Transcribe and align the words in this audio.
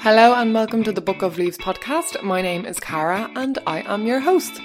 Hello 0.00 0.32
and 0.34 0.54
welcome 0.54 0.84
to 0.84 0.92
the 0.92 1.00
Book 1.00 1.22
of 1.22 1.38
Leaves 1.38 1.58
podcast. 1.58 2.22
My 2.22 2.40
name 2.40 2.64
is 2.64 2.78
Cara 2.78 3.28
and 3.34 3.58
I 3.66 3.80
am 3.80 4.06
your 4.06 4.20
host. 4.20 4.60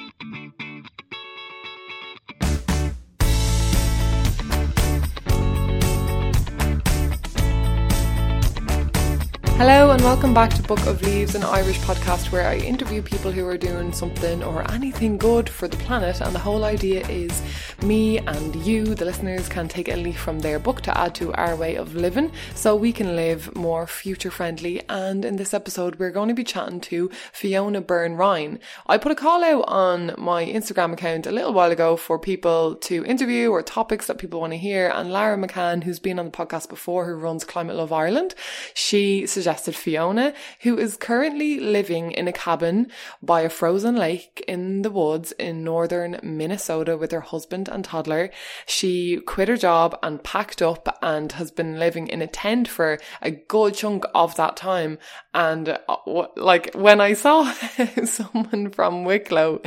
Hello 9.66 9.92
and 9.92 10.04
welcome 10.04 10.34
back 10.34 10.50
to 10.56 10.62
Book 10.62 10.86
of 10.88 11.02
Leaves, 11.04 11.36
an 11.36 11.44
Irish 11.46 11.80
podcast 11.80 12.34
where 12.34 12.46
I 12.46 12.58
interview 12.58 13.02
people 13.02 13.32
who 13.32 13.48
are 13.48 13.56
doing 13.58 13.94
something 13.94 14.44
or 14.44 14.70
anything 14.74 15.18
good 15.18 15.48
for 15.48 15.70
the 15.70 15.78
planet. 15.78 16.20
And 16.20 16.36
the 16.36 16.40
whole 16.40 16.66
idea 16.66 17.08
is 17.08 17.42
me 17.82 18.18
and 18.18 18.54
you, 18.58 18.84
the 18.84 19.06
listeners, 19.06 19.48
can 19.48 19.70
take 19.70 19.88
a 19.88 19.96
leaf 19.96 20.20
from 20.20 20.40
their 20.40 20.60
book 20.60 20.82
to 20.82 20.98
add 20.98 21.16
to 21.16 21.32
our 21.36 21.56
way 21.56 21.76
of 21.76 21.96
living 21.96 22.34
so 22.56 22.76
we 22.76 22.92
can 22.92 23.16
live 23.16 23.56
more 23.56 23.88
future 23.88 24.30
friendly. 24.30 24.82
And 24.90 25.24
in 25.24 25.38
this 25.38 25.54
episode, 25.54 25.96
we're 25.96 26.12
going 26.12 26.28
to 26.28 26.34
be 26.34 26.44
chatting 26.44 26.82
to 26.82 27.10
Fiona 27.32 27.80
Byrne 27.80 28.16
Ryan. 28.16 28.60
I 28.88 28.98
put 28.98 29.14
a 29.14 29.16
call 29.16 29.46
out 29.46 29.64
on 29.70 30.14
my 30.18 30.44
Instagram 30.46 30.92
account 30.92 31.26
a 31.26 31.32
little 31.32 31.54
while 31.54 31.72
ago 31.72 31.96
for 31.96 32.20
people 32.20 32.76
to 32.76 33.06
interview 33.06 33.50
or 33.50 33.64
topics 33.64 34.08
that 34.08 34.18
people 34.18 34.42
want 34.42 34.52
to 34.52 34.58
hear. 34.58 34.90
And 34.94 35.10
Lara 35.10 35.38
McCann, 35.38 35.86
who's 35.86 36.00
been 36.00 36.20
on 36.20 36.26
the 36.26 36.32
podcast 36.32 36.68
before, 36.68 37.06
who 37.06 37.14
runs 37.14 37.46
Climate 37.46 37.78
Love 37.78 37.94
Ireland, 37.94 38.36
she 38.74 39.26
suggested 39.26 39.53
suggested 39.54 39.76
Fiona, 39.76 40.34
who 40.62 40.78
is 40.80 40.98
currently 40.98 41.60
living 41.60 42.12
in 42.12 42.28
a 42.28 42.34
cabin 42.34 42.88
by 43.22 43.42
a 43.42 43.50
frozen 43.50 43.96
lake 43.96 44.44
in 44.48 44.82
the 44.82 44.90
woods 44.90 45.32
in 45.34 45.64
northern 45.64 46.20
Minnesota 46.24 46.98
with 46.98 47.12
her 47.12 47.22
husband 47.22 47.70
and 47.70 47.86
toddler. 47.86 48.32
She 48.66 49.18
quit 49.18 49.50
her 49.50 49.58
job 49.58 49.98
and 50.02 50.24
packed 50.24 50.62
up 50.62 50.98
and 51.02 51.32
has 51.34 51.52
been 51.52 51.78
living 51.78 52.08
in 52.08 52.22
a 52.22 52.28
tent 52.28 52.68
for 52.68 52.98
a 53.22 53.30
good 53.30 53.76
chunk 53.76 54.06
of 54.16 54.36
that 54.38 54.58
time. 54.58 54.98
And 55.36 55.78
uh, 55.88 56.28
like 56.36 56.74
when 56.74 57.00
I 57.00 57.14
saw 57.14 57.52
someone 58.06 58.72
from 58.72 59.06
Wicklow 59.06 59.62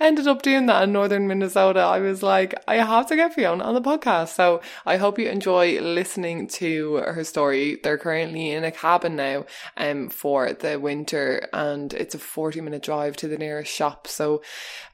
ended 0.00 0.28
up 0.28 0.42
doing 0.42 0.66
that 0.66 0.84
in 0.84 0.92
northern 0.92 1.26
Minnesota, 1.26 1.80
I 1.80 1.98
was 1.98 2.22
like, 2.22 2.54
I 2.68 2.76
have 2.76 3.06
to 3.08 3.16
get 3.16 3.34
Fiona 3.34 3.64
on 3.64 3.74
the 3.74 3.82
podcast. 3.82 4.34
So 4.34 4.60
I 4.86 4.96
hope 4.98 5.18
you 5.18 5.28
enjoy 5.28 5.80
listening 5.80 6.46
to 6.62 6.96
her 6.96 7.24
story. 7.24 7.80
They're 7.82 7.98
currently 7.98 8.50
in 8.50 8.64
a 8.64 8.70
cabin 8.70 9.16
now 9.22 9.46
um, 9.76 10.08
for 10.08 10.52
the 10.52 10.78
winter, 10.78 11.48
and 11.52 11.92
it's 11.94 12.14
a 12.14 12.18
40 12.18 12.60
minute 12.60 12.82
drive 12.82 13.16
to 13.16 13.28
the 13.28 13.38
nearest 13.38 13.72
shop. 13.72 14.06
So 14.06 14.42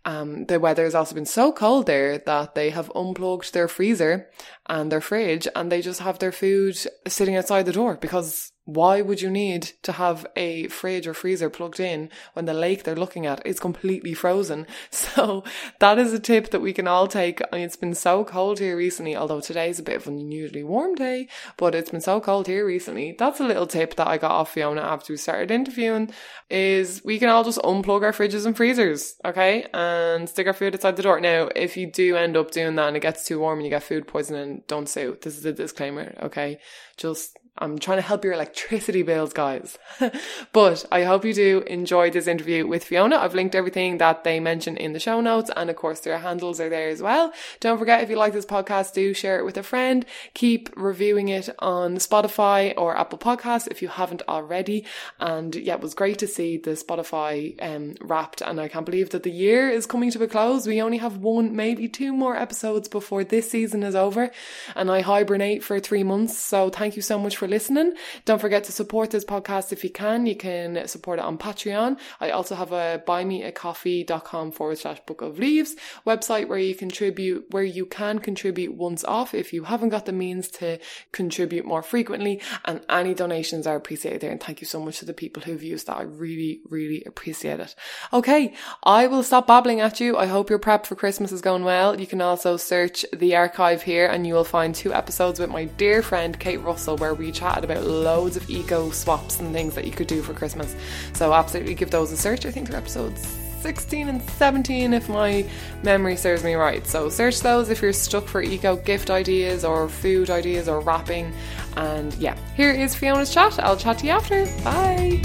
um, 0.04 0.46
the 0.46 0.60
weather 0.60 0.84
has 0.84 0.94
also 0.94 1.14
been 1.14 1.26
so 1.26 1.52
cold 1.52 1.86
there 1.86 2.18
that 2.18 2.54
they 2.54 2.70
have 2.70 2.92
unplugged 2.94 3.52
their 3.52 3.68
freezer 3.68 4.28
and 4.66 4.92
their 4.92 5.00
fridge, 5.00 5.48
and 5.54 5.72
they 5.72 5.80
just 5.80 6.00
have 6.00 6.18
their 6.18 6.32
food 6.32 6.76
sitting 7.06 7.36
outside 7.36 7.66
the 7.66 7.72
door 7.72 7.96
because 7.96 8.52
why 8.68 9.00
would 9.00 9.22
you 9.22 9.30
need 9.30 9.62
to 9.82 9.92
have 9.92 10.26
a 10.36 10.68
fridge 10.68 11.06
or 11.06 11.14
freezer 11.14 11.48
plugged 11.48 11.80
in 11.80 12.10
when 12.34 12.44
the 12.44 12.52
lake 12.52 12.84
they're 12.84 12.94
looking 12.94 13.24
at 13.24 13.44
is 13.46 13.58
completely 13.58 14.12
frozen? 14.12 14.66
So 15.18 15.42
that 15.80 15.98
is 15.98 16.12
a 16.12 16.18
tip 16.18 16.50
that 16.50 16.60
we 16.60 16.72
can 16.72 16.86
all 16.86 17.08
take. 17.08 17.40
It's 17.52 17.76
been 17.76 17.94
so 17.94 18.24
cold 18.24 18.58
here 18.58 18.76
recently, 18.76 19.16
although 19.16 19.40
today's 19.40 19.78
a 19.78 19.82
bit 19.82 19.96
of 19.96 20.06
an 20.06 20.18
unusually 20.18 20.62
warm 20.62 20.94
day, 20.94 21.28
but 21.56 21.74
it's 21.74 21.90
been 21.90 22.00
so 22.00 22.20
cold 22.20 22.46
here 22.46 22.64
recently. 22.66 23.16
That's 23.18 23.40
a 23.40 23.46
little 23.46 23.66
tip 23.66 23.96
that 23.96 24.06
I 24.06 24.18
got 24.18 24.32
off 24.32 24.52
Fiona 24.52 24.82
after 24.82 25.12
we 25.12 25.16
started 25.16 25.50
interviewing 25.50 26.12
is 26.50 27.02
we 27.04 27.18
can 27.18 27.30
all 27.30 27.42
just 27.42 27.58
unplug 27.58 28.02
our 28.02 28.12
fridges 28.12 28.44
and 28.44 28.56
freezers, 28.56 29.14
okay? 29.24 29.66
And 29.72 30.28
stick 30.28 30.46
our 30.46 30.52
food 30.52 30.74
outside 30.74 30.96
the 30.96 31.02
door. 31.02 31.20
Now, 31.20 31.48
if 31.56 31.76
you 31.76 31.90
do 31.90 32.16
end 32.16 32.36
up 32.36 32.50
doing 32.50 32.76
that 32.76 32.88
and 32.88 32.96
it 32.96 33.00
gets 33.00 33.24
too 33.24 33.40
warm 33.40 33.58
and 33.58 33.66
you 33.66 33.70
get 33.70 33.82
food 33.82 34.06
poisoning, 34.06 34.62
don't 34.66 34.88
sue. 34.88 35.16
This 35.22 35.38
is 35.38 35.44
a 35.46 35.52
disclaimer, 35.52 36.14
okay? 36.22 36.58
Just 36.96 37.38
I'm 37.60 37.78
trying 37.78 37.98
to 37.98 38.02
help 38.02 38.24
your 38.24 38.32
electricity 38.32 39.02
bills, 39.02 39.32
guys. 39.32 39.78
but 40.52 40.84
I 40.92 41.02
hope 41.02 41.24
you 41.24 41.34
do 41.34 41.60
enjoy 41.66 42.10
this 42.10 42.28
interview 42.28 42.66
with 42.66 42.84
Fiona. 42.84 43.16
I've 43.16 43.34
linked 43.34 43.54
everything 43.54 43.98
that 43.98 44.22
they 44.22 44.38
mention 44.38 44.76
in 44.76 44.92
the 44.92 45.00
show 45.00 45.20
notes, 45.20 45.50
and 45.56 45.68
of 45.68 45.76
course, 45.76 46.00
their 46.00 46.18
handles 46.18 46.60
are 46.60 46.68
there 46.68 46.88
as 46.88 47.02
well. 47.02 47.32
Don't 47.60 47.78
forget, 47.78 48.02
if 48.02 48.10
you 48.10 48.16
like 48.16 48.32
this 48.32 48.46
podcast, 48.46 48.92
do 48.92 49.12
share 49.12 49.38
it 49.38 49.44
with 49.44 49.56
a 49.56 49.62
friend. 49.62 50.06
Keep 50.34 50.70
reviewing 50.76 51.28
it 51.28 51.48
on 51.58 51.96
Spotify 51.96 52.74
or 52.76 52.96
Apple 52.96 53.18
Podcasts 53.18 53.68
if 53.68 53.82
you 53.82 53.88
haven't 53.88 54.22
already. 54.28 54.84
And 55.18 55.54
yeah, 55.54 55.74
it 55.74 55.80
was 55.80 55.94
great 55.94 56.18
to 56.20 56.28
see 56.28 56.58
the 56.58 56.72
Spotify 56.72 57.56
um, 57.60 57.96
wrapped, 58.00 58.40
and 58.40 58.60
I 58.60 58.68
can't 58.68 58.86
believe 58.86 59.10
that 59.10 59.24
the 59.24 59.30
year 59.30 59.68
is 59.68 59.86
coming 59.86 60.12
to 60.12 60.22
a 60.22 60.28
close. 60.28 60.66
We 60.66 60.80
only 60.80 60.98
have 60.98 61.16
one, 61.16 61.56
maybe 61.56 61.88
two 61.88 62.12
more 62.12 62.36
episodes 62.36 62.88
before 62.88 63.24
this 63.24 63.50
season 63.50 63.82
is 63.82 63.96
over, 63.96 64.30
and 64.76 64.90
I 64.90 65.00
hibernate 65.00 65.64
for 65.64 65.80
three 65.80 66.04
months. 66.04 66.38
So 66.38 66.70
thank 66.70 66.94
you 66.94 67.02
so 67.02 67.18
much 67.18 67.36
for 67.36 67.47
listening. 67.48 67.94
Don't 68.24 68.40
forget 68.40 68.64
to 68.64 68.72
support 68.72 69.10
this 69.10 69.24
podcast 69.24 69.72
if 69.72 69.82
you 69.82 69.90
can. 69.90 70.26
You 70.26 70.36
can 70.36 70.86
support 70.86 71.18
it 71.18 71.24
on 71.24 71.38
Patreon. 71.38 71.98
I 72.20 72.30
also 72.30 72.54
have 72.54 72.72
a 72.72 73.02
buymeacoffee.com 73.06 74.52
forward 74.52 74.78
slash 74.78 75.00
book 75.06 75.22
of 75.22 75.38
leaves 75.38 75.76
website 76.06 76.48
where 76.48 76.58
you 76.58 76.74
contribute, 76.74 77.46
where 77.50 77.64
you 77.64 77.86
can 77.86 78.18
contribute 78.18 78.74
once 78.74 79.04
off 79.04 79.34
if 79.34 79.52
you 79.52 79.64
haven't 79.64 79.88
got 79.90 80.06
the 80.06 80.12
means 80.12 80.48
to 80.48 80.78
contribute 81.12 81.64
more 81.64 81.82
frequently. 81.82 82.40
And 82.64 82.80
any 82.88 83.14
donations 83.14 83.66
are 83.66 83.76
appreciated 83.76 84.20
there. 84.20 84.30
And 84.30 84.42
thank 84.42 84.60
you 84.60 84.66
so 84.66 84.80
much 84.80 84.98
to 84.98 85.04
the 85.04 85.14
people 85.14 85.42
who've 85.42 85.62
used 85.62 85.86
that. 85.86 85.96
I 85.96 86.02
really, 86.02 86.60
really 86.68 87.02
appreciate 87.04 87.60
it. 87.60 87.74
Okay. 88.12 88.54
I 88.82 89.06
will 89.06 89.22
stop 89.22 89.46
babbling 89.46 89.80
at 89.80 90.00
you. 90.00 90.16
I 90.16 90.26
hope 90.26 90.50
your 90.50 90.58
prep 90.58 90.86
for 90.86 90.94
Christmas 90.94 91.32
is 91.32 91.40
going 91.40 91.64
well. 91.64 91.98
You 91.98 92.06
can 92.06 92.20
also 92.20 92.56
search 92.56 93.04
the 93.12 93.36
archive 93.36 93.82
here 93.82 94.06
and 94.06 94.26
you 94.26 94.34
will 94.34 94.44
find 94.44 94.74
two 94.74 94.92
episodes 94.92 95.38
with 95.38 95.50
my 95.50 95.64
dear 95.64 96.02
friend 96.02 96.38
Kate 96.38 96.62
Russell 96.62 96.96
where 96.96 97.14
we 97.14 97.32
chatted 97.38 97.64
about 97.64 97.84
loads 97.84 98.36
of 98.36 98.48
eco 98.50 98.90
swaps 98.90 99.38
and 99.38 99.52
things 99.52 99.74
that 99.74 99.84
you 99.84 99.92
could 99.92 100.08
do 100.08 100.22
for 100.22 100.34
Christmas. 100.34 100.74
So 101.12 101.32
absolutely 101.32 101.74
give 101.74 101.90
those 101.90 102.10
a 102.10 102.16
search. 102.16 102.44
I 102.44 102.50
think 102.50 102.68
they're 102.68 102.78
episodes 102.78 103.26
16 103.60 104.08
and 104.08 104.22
17 104.22 104.92
if 104.92 105.08
my 105.08 105.48
memory 105.82 106.16
serves 106.16 106.44
me 106.44 106.54
right. 106.54 106.86
So 106.86 107.08
search 107.08 107.40
those 107.40 107.70
if 107.70 107.80
you're 107.82 107.92
stuck 107.92 108.26
for 108.26 108.42
eco 108.42 108.76
gift 108.76 109.10
ideas 109.10 109.64
or 109.64 109.88
food 109.88 110.30
ideas 110.30 110.68
or 110.68 110.80
wrapping. 110.80 111.32
And 111.76 112.12
yeah, 112.14 112.36
here 112.56 112.72
is 112.72 112.94
Fiona's 112.94 113.32
chat. 113.32 113.58
I'll 113.60 113.76
chat 113.76 113.98
to 113.98 114.06
you 114.06 114.12
after. 114.12 114.46
Bye. 114.64 115.22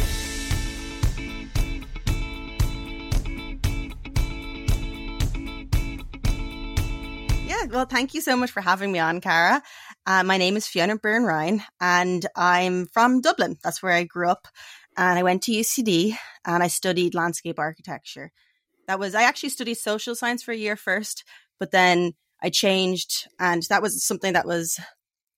Yeah, 7.46 7.66
well, 7.72 7.86
thank 7.86 8.14
you 8.14 8.22
so 8.22 8.36
much 8.36 8.52
for 8.52 8.62
having 8.62 8.92
me 8.92 9.00
on, 9.00 9.22
Cara. 9.22 9.62
Uh, 10.06 10.24
my 10.24 10.38
name 10.38 10.58
is 10.58 10.68
Fiona 10.68 10.98
Byrne 10.98 11.24
Ryan, 11.24 11.62
and 11.80 12.26
I'm 12.36 12.88
from 12.88 13.22
Dublin. 13.22 13.58
That's 13.64 13.82
where 13.82 13.94
I 13.94 14.04
grew 14.04 14.30
up. 14.30 14.48
And 14.98 15.18
I 15.18 15.24
went 15.24 15.44
to 15.44 15.52
UCD 15.54 16.18
and 16.46 16.62
I 16.62 16.68
studied 16.68 17.16
landscape 17.16 17.58
architecture. 17.58 18.32
That 18.88 19.00
was, 19.00 19.16
I 19.16 19.24
actually 19.24 19.50
studied 19.50 19.76
social 19.76 20.14
science 20.14 20.44
for 20.44 20.52
a 20.52 20.58
year 20.58 20.76
first, 20.76 21.24
but 21.58 21.72
then 21.72 22.14
I 22.42 22.50
changed, 22.50 23.28
and 23.40 23.64
that 23.70 23.82
was 23.82 24.04
something 24.04 24.34
that 24.34 24.46
was 24.46 24.78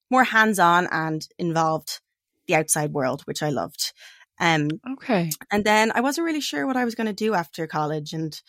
more 0.09 0.23
hands 0.23 0.57
on 0.57 0.87
and 0.91 1.25
involved 1.37 1.99
the 2.47 2.55
outside 2.55 2.91
world, 2.91 3.21
which 3.25 3.43
I 3.43 3.49
loved. 3.49 3.93
Um, 4.39 4.67
okay. 4.93 5.29
And 5.51 5.63
then 5.63 5.91
I 5.93 6.01
wasn't 6.01 6.25
really 6.25 6.41
sure 6.41 6.65
what 6.65 6.75
I 6.75 6.85
was 6.85 6.95
going 6.95 7.07
to 7.07 7.13
do 7.13 7.35
after 7.35 7.67
college. 7.67 8.13
And 8.13 8.39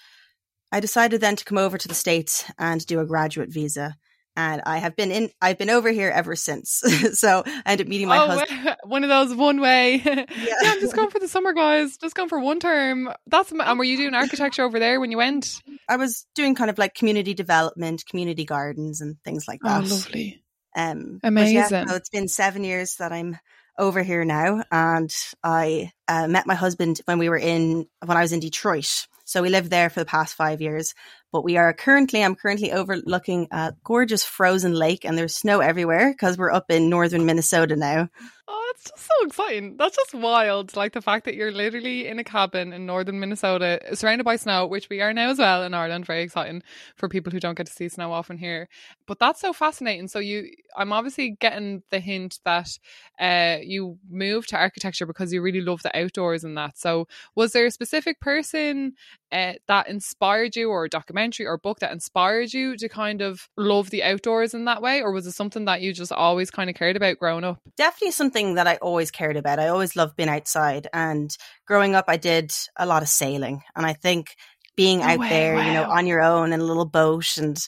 I 0.73 0.81
decided 0.81 1.21
then 1.21 1.37
to 1.37 1.45
come 1.45 1.59
over 1.59 1.77
to 1.77 1.89
the 1.89 1.95
States 1.95 2.51
and 2.59 2.85
do 2.87 3.01
a 3.01 3.07
graduate 3.07 3.51
visa 3.51 3.97
and 4.37 4.63
I 4.67 4.79
have 4.79 4.95
been 4.95 5.11
in. 5.11 5.31
I've 5.41 5.59
been 5.59 5.71
over 5.71 5.91
here 5.91 6.11
ever 6.11 6.37
since. 6.37 6.71
so 7.15 7.43
I 7.47 7.63
ended 7.67 7.87
up 7.87 7.91
meeting 7.91 8.09
my 8.09 8.19
oh, 8.19 8.27
husband. 8.27 8.77
One 8.85 9.03
of 9.03 9.09
those 9.09 9.35
one 9.35 9.61
way. 9.61 9.97
yeah. 10.05 10.25
yeah, 10.29 10.55
I'm 10.63 10.81
just 10.81 10.95
going 10.95 11.11
for 11.11 11.19
the 11.19 11.29
summer, 11.29 11.53
guys. 11.53 11.97
Just 11.97 12.15
going 12.15 12.29
for 12.29 12.39
one 12.39 12.61
term. 12.61 13.13
That's 13.27 13.51
and 13.51 13.79
were 13.79 13.85
you 13.85 13.97
doing 13.97 14.15
architecture 14.15 14.63
over 14.63 14.79
there 14.79 15.01
when 15.01 15.11
you 15.11 15.17
went? 15.17 15.61
I 15.89 15.97
was 15.97 16.27
doing 16.35 16.55
kind 16.55 16.71
of 16.71 16.79
like 16.79 16.95
community 16.95 17.35
development, 17.35 18.05
community 18.07 18.45
gardens, 18.45 19.01
and 19.01 19.17
things 19.25 19.49
like 19.49 19.61
that. 19.63 19.85
Oh, 19.85 19.87
lovely. 19.87 20.43
Um, 20.77 21.21
Amazing. 21.23 21.57
Yeah, 21.57 21.87
so 21.87 21.95
it's 21.97 22.11
been 22.11 22.29
seven 22.29 22.63
years 22.63 22.97
that 22.97 23.13
I'm 23.13 23.39
over 23.79 24.03
here 24.03 24.25
now, 24.25 24.63
and 24.71 25.13
I 25.43 25.93
uh, 26.09 26.29
met 26.29 26.47
my 26.47 26.55
husband 26.55 27.01
when 27.07 27.19
we 27.19 27.29
were 27.29 27.39
in 27.39 27.87
when 28.05 28.17
I 28.17 28.23
was 28.23 28.33
in 28.33 28.41
Detroit. 28.41 29.07
So 29.27 29.43
we 29.43 29.51
lived 29.51 29.71
there 29.71 29.91
for 29.91 30.01
the 30.01 30.07
past 30.07 30.35
five 30.35 30.63
years. 30.63 30.95
But 31.33 31.43
we 31.43 31.57
are 31.57 31.75
currently, 31.75 32.23
I'm 32.23 32.37
currently 32.37 32.73
overlooking 32.73 33.49
a 33.51 33.75
gorgeous 33.85 34.25
frozen 34.25 34.73
lake 34.73 35.05
and 35.05 35.19
there's 35.19 35.35
snow 35.35 35.61
everywhere 35.61 36.11
because 36.11 36.39
we're 36.39 36.53
up 36.53 36.71
in 36.71 36.89
northern 36.89 37.27
Minnesota 37.27 37.77
now. 37.77 38.09
Oh, 38.49 38.66
just 38.91 39.07
so 39.07 39.27
exciting. 39.27 39.77
That's 39.77 39.97
just 39.97 40.15
wild. 40.15 40.77
Like 40.77 40.93
the 40.93 41.01
fact 41.01 41.25
that 41.25 41.35
you're 41.35 41.53
literally 41.53 42.07
in 42.07 42.19
a 42.19 42.25
cabin 42.25 42.73
in 42.73 42.87
northern 42.87 43.21
Minnesota, 43.21 43.81
surrounded 43.95 44.25
by 44.25 44.37
snow, 44.37 44.67
which 44.67 44.89
we 44.89 45.01
are 45.01 45.13
now 45.13 45.31
as 45.31 45.39
well 45.39 45.63
in 45.63 45.75
Ireland. 45.75 46.07
Very 46.07 46.23
exciting 46.23 46.63
for 46.97 47.09
people 47.09 47.33
who 47.33 47.41
don't 47.41 47.57
get 47.57 47.67
to 47.67 47.73
see 47.73 47.89
snow 47.89 48.13
often 48.13 48.39
here. 48.39 48.69
But 49.07 49.19
that's 49.19 49.41
so 49.41 49.53
fascinating. 49.53 50.09
So 50.09 50.19
you, 50.19 50.51
I'm 50.77 50.93
obviously 50.93 51.37
getting 51.41 51.83
the 51.91 52.01
hint 52.01 52.41
that 52.45 52.79
uh, 53.21 53.59
you 53.63 53.99
moved 54.11 54.49
to 54.51 54.57
architecture 54.57 55.07
because 55.07 55.33
you 55.33 55.43
really 55.43 55.61
love 55.61 55.83
the 55.83 55.97
outdoors 55.99 56.45
and 56.45 56.57
that. 56.57 56.79
So 56.79 57.09
was 57.35 57.53
there 57.53 57.67
a 57.67 57.71
specific 57.71 58.21
person 58.21 58.95
uh, 59.33 59.55
that 59.69 59.89
inspired 59.89 60.57
you, 60.57 60.71
or 60.71 60.85
a 60.85 60.89
documentary 60.89 61.47
or 61.47 61.59
book 61.59 61.81
that 61.81 61.93
inspired 61.93 62.53
you 62.53 62.77
to 62.77 62.89
kind 62.89 63.23
of 63.23 63.49
love 63.57 63.91
the 63.91 64.03
outdoors 64.03 64.55
in 64.55 64.65
that 64.67 64.83
way? 64.83 65.03
Or 65.03 65.13
was 65.13 65.27
it 65.27 65.33
something 65.33 65.65
that 65.65 65.81
you 65.81 65.93
just 65.93 66.13
always 66.13 66.51
kind 66.51 66.71
of 66.71 66.77
cared 66.77 66.97
about 66.97 67.19
growing 67.19 67.45
up? 67.45 67.61
Definitely 67.77 68.13
something 68.13 68.55
that 68.55 68.67
I 68.67 68.77
always 68.77 69.11
cared 69.11 69.37
about. 69.37 69.59
I 69.59 69.69
always 69.69 69.97
loved 69.97 70.17
being 70.17 70.29
outside. 70.29 70.89
And 70.93 71.37
growing 71.67 71.95
up, 71.95 72.07
I 72.09 72.17
did 72.17 72.53
a 72.77 72.87
lot 72.87 73.03
of 73.03 73.09
sailing. 73.09 73.63
And 73.75 73.85
I 73.85 73.93
think 73.93 74.37
being 74.77 75.03
out 75.03 75.19
way, 75.19 75.29
there, 75.29 75.55
wow. 75.55 75.67
you 75.67 75.73
know, 75.73 75.85
on 75.85 76.07
your 76.07 76.23
own 76.23 76.53
in 76.53 76.61
a 76.61 76.65
little 76.65 76.85
boat 76.85 77.37
and 77.37 77.59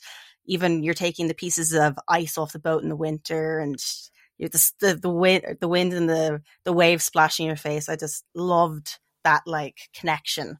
even 0.46 0.82
you're 0.82 0.94
taking 0.94 1.28
the 1.28 1.34
pieces 1.34 1.72
of 1.74 1.98
ice 2.08 2.38
off 2.38 2.52
the 2.52 2.58
boat 2.58 2.82
in 2.82 2.88
the 2.88 2.96
winter 2.96 3.58
and 3.58 3.76
you 4.38 4.48
the, 4.48 4.72
the, 4.80 4.94
the 4.94 5.10
wind, 5.10 5.56
the 5.60 5.68
wind 5.68 5.92
and 5.92 6.08
the, 6.08 6.40
the 6.64 6.72
waves 6.72 7.04
splashing 7.04 7.46
your 7.46 7.56
face. 7.56 7.88
I 7.88 7.96
just 7.96 8.24
loved 8.34 8.98
that 9.24 9.42
like 9.46 9.76
connection, 9.94 10.58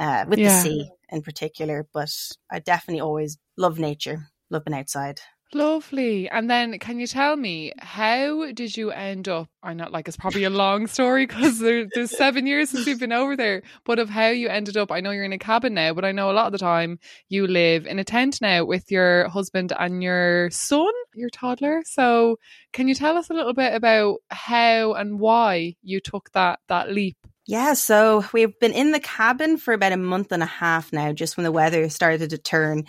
uh, 0.00 0.24
with 0.26 0.38
yeah. 0.38 0.48
the 0.48 0.60
sea 0.60 0.90
in 1.10 1.22
particular. 1.22 1.86
But 1.92 2.10
I 2.50 2.58
definitely 2.58 3.00
always 3.00 3.38
love 3.56 3.78
nature, 3.78 4.26
love 4.50 4.64
being 4.64 4.78
outside. 4.78 5.20
Lovely. 5.52 6.28
And 6.28 6.48
then 6.48 6.78
can 6.78 7.00
you 7.00 7.08
tell 7.08 7.34
me 7.34 7.72
how 7.80 8.52
did 8.52 8.76
you 8.76 8.92
end 8.92 9.28
up? 9.28 9.48
I 9.64 9.74
know 9.74 9.88
like 9.90 10.06
it's 10.06 10.16
probably 10.16 10.44
a 10.44 10.50
long 10.50 10.86
story 10.86 11.26
because 11.26 11.58
there, 11.58 11.88
there's 11.92 12.16
seven 12.16 12.46
years 12.46 12.70
since 12.70 12.86
you've 12.86 13.00
been 13.00 13.10
over 13.10 13.36
there, 13.36 13.62
but 13.84 13.98
of 13.98 14.08
how 14.08 14.28
you 14.28 14.48
ended 14.48 14.76
up. 14.76 14.92
I 14.92 15.00
know 15.00 15.10
you're 15.10 15.24
in 15.24 15.32
a 15.32 15.38
cabin 15.38 15.74
now, 15.74 15.92
but 15.92 16.04
I 16.04 16.12
know 16.12 16.30
a 16.30 16.34
lot 16.34 16.46
of 16.46 16.52
the 16.52 16.58
time 16.58 17.00
you 17.28 17.48
live 17.48 17.84
in 17.84 17.98
a 17.98 18.04
tent 18.04 18.40
now 18.40 18.64
with 18.64 18.92
your 18.92 19.28
husband 19.28 19.72
and 19.76 20.04
your 20.04 20.50
son, 20.50 20.92
your 21.14 21.30
toddler. 21.30 21.82
So 21.84 22.36
can 22.72 22.86
you 22.86 22.94
tell 22.94 23.16
us 23.16 23.28
a 23.28 23.34
little 23.34 23.54
bit 23.54 23.74
about 23.74 24.18
how 24.28 24.92
and 24.92 25.18
why 25.18 25.74
you 25.82 25.98
took 25.98 26.30
that 26.30 26.60
that 26.68 26.92
leap? 26.92 27.16
Yeah, 27.50 27.72
so 27.72 28.24
we've 28.32 28.56
been 28.60 28.74
in 28.74 28.92
the 28.92 29.00
cabin 29.00 29.56
for 29.56 29.74
about 29.74 29.90
a 29.90 29.96
month 29.96 30.30
and 30.30 30.40
a 30.40 30.46
half 30.46 30.92
now, 30.92 31.12
just 31.12 31.36
when 31.36 31.42
the 31.42 31.50
weather 31.50 31.88
started 31.88 32.30
to 32.30 32.38
turn 32.38 32.84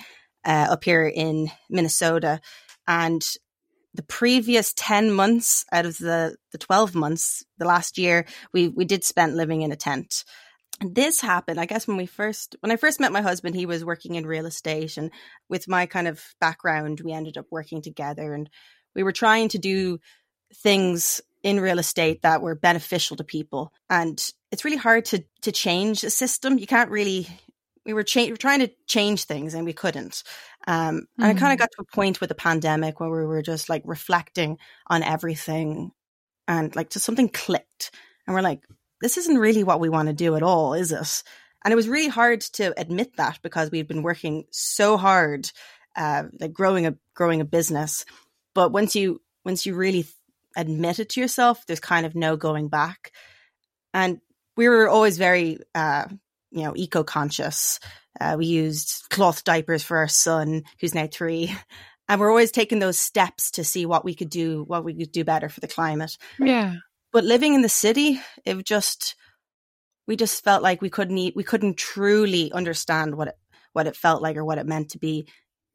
uh, 0.46 0.68
up 0.70 0.84
here 0.84 1.08
in 1.08 1.50
Minnesota. 1.68 2.40
And 2.88 3.28
the 3.96 4.04
previous 4.04 4.72
10 4.76 5.14
months 5.14 5.66
out 5.72 5.88
of 5.88 5.98
the, 5.98 6.36
the 6.52 6.60
12 6.60 6.94
months, 6.94 7.44
the 7.58 7.66
last 7.66 7.98
year, 7.98 8.28
we, 8.54 8.68
we 8.68 8.86
did 8.86 9.04
spend 9.04 9.36
living 9.36 9.64
in 9.64 9.72
a 9.72 9.76
tent. 9.76 10.26
And 10.80 10.94
this 10.94 11.22
happened, 11.22 11.60
I 11.60 11.66
guess, 11.66 11.88
when 11.88 11.98
we 11.98 12.06
first, 12.06 12.56
when 12.60 12.72
I 12.72 12.76
first 12.76 13.00
met 13.00 13.12
my 13.12 13.24
husband, 13.24 13.56
he 13.56 13.66
was 13.66 13.84
working 13.84 14.14
in 14.14 14.28
real 14.28 14.46
estate. 14.46 14.96
And 14.96 15.10
with 15.50 15.68
my 15.68 15.88
kind 15.88 16.08
of 16.08 16.24
background, 16.40 17.02
we 17.04 17.14
ended 17.14 17.36
up 17.36 17.48
working 17.50 17.82
together 17.82 18.36
and 18.36 18.48
we 18.94 19.02
were 19.02 19.12
trying 19.12 19.50
to 19.50 19.58
do 19.58 19.98
things 20.54 21.20
in 21.44 21.60
real 21.60 21.80
estate 21.80 22.22
that 22.22 22.42
were 22.42 22.56
beneficial 22.56 23.18
to 23.18 23.24
people. 23.24 23.74
And 23.90 24.24
it's 24.52 24.66
really 24.66 24.78
hard 24.78 25.06
to, 25.06 25.24
to 25.42 25.52
change 25.52 26.04
a 26.04 26.10
system. 26.10 26.58
You 26.58 26.68
can't 26.68 26.92
really 26.92 27.28
we 27.86 27.94
were, 27.94 28.04
cha- 28.04 28.26
we 28.26 28.32
were 28.32 28.38
trying 28.38 28.60
to 28.60 28.72
change 28.88 29.24
things 29.24 29.54
and 29.54 29.66
we 29.66 29.74
couldn't. 29.74 30.24
Um, 30.68 31.08
and 31.18 31.34
mm. 31.34 31.36
it 31.36 31.40
kind 31.40 31.54
of 31.54 31.60
got 31.60 31.72
to 31.72 31.82
a 31.82 31.96
point 31.96 32.22
with 32.22 32.30
the 32.30 32.36
pandemic 32.36 33.00
where 33.00 33.10
we 33.10 33.26
were 33.26 33.42
just 33.42 33.70
like 33.70 33.82
reflecting 33.86 34.58
on 34.88 35.04
everything 35.04 35.92
and 36.48 36.76
like 36.76 36.90
just 36.90 37.06
something 37.06 37.30
clicked. 37.30 37.92
And 38.28 38.36
we're 38.36 38.42
like, 38.42 38.64
this 39.02 39.18
isn't 39.18 39.38
really 39.38 39.64
what 39.64 39.80
we 39.80 39.90
want 39.90 40.08
to 40.08 40.14
do 40.14 40.36
at 40.36 40.44
all, 40.44 40.74
is 40.74 40.92
it? 40.92 41.24
And 41.64 41.72
it 41.72 41.76
was 41.76 41.90
really 41.90 42.08
hard 42.08 42.42
to 42.42 42.80
admit 42.80 43.18
that 43.18 43.40
because 43.42 43.72
we'd 43.72 43.88
been 43.88 44.04
working 44.04 44.46
so 44.52 44.98
hard, 44.98 45.52
uh, 45.96 46.24
like 46.40 46.54
growing 46.54 46.86
a 46.86 46.96
growing 47.16 47.42
a 47.42 47.46
business. 47.46 48.06
But 48.54 48.72
once 48.72 48.96
you 48.96 49.22
once 49.44 49.66
you 49.66 49.76
really 49.76 50.06
admit 50.56 51.00
it 51.00 51.10
to 51.10 51.22
yourself, 51.22 51.66
there's 51.66 51.80
kind 51.80 52.06
of 52.06 52.16
no 52.16 52.36
going 52.36 52.68
back. 52.68 53.12
And 53.94 54.20
we 54.58 54.70
were 54.70 54.90
always 54.90 55.18
very 55.18 55.60
uh, 55.74 56.06
you 56.52 56.64
know, 56.64 56.74
eco 56.76 57.04
conscious. 57.04 57.80
Uh, 58.20 58.36
we 58.38 58.46
used 58.46 59.10
cloth 59.10 59.44
diapers 59.44 59.84
for 59.84 59.98
our 59.98 60.08
son, 60.08 60.64
who's 60.80 60.94
now 60.96 61.08
three. 61.08 61.56
And 62.10 62.20
we're 62.20 62.30
always 62.30 62.52
taking 62.52 62.80
those 62.80 63.00
steps 63.00 63.52
to 63.52 63.64
see 63.64 63.86
what 63.86 64.04
we 64.04 64.16
could 64.16 64.30
do, 64.30 64.66
what 64.68 64.84
we 64.84 64.94
could 64.94 65.14
do 65.14 65.24
better 65.24 65.48
for 65.48 65.62
the 65.62 65.68
climate. 65.68 66.18
Yeah. 66.40 66.76
But 67.14 67.24
living 67.24 67.54
in 67.54 67.62
the 67.62 67.70
city, 67.70 68.20
it 68.44 68.66
just, 68.66 69.16
we 70.08 70.18
just 70.18 70.44
felt 70.44 70.62
like 70.62 70.82
we 70.82 70.90
couldn't 70.90 71.18
eat, 71.18 71.38
we 71.38 71.46
couldn't 71.46 71.78
truly 71.78 72.52
understand 72.52 73.16
what 73.16 73.30
it, 73.30 73.38
what 73.72 73.88
it 73.88 73.96
felt 73.96 74.22
like 74.22 74.36
or 74.36 74.44
what 74.44 74.58
it 74.58 74.66
meant 74.66 74.90
to 74.90 75.00
be 75.00 75.26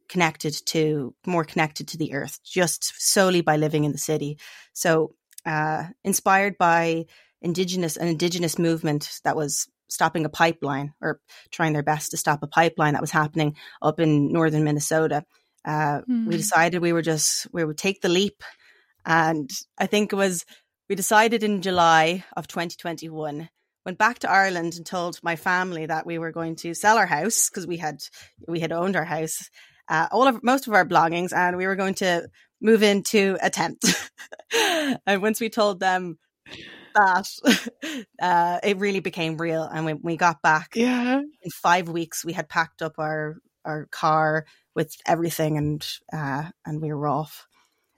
connected 0.08 0.54
to, 0.66 1.14
more 1.26 1.44
connected 1.44 1.88
to 1.88 1.98
the 1.98 2.14
earth, 2.14 2.40
just 2.44 2.92
solely 2.98 3.40
by 3.40 3.56
living 3.56 3.84
in 3.84 3.92
the 3.92 3.98
city. 3.98 4.38
So, 4.72 5.14
uh, 5.44 5.84
inspired 6.04 6.58
by 6.58 7.06
indigenous, 7.40 7.96
an 7.96 8.08
indigenous 8.08 8.58
movement 8.58 9.20
that 9.24 9.36
was 9.36 9.68
stopping 9.88 10.24
a 10.24 10.28
pipeline 10.28 10.92
or 11.00 11.20
trying 11.50 11.72
their 11.72 11.82
best 11.82 12.10
to 12.10 12.16
stop 12.16 12.42
a 12.42 12.48
pipeline 12.48 12.94
that 12.94 13.00
was 13.00 13.10
happening 13.10 13.56
up 13.80 14.00
in 14.00 14.32
northern 14.32 14.64
Minnesota. 14.64 15.24
Uh, 15.64 16.00
mm. 16.00 16.26
We 16.26 16.34
hmm. 16.34 16.38
decided 16.38 16.80
we 16.80 16.92
were 16.92 17.02
just 17.02 17.46
we 17.52 17.64
would 17.64 17.78
take 17.78 18.00
the 18.00 18.08
leap, 18.08 18.42
and 19.04 19.50
I 19.78 19.86
think 19.86 20.12
it 20.12 20.16
was 20.16 20.44
we 20.88 20.94
decided 20.94 21.42
in 21.42 21.62
July 21.62 22.24
of 22.36 22.46
2021. 22.46 23.48
Went 23.84 23.98
back 23.98 24.20
to 24.20 24.30
Ireland 24.30 24.74
and 24.76 24.84
told 24.84 25.20
my 25.22 25.36
family 25.36 25.86
that 25.86 26.06
we 26.06 26.18
were 26.18 26.32
going 26.32 26.56
to 26.56 26.74
sell 26.74 26.98
our 26.98 27.06
house 27.06 27.48
because 27.48 27.66
we 27.66 27.76
had 27.76 28.00
we 28.46 28.60
had 28.60 28.72
owned 28.72 28.96
our 28.96 29.04
house, 29.04 29.50
uh, 29.88 30.08
all 30.10 30.26
of 30.26 30.42
most 30.42 30.66
of 30.66 30.74
our 30.74 30.84
belongings, 30.84 31.32
and 31.32 31.56
we 31.56 31.66
were 31.66 31.76
going 31.76 31.94
to 31.94 32.28
move 32.60 32.82
into 32.82 33.36
a 33.42 33.50
tent. 33.50 33.84
and 35.06 35.22
once 35.22 35.40
we 35.40 35.48
told 35.48 35.80
them 35.80 36.18
that, 36.94 37.28
uh, 38.22 38.58
it 38.62 38.78
really 38.78 39.00
became 39.00 39.36
real. 39.36 39.62
And 39.62 39.84
when 39.84 40.00
we 40.02 40.16
got 40.16 40.42
back, 40.42 40.70
yeah, 40.74 41.20
in 41.20 41.50
five 41.50 41.88
weeks, 41.88 42.24
we 42.24 42.32
had 42.32 42.48
packed 42.48 42.82
up 42.82 42.94
our 42.98 43.36
our 43.64 43.86
car 43.90 44.46
with 44.74 44.94
everything, 45.06 45.58
and 45.58 45.86
uh, 46.12 46.50
and 46.64 46.80
we 46.80 46.92
were 46.92 47.08
off. 47.08 47.46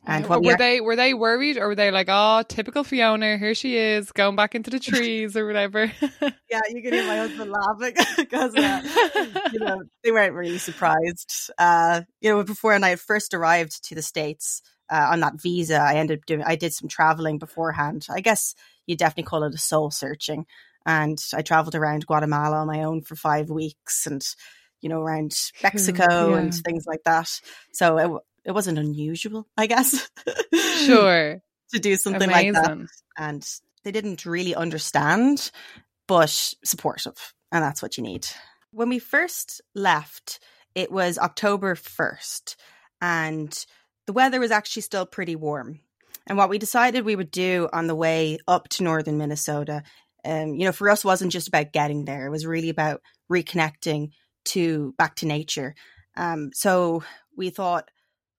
And 0.08 0.26
were, 0.26 0.40
we 0.40 0.54
they 0.54 0.80
were 0.80 0.96
they 0.96 1.12
worried 1.12 1.58
or 1.58 1.68
were 1.68 1.74
they 1.74 1.90
like, 1.90 2.06
oh, 2.08 2.42
typical 2.48 2.82
Fiona, 2.82 3.36
here 3.36 3.54
she 3.54 3.76
is 3.76 4.10
going 4.10 4.36
back 4.36 4.54
into 4.54 4.70
the 4.70 4.80
trees 4.80 5.36
or 5.36 5.46
whatever? 5.46 5.92
yeah, 6.50 6.60
you 6.70 6.82
can 6.82 6.94
hear 6.94 7.06
my 7.06 7.18
husband 7.18 7.52
laughing 7.52 7.94
because 8.16 8.54
uh, 8.54 8.82
you 9.52 9.60
know 9.60 9.82
they 10.02 10.10
weren't 10.10 10.34
really 10.34 10.58
surprised. 10.58 11.50
Uh, 11.58 12.02
you 12.20 12.30
know, 12.30 12.42
before 12.42 12.72
and 12.72 12.86
I 12.86 12.96
first 12.96 13.34
arrived 13.34 13.84
to 13.88 13.94
the 13.94 14.02
states 14.02 14.62
uh, 14.90 15.08
on 15.10 15.20
that 15.20 15.40
visa, 15.40 15.76
I 15.76 15.96
ended 15.96 16.20
up 16.20 16.26
doing 16.26 16.42
I 16.42 16.56
did 16.56 16.72
some 16.72 16.88
traveling 16.88 17.38
beforehand. 17.38 18.06
I 18.10 18.20
guess 18.20 18.54
you 18.86 18.96
definitely 18.96 19.24
call 19.24 19.44
it 19.44 19.54
a 19.54 19.58
soul 19.58 19.90
searching. 19.90 20.46
And 20.86 21.18
I 21.34 21.42
traveled 21.42 21.74
around 21.74 22.06
Guatemala 22.06 22.56
on 22.56 22.66
my 22.66 22.84
own 22.84 23.02
for 23.02 23.14
five 23.14 23.50
weeks 23.50 24.06
and, 24.06 24.24
you 24.80 24.88
know, 24.88 25.00
around 25.00 25.34
Mexico 25.62 26.30
yeah. 26.30 26.38
and 26.38 26.54
things 26.54 26.84
like 26.86 27.02
that. 27.04 27.30
So 27.72 28.22
it, 28.48 28.54
wasn't 28.54 28.78
unusual, 28.78 29.46
I 29.56 29.66
guess. 29.66 30.08
Sure. 30.86 31.42
to 31.72 31.78
do 31.78 31.96
something 31.96 32.30
Amazing. 32.30 32.54
like 32.54 32.64
that. 32.64 32.86
And 33.16 33.46
they 33.84 33.90
didn't 33.90 34.24
really 34.24 34.54
understand, 34.54 35.50
but 36.06 36.30
supportive. 36.64 37.34
And 37.52 37.62
that's 37.62 37.82
what 37.82 37.96
you 37.96 38.02
need. 38.02 38.26
When 38.70 38.88
we 38.88 38.98
first 38.98 39.60
left, 39.74 40.40
it 40.74 40.92
was 40.92 41.18
October 41.18 41.74
1st, 41.74 42.56
and 43.00 43.66
the 44.06 44.12
weather 44.12 44.40
was 44.40 44.50
actually 44.50 44.82
still 44.82 45.06
pretty 45.06 45.36
warm. 45.36 45.80
And 46.26 46.36
what 46.36 46.50
we 46.50 46.58
decided 46.58 47.04
we 47.04 47.16
would 47.16 47.30
do 47.30 47.68
on 47.72 47.86
the 47.86 47.94
way 47.94 48.38
up 48.46 48.68
to 48.70 48.84
northern 48.84 49.18
Minnesota, 49.18 49.82
um, 50.24 50.54
you 50.54 50.66
know, 50.66 50.72
for 50.72 50.90
us 50.90 51.04
wasn't 51.04 51.32
just 51.32 51.48
about 51.48 51.72
getting 51.72 52.04
there. 52.04 52.26
It 52.26 52.30
was 52.30 52.46
really 52.46 52.68
about 52.68 53.00
reconnecting 53.30 54.10
to 54.46 54.94
back 54.98 55.16
to 55.16 55.26
nature. 55.26 55.74
Um, 56.16 56.50
so 56.52 57.02
we 57.36 57.50
thought 57.50 57.90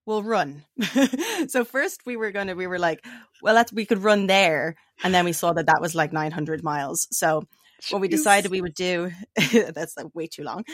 we'll 0.10 0.24
run. 0.24 0.66
so 1.48 1.64
first 1.64 2.02
we 2.06 2.18
were 2.18 2.32
gonna, 2.32 2.56
we 2.56 2.68
were 2.68 2.80
like, 2.80 3.06
well, 3.42 3.56
let's 3.56 3.72
we 3.72 3.86
could 3.86 4.04
run 4.04 4.28
there, 4.28 4.76
and 5.04 5.14
then 5.14 5.24
we 5.24 5.34
saw 5.34 5.54
that 5.54 5.68
that 5.68 5.82
was 5.82 5.96
like 5.96 6.12
900 6.12 6.64
miles. 6.64 7.08
So 7.12 7.44
what 7.92 8.02
we 8.02 8.10
decided 8.10 8.52
we 8.52 8.60
would 8.60 8.74
do 8.74 9.10
that's 9.54 9.96
like 9.96 10.14
way 10.14 10.28
too 10.28 10.44
long 10.44 10.66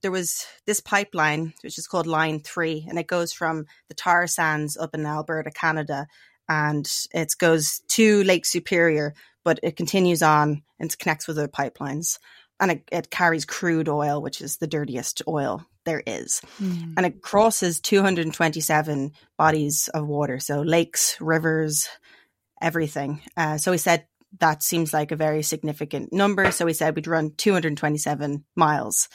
there 0.00 0.10
was 0.10 0.46
this 0.66 0.80
pipeline 0.80 1.52
which 1.62 1.76
is 1.76 1.86
called 1.86 2.06
line 2.06 2.40
3 2.40 2.86
and 2.88 2.98
it 2.98 3.06
goes 3.06 3.34
from 3.34 3.66
the 3.88 3.94
tar 3.94 4.26
sands 4.26 4.74
up 4.78 4.94
in 4.94 5.04
alberta 5.04 5.50
canada 5.50 6.06
and 6.48 6.90
it 7.12 7.34
goes 7.38 7.80
to 7.88 8.22
Lake 8.24 8.44
Superior, 8.44 9.14
but 9.44 9.60
it 9.62 9.76
continues 9.76 10.22
on 10.22 10.62
and 10.78 10.98
connects 10.98 11.26
with 11.26 11.38
other 11.38 11.48
pipelines. 11.48 12.18
And 12.60 12.70
it, 12.70 12.82
it 12.92 13.10
carries 13.10 13.44
crude 13.44 13.88
oil, 13.88 14.22
which 14.22 14.40
is 14.40 14.58
the 14.58 14.66
dirtiest 14.66 15.22
oil 15.26 15.64
there 15.84 16.02
is. 16.06 16.40
Mm. 16.60 16.94
And 16.96 17.06
it 17.06 17.22
crosses 17.22 17.80
227 17.80 19.12
bodies 19.36 19.88
of 19.92 20.06
water. 20.06 20.38
So 20.40 20.62
lakes, 20.62 21.16
rivers, 21.20 21.88
everything. 22.60 23.22
Uh, 23.36 23.58
so 23.58 23.70
we 23.70 23.78
said 23.78 24.06
that 24.40 24.62
seems 24.62 24.92
like 24.92 25.12
a 25.12 25.16
very 25.16 25.42
significant 25.42 26.12
number. 26.12 26.50
So 26.50 26.64
we 26.64 26.72
said 26.72 26.96
we'd 26.96 27.06
run 27.06 27.32
227 27.36 28.44
miles. 28.56 29.08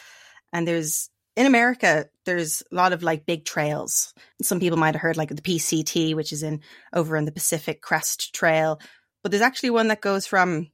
And 0.53 0.67
there's 0.67 1.09
in 1.35 1.45
America, 1.45 2.07
there's 2.25 2.63
a 2.71 2.75
lot 2.75 2.91
of 2.93 3.03
like 3.03 3.25
big 3.25 3.45
trails. 3.45 4.13
Some 4.41 4.59
people 4.59 4.77
might 4.77 4.95
have 4.95 5.01
heard 5.01 5.17
like 5.17 5.29
the 5.29 5.41
PCT, 5.41 6.15
which 6.15 6.33
is 6.33 6.43
in 6.43 6.61
over 6.93 7.15
in 7.15 7.25
the 7.25 7.31
Pacific 7.31 7.81
Crest 7.81 8.33
Trail, 8.33 8.79
but 9.23 9.31
there's 9.31 9.41
actually 9.41 9.69
one 9.69 9.87
that 9.89 10.01
goes 10.01 10.25
from 10.25 10.67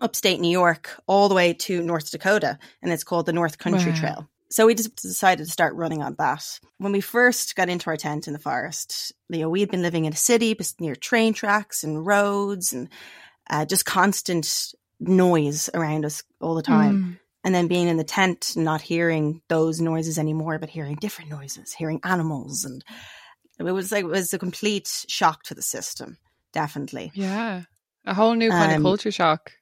upstate 0.00 0.40
New 0.40 0.50
York 0.50 0.90
all 1.06 1.28
the 1.28 1.34
way 1.34 1.54
to 1.54 1.82
North 1.82 2.10
Dakota, 2.10 2.58
and 2.82 2.92
it's 2.92 3.04
called 3.04 3.26
the 3.26 3.32
North 3.32 3.58
Country 3.58 3.92
Wow. 3.92 3.98
Trail. 3.98 4.30
So 4.50 4.66
we 4.66 4.74
just 4.74 4.96
decided 5.02 5.44
to 5.44 5.50
start 5.50 5.74
running 5.74 6.02
on 6.02 6.14
that. 6.18 6.60
When 6.78 6.92
we 6.92 7.00
first 7.00 7.56
got 7.56 7.68
into 7.68 7.90
our 7.90 7.96
tent 7.96 8.26
in 8.26 8.32
the 8.32 8.38
forest, 8.38 9.12
you 9.28 9.40
know, 9.40 9.50
we 9.50 9.60
had 9.60 9.70
been 9.70 9.82
living 9.82 10.04
in 10.04 10.12
a 10.12 10.16
city 10.16 10.56
near 10.78 10.94
train 10.94 11.34
tracks 11.34 11.82
and 11.82 12.06
roads 12.06 12.72
and 12.72 12.88
uh, 13.50 13.64
just 13.64 13.84
constant 13.84 14.72
noise 15.00 15.68
around 15.74 16.04
us 16.04 16.22
all 16.40 16.54
the 16.54 16.62
time. 16.62 16.94
Mm. 16.96 17.18
And 17.44 17.54
then 17.54 17.68
being 17.68 17.86
in 17.86 17.96
the 17.96 18.02
tent, 18.02 18.54
and 18.56 18.64
not 18.64 18.80
hearing 18.80 19.40
those 19.48 19.80
noises 19.80 20.18
anymore, 20.18 20.58
but 20.58 20.68
hearing 20.68 20.96
different 20.96 21.30
noises, 21.30 21.72
hearing 21.72 22.00
animals, 22.02 22.64
and 22.64 22.84
it 23.60 23.62
was 23.70 23.92
like 23.92 24.04
it 24.04 24.08
was 24.08 24.32
a 24.32 24.38
complete 24.38 25.04
shock 25.08 25.44
to 25.44 25.54
the 25.54 25.62
system. 25.62 26.18
Definitely. 26.52 27.12
Yeah. 27.14 27.62
A 28.04 28.14
whole 28.14 28.34
new 28.34 28.50
kind 28.50 28.72
Um, 28.72 28.78
of 28.78 28.82
culture 28.82 29.12
shock. 29.12 29.52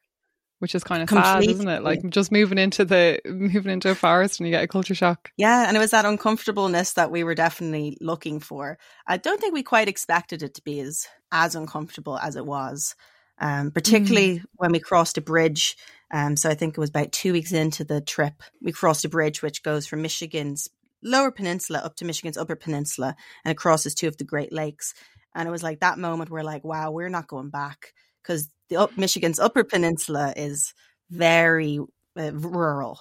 Which 0.60 0.74
is 0.74 0.84
kind 0.84 1.02
of 1.02 1.08
sad, 1.10 1.44
isn't 1.44 1.68
it? 1.68 1.82
Like 1.82 2.08
just 2.08 2.32
moving 2.32 2.58
into 2.58 2.84
the 2.84 3.20
moving 3.26 3.72
into 3.72 3.90
a 3.90 3.94
forest 3.94 4.40
and 4.40 4.46
you 4.46 4.52
get 4.54 4.64
a 4.64 4.68
culture 4.68 4.94
shock. 4.94 5.30
Yeah, 5.36 5.66
and 5.66 5.76
it 5.76 5.80
was 5.80 5.90
that 5.90 6.06
uncomfortableness 6.06 6.92
that 6.94 7.10
we 7.10 7.24
were 7.24 7.34
definitely 7.34 7.98
looking 8.00 8.40
for. 8.40 8.78
I 9.06 9.16
don't 9.16 9.40
think 9.40 9.52
we 9.52 9.62
quite 9.62 9.88
expected 9.88 10.42
it 10.42 10.54
to 10.54 10.62
be 10.62 10.80
as 10.80 11.06
as 11.32 11.54
uncomfortable 11.54 12.18
as 12.18 12.36
it 12.36 12.46
was, 12.46 12.94
um, 13.38 13.72
particularly 13.72 14.42
when 14.54 14.72
we 14.72 14.80
crossed 14.80 15.18
a 15.18 15.20
bridge. 15.20 15.76
Um, 16.10 16.36
so 16.36 16.48
I 16.48 16.54
think 16.54 16.74
it 16.74 16.80
was 16.80 16.90
about 16.90 17.12
two 17.12 17.32
weeks 17.32 17.52
into 17.52 17.82
the 17.82 18.00
trip, 18.00 18.34
we 18.62 18.70
crossed 18.70 19.04
a 19.04 19.08
bridge 19.08 19.42
which 19.42 19.64
goes 19.64 19.86
from 19.86 20.02
Michigan's 20.02 20.68
lower 21.02 21.30
peninsula 21.30 21.80
up 21.80 21.96
to 21.96 22.04
Michigan's 22.04 22.38
upper 22.38 22.56
peninsula, 22.56 23.16
and 23.44 23.52
it 23.52 23.56
crosses 23.56 23.94
two 23.94 24.08
of 24.08 24.16
the 24.16 24.24
Great 24.24 24.52
Lakes. 24.52 24.94
And 25.34 25.48
it 25.48 25.50
was 25.50 25.62
like 25.62 25.80
that 25.80 25.98
moment 25.98 26.30
where, 26.30 26.44
like, 26.44 26.64
wow, 26.64 26.90
we're 26.92 27.08
not 27.08 27.26
going 27.26 27.50
back 27.50 27.92
because 28.22 28.48
the 28.68 28.76
up 28.76 28.96
Michigan's 28.96 29.38
upper 29.38 29.64
peninsula 29.64 30.32
is 30.36 30.74
very 31.10 31.78
uh, 32.18 32.32
rural. 32.32 33.00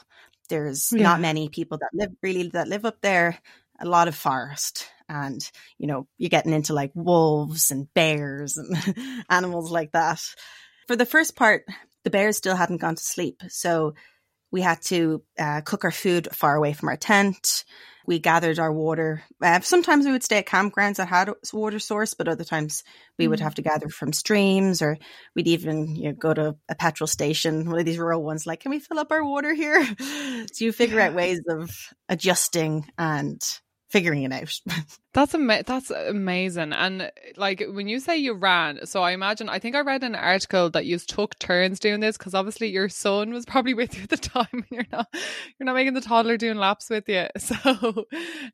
There's 0.50 0.92
Yeah. 0.92 1.04
not 1.04 1.22
many 1.22 1.50
people 1.50 1.78
that 1.80 1.90
live 1.94 2.12
really 2.22 2.50
that 2.50 2.68
live 2.68 2.86
up 2.86 3.02
there. 3.02 3.40
A 3.80 3.86
lot 3.86 4.08
of 4.08 4.16
forest, 4.16 4.88
and 5.10 5.42
you 5.78 5.88
know 5.88 6.08
you're 6.18 6.30
getting 6.30 6.54
into 6.54 6.74
like 6.74 6.92
wolves 6.96 7.72
and 7.72 7.92
bears 7.94 8.58
and 8.58 8.78
animals 9.30 9.72
like 9.72 9.92
that. 9.94 10.22
For 10.88 10.96
the 10.96 11.06
first 11.06 11.36
part, 11.36 11.66
the 12.04 12.10
bears 12.10 12.38
still 12.38 12.56
hadn't 12.56 12.82
gone 12.82 12.96
to 12.96 13.04
sleep, 13.04 13.42
so 13.50 13.94
we 14.54 14.62
had 14.62 14.82
to 14.84 15.24
uh, 15.40 15.62
cook 15.62 15.84
our 15.84 15.92
food 15.92 16.30
far 16.32 16.56
away 16.56 16.74
from 16.74 16.90
our 16.90 16.96
tent. 16.98 17.66
We 18.06 18.20
gathered 18.20 18.60
our 18.60 18.72
water. 18.72 19.24
Uh, 19.42 19.62
sometimes 19.62 20.06
we 20.06 20.12
would 20.12 20.24
stay 20.24 20.38
at 20.38 20.46
campgrounds 20.46 20.98
that 20.98 21.08
had 21.08 21.30
a 21.30 21.36
water 21.54 21.80
source, 21.80 22.14
but 22.14 22.28
other 22.28 22.44
times 22.44 22.84
we 23.18 23.28
would 23.28 23.40
Mm. 23.40 23.44
have 23.44 23.56
to 23.56 23.62
gather 23.64 23.90
from 23.90 24.14
streams, 24.14 24.82
or 24.82 24.98
we'd 25.36 25.48
even 25.48 25.96
you 25.96 26.10
know, 26.10 26.14
go 26.14 26.34
to 26.34 26.56
a 26.70 26.76
petrol 26.76 27.08
station, 27.08 27.70
one 27.70 27.80
of 27.80 27.86
these 27.86 27.98
rural 27.98 28.22
ones. 28.24 28.46
Like, 28.46 28.60
can 28.60 28.72
we 28.72 28.80
fill 28.80 29.00
up 29.00 29.12
our 29.12 29.26
water 29.26 29.54
here? 29.54 29.84
so 30.54 30.66
you 30.66 30.72
figure 30.72 31.00
out 31.00 31.14
ways 31.16 31.42
of 31.50 31.72
adjusting 32.10 32.86
and 32.98 33.42
figuring 33.94 34.24
it 34.24 34.32
out. 34.32 34.60
That's 35.14 35.36
ama- 35.36 35.62
that's 35.62 35.92
amazing. 35.92 36.74
And 36.74 37.12
like 37.38 37.64
when 37.70 37.88
you 37.88 38.00
say 38.00 38.18
you 38.18 38.34
ran, 38.34 38.84
so 38.88 39.04
I 39.04 39.12
imagine 39.12 39.48
I 39.48 39.60
think 39.60 39.76
I 39.76 39.82
read 39.82 40.04
an 40.04 40.16
article 40.16 40.72
that 40.72 40.88
you 40.88 40.98
took 40.98 41.38
turns 41.38 41.80
doing 41.80 42.00
this 42.00 42.18
because 42.18 42.34
obviously 42.34 42.70
your 42.70 42.90
son 42.90 43.32
was 43.32 43.46
probably 43.46 43.74
with 43.76 43.96
you 43.96 44.02
at 44.02 44.10
the 44.10 44.18
time. 44.18 44.48
And 44.52 44.66
you're 44.72 44.86
not 44.92 45.08
you're 45.14 45.66
not 45.66 45.76
making 45.76 45.94
the 45.94 46.02
toddler 46.02 46.36
doing 46.36 46.58
laps 46.58 46.90
with 46.90 47.08
you. 47.08 47.28
So 47.38 48.06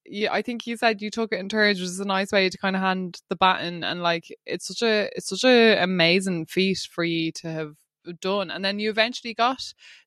yeah, 0.06 0.34
I 0.34 0.42
think 0.42 0.68
you 0.68 0.76
said 0.76 1.02
you 1.02 1.10
took 1.10 1.32
it 1.32 1.40
in 1.40 1.48
turns, 1.48 1.80
which 1.80 1.88
is 1.88 2.02
a 2.02 2.06
nice 2.06 2.34
way 2.34 2.50
to 2.50 2.58
kind 2.58 2.76
of 2.76 2.82
hand 2.82 3.22
the 3.30 3.38
baton. 3.38 3.86
And 3.86 4.04
like 4.04 4.26
it's 4.46 4.68
such 4.68 4.82
a 4.82 5.10
it's 5.16 5.30
such 5.30 5.46
a 5.46 5.82
amazing 5.82 6.48
feat 6.48 6.86
for 6.92 7.06
you 7.06 7.32
to 7.36 7.50
have 7.50 7.76
done. 8.20 8.52
And 8.52 8.66
then 8.66 8.80
you 8.80 8.90
eventually 8.90 9.34
got 9.34 9.64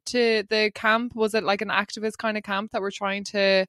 to 0.07 0.45
the 0.51 0.71
camp. 0.75 1.15
Was 1.15 1.33
it 1.33 1.45
like 1.45 1.63
an 1.63 1.71
activist 1.71 2.19
kind 2.19 2.37
of 2.37 2.43
camp 2.43 2.73
that 2.73 2.83
were 2.83 2.91
trying 2.91 3.25
to 3.33 3.65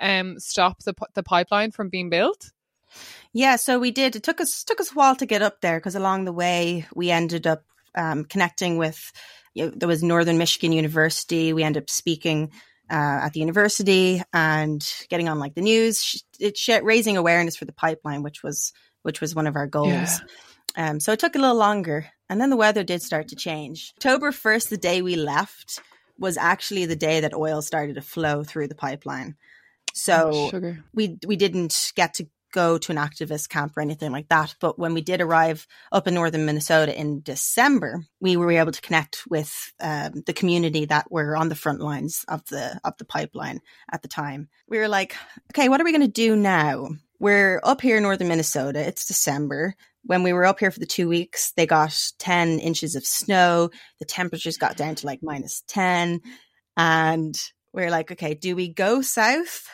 um 0.00 0.38
stop 0.38 0.82
the 0.84 0.94
the 1.14 1.22
pipeline 1.22 1.70
from 1.70 1.88
being 1.88 2.10
built? 2.10 2.50
Yeah, 3.32 3.56
so 3.56 3.78
we 3.78 3.90
did. 3.90 4.16
It 4.16 4.22
took 4.22 4.40
us 4.40 4.64
took 4.64 4.80
us 4.80 4.92
a 4.92 4.94
while 4.94 5.16
to 5.16 5.26
get 5.26 5.42
up 5.42 5.60
there 5.60 5.78
because 5.78 5.96
along 5.96 6.24
the 6.24 6.32
way 6.32 6.86
we 6.94 7.10
ended 7.10 7.46
up 7.46 7.64
um, 7.94 8.24
connecting 8.24 8.78
with. 8.78 9.12
You 9.54 9.66
know, 9.66 9.72
there 9.76 9.88
was 9.88 10.02
Northern 10.02 10.36
Michigan 10.36 10.72
University. 10.72 11.52
We 11.52 11.62
ended 11.62 11.84
up 11.84 11.90
speaking 11.90 12.50
uh, 12.90 13.20
at 13.22 13.32
the 13.32 13.40
university 13.40 14.22
and 14.32 14.84
getting 15.08 15.28
on 15.28 15.38
like 15.38 15.54
the 15.54 15.60
news. 15.62 16.24
It 16.38 16.56
sh- 16.58 16.80
raising 16.82 17.16
awareness 17.16 17.56
for 17.56 17.64
the 17.64 17.72
pipeline, 17.72 18.22
which 18.22 18.42
was 18.42 18.72
which 19.02 19.20
was 19.20 19.34
one 19.34 19.46
of 19.46 19.56
our 19.56 19.66
goals. 19.66 20.20
Yeah. 20.76 20.90
Um, 20.90 21.00
so 21.00 21.12
it 21.12 21.20
took 21.20 21.36
a 21.36 21.38
little 21.38 21.56
longer, 21.56 22.06
and 22.28 22.40
then 22.40 22.50
the 22.50 22.56
weather 22.56 22.82
did 22.82 23.02
start 23.02 23.28
to 23.28 23.36
change. 23.36 23.92
October 23.96 24.32
first, 24.32 24.70
the 24.70 24.76
day 24.76 25.02
we 25.02 25.14
left, 25.14 25.80
was 26.18 26.36
actually 26.36 26.86
the 26.86 26.96
day 26.96 27.20
that 27.20 27.34
oil 27.34 27.62
started 27.62 27.94
to 27.94 28.02
flow 28.02 28.42
through 28.42 28.68
the 28.68 28.74
pipeline. 28.74 29.36
So 29.94 30.30
Oh, 30.32 30.50
sugar. 30.50 30.84
we 30.92 31.18
we 31.26 31.36
didn't 31.36 31.92
get 31.96 32.14
to 32.14 32.26
go 32.52 32.78
to 32.78 32.92
an 32.92 32.98
activist 32.98 33.48
camp 33.48 33.76
or 33.76 33.80
anything 33.80 34.12
like 34.12 34.28
that. 34.28 34.54
But 34.60 34.78
when 34.78 34.94
we 34.94 35.00
did 35.00 35.20
arrive 35.20 35.66
up 35.90 36.06
in 36.06 36.14
northern 36.14 36.46
Minnesota 36.46 36.96
in 36.96 37.20
December, 37.20 38.04
we 38.20 38.36
were 38.36 38.52
able 38.52 38.70
to 38.70 38.80
connect 38.80 39.24
with 39.28 39.72
um, 39.80 40.22
the 40.24 40.32
community 40.32 40.84
that 40.84 41.10
were 41.10 41.36
on 41.36 41.48
the 41.48 41.56
front 41.56 41.80
lines 41.80 42.24
of 42.28 42.44
the 42.46 42.78
of 42.84 42.96
the 42.98 43.04
pipeline 43.04 43.60
at 43.90 44.02
the 44.02 44.08
time. 44.08 44.48
We 44.68 44.78
were 44.78 44.88
like, 44.88 45.16
okay, 45.52 45.68
what 45.68 45.80
are 45.80 45.84
we 45.84 45.90
going 45.92 46.02
to 46.02 46.08
do 46.08 46.36
now? 46.36 46.90
We're 47.18 47.60
up 47.64 47.80
here 47.80 47.96
in 47.96 48.02
northern 48.04 48.28
Minnesota. 48.28 48.86
It's 48.86 49.06
December. 49.06 49.74
When 50.04 50.22
we 50.22 50.32
were 50.32 50.44
up 50.44 50.60
here 50.60 50.70
for 50.70 50.80
the 50.80 50.86
two 50.86 51.08
weeks, 51.08 51.52
they 51.56 51.66
got 51.66 51.98
10 52.18 52.58
inches 52.58 52.94
of 52.94 53.06
snow. 53.06 53.70
The 53.98 54.04
temperatures 54.04 54.58
got 54.58 54.76
down 54.76 54.96
to 54.96 55.06
like 55.06 55.20
minus 55.22 55.62
10. 55.68 56.20
And 56.76 57.34
we're 57.72 57.90
like, 57.90 58.12
okay, 58.12 58.34
do 58.34 58.54
we 58.54 58.68
go 58.68 59.00
south 59.00 59.66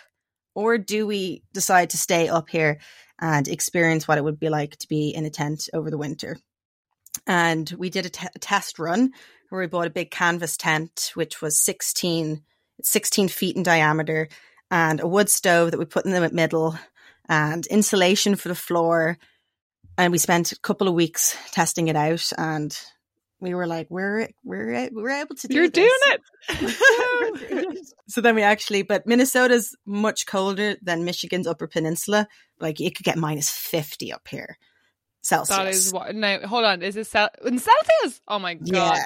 or 0.54 0.78
do 0.78 1.06
we 1.06 1.42
decide 1.52 1.90
to 1.90 1.98
stay 1.98 2.28
up 2.28 2.48
here 2.48 2.78
and 3.20 3.48
experience 3.48 4.08
what 4.08 4.18
it 4.18 4.24
would 4.24 4.40
be 4.40 4.48
like 4.48 4.76
to 4.78 4.88
be 4.88 5.10
in 5.10 5.24
a 5.24 5.30
tent 5.30 5.68
over 5.72 5.90
the 5.90 5.98
winter? 5.98 6.38
And 7.26 7.70
we 7.76 7.90
did 7.90 8.06
a, 8.06 8.38
test 8.38 8.78
run 8.78 9.12
where 9.48 9.60
we 9.60 9.66
bought 9.66 9.86
a 9.86 9.90
big 9.90 10.10
canvas 10.10 10.56
tent, 10.56 11.10
which 11.14 11.42
was 11.42 11.60
16, 11.60 12.42
16 12.82 13.28
feet 13.28 13.56
in 13.56 13.62
diameter, 13.62 14.28
and 14.70 15.00
a 15.00 15.08
wood 15.08 15.28
stove 15.28 15.72
that 15.72 15.78
we 15.78 15.84
put 15.84 16.06
in 16.06 16.12
the 16.12 16.30
middle, 16.30 16.78
and 17.28 17.66
insulation 17.66 18.36
for 18.36 18.48
the 18.48 18.54
floor. 18.54 19.18
And 19.98 20.12
we 20.12 20.18
spent 20.18 20.52
a 20.52 20.58
couple 20.60 20.88
of 20.88 20.94
weeks 20.94 21.36
testing 21.50 21.88
it 21.88 21.96
out, 21.96 22.32
and 22.38 22.78
we 23.40 23.54
were 23.54 23.66
like, 23.66 23.86
"We're 23.90 24.28
we're 24.44 24.88
we're 24.92 25.10
able 25.10 25.34
to 25.34 25.48
do 25.48 25.52
it. 25.52 25.56
You're 25.56 25.68
this. 25.68 25.90
doing 26.48 27.70
it. 27.78 27.94
so 28.08 28.20
then 28.20 28.34
we 28.34 28.42
actually, 28.42 28.82
but 28.82 29.06
Minnesota's 29.06 29.76
much 29.86 30.26
colder 30.26 30.76
than 30.82 31.04
Michigan's 31.04 31.46
Upper 31.46 31.66
Peninsula. 31.66 32.28
Like 32.60 32.80
it 32.80 32.94
could 32.94 33.04
get 33.04 33.18
minus 33.18 33.50
fifty 33.50 34.12
up 34.12 34.28
here, 34.28 34.58
Celsius. 35.22 35.56
That 35.56 35.68
is 35.68 35.92
what. 35.92 36.14
Now, 36.14 36.46
hold 36.46 36.64
on. 36.64 36.82
Is 36.82 36.96
it 36.96 37.06
Cel- 37.06 37.30
in 37.44 37.58
Celsius? 37.58 38.20
Oh 38.28 38.38
my 38.38 38.54
god. 38.54 38.66
Yeah. 38.66 39.04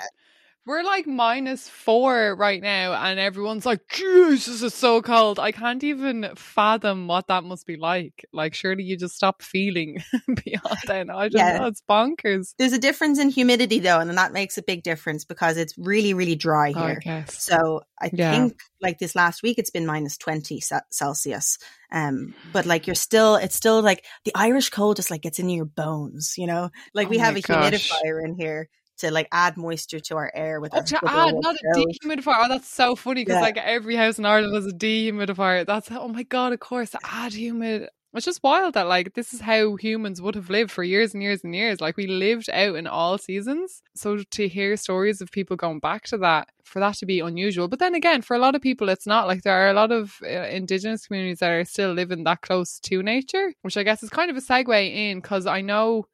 We're 0.66 0.83
like 0.83 1.06
minus 1.06 1.68
four 1.68 2.35
right 2.37 2.62
now, 2.62 2.94
and 2.94 3.21
everyone's 3.21 3.66
like, 3.66 3.87
Jesus, 3.90 4.62
it's 4.62 4.75
so 4.75 5.02
cold. 5.02 5.38
I 5.38 5.52
can't 5.52 5.85
even 5.85 6.30
fathom 6.37 7.06
what 7.06 7.26
that 7.28 7.44
must 7.44 7.66
be 7.66 7.76
like. 7.76 8.25
Like, 8.33 8.54
surely 8.54 8.83
you 8.83 8.97
just 8.97 9.14
stop 9.14 9.42
feeling 9.42 10.02
beyond 10.44 10.78
then. 10.87 11.11
I 11.11 11.28
don't 11.28 11.33
Yeah. 11.35 11.59
know. 11.59 11.66
It's 11.66 11.83
bonkers. 11.87 12.54
There's 12.56 12.73
a 12.73 12.78
difference 12.78 13.18
in 13.18 13.28
humidity 13.28 13.78
though, 13.78 14.00
and 14.00 14.11
that 14.16 14.33
makes 14.33 14.56
a 14.56 14.62
big 14.62 14.83
difference 14.83 15.26
because 15.26 15.59
it's 15.59 15.76
really, 15.76 16.14
really 16.14 16.35
dry 16.35 16.73
Oh, 16.75 16.80
I 16.80 16.88
here. 16.88 17.02
So 17.26 17.83
I 18.00 18.09
Yeah. 18.11 18.30
think 18.30 18.59
like 18.80 18.99
this 18.99 19.14
last 19.14 19.42
week, 19.42 19.59
it's 19.59 19.71
been 19.71 19.85
minus 19.85 20.16
20 20.16 20.61
Ce- 20.62 20.73
Celsius. 20.90 21.59
Um, 21.92 22.35
but 22.42 22.64
like 22.64 22.87
you're 22.87 22.94
still, 22.94 23.37
it's 23.37 23.54
still 23.54 23.83
like 23.83 24.06
the 24.25 24.33
Irish 24.35 24.71
cold 24.71 24.97
just 24.97 25.11
like 25.11 25.21
gets 25.21 25.38
in 25.38 25.50
your 25.50 25.66
bones, 25.66 26.35
you 26.38 26.47
know? 26.47 26.71
Like 26.94 27.09
Oh 27.09 27.11
we 27.11 27.18
have 27.18 27.37
a 27.37 27.42
gosh. 27.42 27.90
humidifier 28.02 28.25
in 28.25 28.35
here 28.35 28.71
to 28.98 29.10
like 29.10 29.28
add 29.32 29.56
moisture 29.56 30.00
to 30.00 30.16
our 30.16 30.30
air 30.34 30.60
with 30.60 30.72
Oh, 30.74 30.82
to 30.82 31.00
add, 31.06 31.34
not 31.40 31.56
a 31.56 31.78
dehumidifier. 31.78 32.34
Oh, 32.38 32.48
that's 32.48 32.68
so 32.68 32.94
funny 32.96 33.22
because 33.24 33.36
Yeah. 33.36 33.40
like 33.40 33.56
every 33.56 33.96
house 33.96 34.18
in 34.18 34.26
Ireland 34.26 34.54
has 34.54 34.66
a 34.66 34.76
dehumidifier. 34.76 35.66
That's 35.66 35.90
oh 35.90 36.08
my 36.08 36.22
god, 36.22 36.52
of 36.52 36.60
course, 36.60 36.94
add 37.04 37.32
humid. 37.34 37.88
It's 38.16 38.24
just 38.24 38.44
wild 38.44 38.74
that 38.74 38.86
like 38.86 39.14
this 39.14 39.34
is 39.34 39.40
how 39.40 39.74
humans 39.74 40.22
would 40.22 40.36
have 40.36 40.48
lived 40.48 40.70
for 40.70 40.84
years 40.84 41.14
and 41.14 41.22
years 41.22 41.42
and 41.42 41.52
years. 41.52 41.80
Like 41.80 41.96
we 41.96 42.06
lived 42.06 42.48
out 42.48 42.76
in 42.76 42.86
all 42.86 43.18
seasons. 43.18 43.82
So 43.96 44.18
to 44.18 44.46
hear 44.46 44.76
stories 44.76 45.20
of 45.20 45.32
people 45.32 45.56
going 45.56 45.80
back 45.80 46.04
to 46.04 46.18
that, 46.18 46.46
for 46.62 46.78
that 46.78 46.94
to 46.98 47.06
be 47.06 47.18
unusual. 47.18 47.66
But 47.66 47.80
then 47.80 47.96
again, 47.96 48.22
for 48.22 48.36
a 48.36 48.38
lot 48.38 48.54
of 48.54 48.62
people, 48.62 48.88
it's 48.88 49.06
not. 49.08 49.26
Like 49.26 49.42
there 49.42 49.56
are 49.66 49.68
a 49.70 49.74
lot 49.74 49.90
of 49.90 50.14
uh, 50.22 50.28
indigenous 50.28 51.08
communities 51.08 51.40
that 51.40 51.50
are 51.50 51.64
still 51.64 51.92
living 51.92 52.22
that 52.22 52.40
close 52.40 52.78
to 52.84 53.02
nature, 53.02 53.52
which 53.62 53.76
I 53.76 53.82
guess 53.82 54.04
is 54.04 54.10
kind 54.10 54.30
of 54.30 54.36
a 54.36 54.40
segue 54.40 54.94
in 54.94 55.18
because 55.20 55.46
I 55.48 55.60
know 55.60 56.06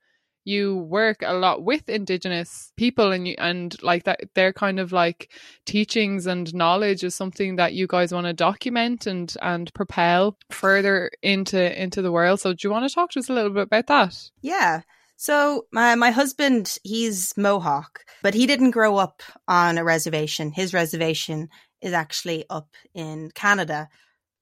you 0.45 0.79
work 0.79 1.19
a 1.23 1.35
lot 1.35 1.63
with 1.63 1.89
indigenous 1.89 2.73
people 2.77 3.13
and 3.13 3.29
you 3.29 3.35
and 3.39 3.81
like 3.83 4.05
that 4.05 4.21
their 4.35 4.53
kind 4.53 4.81
of 4.81 4.93
like 4.93 5.31
teachings 5.67 6.27
and 6.27 6.55
knowledge 6.55 7.05
is 7.05 7.15
something 7.15 7.57
that 7.57 7.75
you 7.75 7.87
guys 7.87 8.13
want 8.13 8.27
to 8.27 8.33
document 8.33 9.07
and 9.07 9.37
and 9.43 9.73
propel 9.75 10.37
further 10.51 11.11
into 11.23 11.81
into 11.81 12.03
the 12.03 12.13
world 12.13 12.41
so 12.41 12.53
do 12.53 12.67
you 12.67 12.71
want 12.71 12.89
to 12.89 12.95
talk 12.95 13.11
to 13.11 13.19
us 13.19 13.29
a 13.29 13.33
little 13.33 13.51
bit 13.51 13.65
about 13.65 13.87
that 13.87 14.31
Yeah. 14.43 14.83
So 15.17 15.67
my 15.71 15.95
my 15.97 16.11
husband, 16.11 16.79
he's 16.83 17.37
Mohawk, 17.37 18.05
but 18.23 18.35
he 18.35 18.47
didn't 18.47 18.71
grow 18.71 18.97
up 18.97 19.23
on 19.47 19.77
a 19.77 19.85
reservation. 19.85 20.51
His 20.51 20.73
reservation 20.73 21.49
is 21.83 21.93
actually 21.93 22.45
up 22.49 22.69
in 22.95 23.31
Canada. 23.35 23.89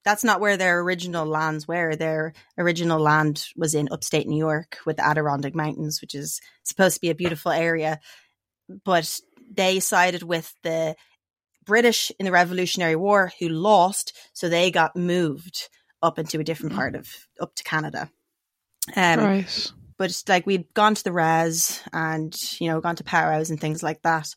That's 0.09 0.25
not 0.25 0.41
where 0.41 0.57
their 0.57 0.81
original 0.81 1.27
lands 1.27 1.69
were. 1.69 1.95
Their 1.95 2.33
original 2.57 2.99
land 2.99 3.45
was 3.55 3.75
in 3.75 3.91
upstate 3.93 4.27
New 4.27 4.39
York 4.39 4.79
with 4.87 4.97
the 4.97 5.07
Adirondack 5.07 5.55
Mountains, 5.55 6.01
which 6.01 6.15
is 6.15 6.41
supposed 6.63 6.95
to 6.95 7.01
be 7.03 7.11
a 7.11 7.15
beautiful 7.15 7.53
area. 7.53 8.01
But 8.87 9.21
they 9.55 9.81
sided 9.81 10.23
with 10.23 10.51
the 10.63 10.97
British 11.67 12.11
in 12.19 12.25
the 12.25 12.33
Revolutionary 12.33 12.97
War 12.97 13.31
who 13.39 13.51
lost, 13.51 14.17
so 14.33 14.49
they 14.49 14.71
got 14.71 14.97
moved 14.97 15.69
up 16.03 16.19
into 16.19 16.41
a 16.41 16.45
different 16.45 16.75
part 16.75 16.95
of 16.95 17.07
up 17.39 17.55
to 17.57 17.63
Canada. 17.63 18.09
Um, 18.97 19.21
right 19.21 19.73
but 19.99 20.23
like 20.27 20.47
we'd 20.47 20.73
gone 20.73 20.95
to 20.95 21.05
the 21.05 21.13
res 21.13 21.83
and 21.93 22.35
you 22.59 22.71
know 22.71 22.81
gone 22.81 22.97
to 22.97 23.05
powwows 23.05 23.51
and 23.51 23.61
things 23.61 23.83
like 23.83 24.01
that 24.03 24.29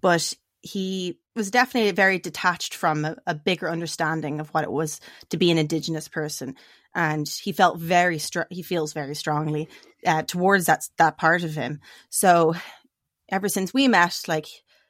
but 0.00 0.34
he 0.62 1.19
was 1.34 1.50
definitely 1.50 1.92
very 1.92 2.18
detached 2.18 2.74
from 2.74 3.04
a, 3.04 3.16
a 3.26 3.34
bigger 3.34 3.70
understanding 3.70 4.40
of 4.40 4.48
what 4.50 4.64
it 4.64 4.72
was 4.72 5.00
to 5.30 5.36
be 5.36 5.50
an 5.50 5.58
indigenous 5.58 6.08
person. 6.08 6.56
And 6.94 7.28
he 7.28 7.52
felt 7.52 7.78
very 7.78 8.18
str- 8.18 8.50
he 8.50 8.62
feels 8.62 8.92
very 8.92 9.14
strongly 9.14 9.68
uh, 10.04 10.22
towards 10.22 10.66
that 10.66 10.88
that 10.98 11.18
part 11.18 11.44
of 11.44 11.54
him. 11.54 11.80
So 12.08 12.54
ever 13.30 13.48
since 13.48 13.72
we 13.72 13.86
met 13.86 14.20
like 14.26 14.46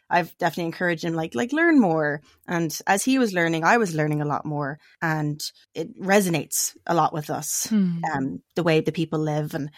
I've 0.09 0.37
definitely 0.39 0.67
encouraged 0.67 1.05
him 1.05 1.15
like 1.15 1.35
like 1.35 1.53
learn 1.53 1.79
more. 1.79 2.23
And 2.49 2.77
as 2.87 3.05
he 3.05 3.19
was 3.19 3.35
learning 3.35 3.65
I 3.65 3.77
was 3.77 3.95
learning 3.95 4.23
a 4.23 4.27
lot 4.27 4.47
more. 4.47 4.79
And 5.03 5.43
it 5.75 6.01
resonates 6.01 6.75
a 6.87 6.95
lot 6.95 7.13
with 7.13 7.29
us 7.29 7.67
hmm. 7.69 7.99
um 8.13 8.43
the 8.55 8.63
way 8.63 8.81
the 8.81 8.93
people 8.93 9.19
live. 9.19 9.55
And 9.55 9.71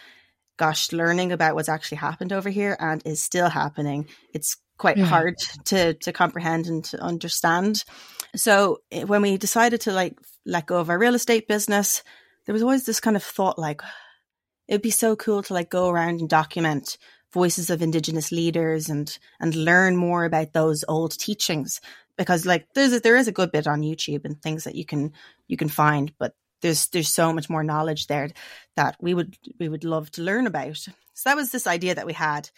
gosh, 0.57 0.93
learning 0.93 1.33
about 1.33 1.55
what's 1.55 1.69
actually 1.69 1.97
happened 1.97 2.31
over 2.31 2.49
here 2.49 2.77
and 2.79 3.01
is 3.05 3.21
still 3.21 3.49
happening. 3.49 4.07
It's 4.33 4.55
quite 4.77 4.97
yeah. 4.97 5.05
hard 5.05 5.37
to 5.65 5.93
to 5.93 6.11
comprehend 6.11 6.67
and 6.67 6.83
to 6.85 7.01
understand. 7.01 7.83
So 8.35 8.79
eh, 8.91 9.03
when 9.03 9.21
we 9.21 9.37
decided 9.37 9.81
to 9.81 9.91
like 9.91 10.17
let 10.45 10.65
go 10.65 10.79
of 10.79 10.89
our 10.89 10.99
real 10.99 11.15
estate 11.15 11.47
business, 11.47 12.03
there 12.45 12.53
was 12.53 12.61
always 12.61 12.85
this 12.85 12.99
kind 12.99 13.15
of 13.15 13.23
thought 13.23 13.59
like 13.59 13.81
it'd 14.67 14.81
be 14.81 14.91
so 14.91 15.15
cool 15.15 15.43
to 15.43 15.53
like 15.53 15.69
go 15.69 15.89
around 15.89 16.19
and 16.19 16.29
document 16.29 16.97
voices 17.31 17.69
of 17.69 17.81
indigenous 17.81 18.31
leaders 18.31 18.89
and 18.89 19.17
and 19.39 19.55
learn 19.55 19.95
more 19.95 20.25
about 20.25 20.53
those 20.53 20.85
old 20.87 21.17
teachings 21.17 21.81
because 22.15 22.45
like 22.45 22.67
there's 22.75 22.93
a, 22.93 22.99
there 22.99 23.15
is 23.15 23.27
a 23.27 23.31
good 23.31 23.51
bit 23.51 23.65
on 23.67 23.81
YouTube 23.81 24.23
and 24.23 24.41
things 24.41 24.65
that 24.65 24.75
you 24.75 24.85
can 24.85 25.11
you 25.47 25.57
can 25.57 25.69
find 25.69 26.13
but 26.19 26.35
there's 26.63 26.87
there's 26.87 27.09
so 27.09 27.31
much 27.31 27.49
more 27.49 27.63
knowledge 27.63 28.07
there 28.07 28.31
that 28.75 28.95
we 28.99 29.13
would 29.13 29.37
we 29.59 29.69
would 29.69 29.83
love 29.83 30.09
to 30.11 30.23
learn 30.23 30.47
about. 30.47 30.77
So 30.77 30.91
that 31.25 31.35
was 31.35 31.51
this 31.51 31.67
idea 31.67 31.93
that 31.93 32.07
we 32.07 32.13
had, 32.13 32.49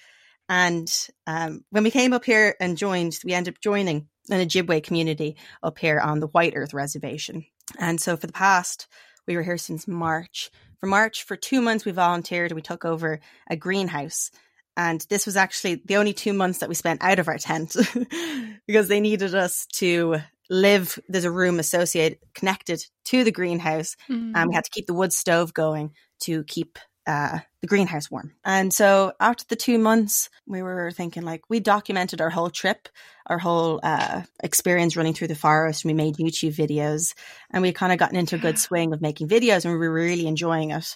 and 0.48 0.92
um, 1.28 1.64
when 1.70 1.84
we 1.84 1.92
came 1.92 2.14
up 2.14 2.26
here 2.26 2.56
and 2.60 2.78
joined, 2.78 3.20
we 3.24 3.34
ended 3.34 3.56
up 3.56 3.62
joining 3.62 4.08
an 4.30 4.48
Ojibwe 4.48 4.84
community 4.84 5.38
up 5.64 5.80
here 5.80 6.00
on 6.00 6.20
the 6.20 6.28
White 6.28 6.54
Earth 6.56 6.74
Reservation. 6.74 7.46
And 7.80 8.00
so 8.00 8.16
for 8.16 8.28
the 8.28 8.34
past, 8.34 8.88
we 9.28 9.36
were 9.36 9.44
here 9.44 9.58
since 9.58 9.88
March. 9.88 10.52
For 10.80 10.88
March, 10.88 11.24
for 11.24 11.36
two 11.36 11.62
months, 11.62 11.86
we 11.86 11.92
volunteered. 11.92 12.52
We 12.52 12.62
took 12.62 12.86
over 12.86 13.20
a 13.50 13.56
greenhouse. 13.56 14.32
And 14.78 15.06
this 15.10 15.26
was 15.26 15.38
actually 15.38 15.82
the 15.86 15.98
only 15.98 16.14
two 16.14 16.34
months 16.34 16.60
that 16.60 16.70
we 16.70 16.76
spent 16.76 17.02
out 17.02 17.20
of 17.20 17.28
our 17.28 17.38
tent 17.38 17.76
because 18.68 18.88
they 18.88 19.00
needed 19.00 19.34
us 19.34 19.66
to 19.74 20.18
live 20.50 21.00
there's 21.10 21.24
a 21.24 21.32
room 21.32 21.60
associated 21.60 22.20
connected 22.36 22.86
to 23.04 23.24
the 23.24 23.32
greenhouse 23.32 23.96
mm. 24.08 24.32
and 24.36 24.50
we 24.50 24.54
had 24.54 24.64
to 24.64 24.70
keep 24.70 24.86
the 24.86 24.94
wood 24.94 25.12
stove 25.12 25.56
going 25.56 25.92
to 26.20 26.44
keep 26.44 26.78
uh, 27.08 27.40
the 27.62 27.68
greenhouse 27.68 28.10
warm. 28.10 28.34
And 28.44 28.74
so 28.74 29.14
after 29.20 29.46
the 29.48 29.56
two 29.56 29.78
months 29.78 30.30
we 30.46 30.62
were 30.62 30.92
thinking 30.92 31.24
like 31.24 31.44
we 31.50 31.60
documented 31.60 32.22
our 32.22 32.30
whole 32.30 32.50
trip 32.50 32.90
our 33.28 33.40
whole 33.40 33.80
uh, 33.82 34.22
experience 34.44 34.96
running 34.96 35.14
through 35.14 35.30
the 35.30 35.36
forest. 35.36 35.84
We 35.84 35.94
made 35.94 36.18
youtube 36.18 36.56
videos 36.56 37.16
and 37.52 37.62
we 37.62 37.72
kind 37.74 37.92
of 37.92 38.00
gotten 38.00 38.18
into 38.18 38.36
a 38.36 38.40
good 38.40 38.60
swing 38.66 38.94
of 38.94 39.02
making 39.02 39.28
videos 39.28 39.66
and 39.66 39.74
we 39.74 39.80
were 39.80 39.94
really 39.94 40.28
enjoying 40.28 40.72
it. 40.72 40.96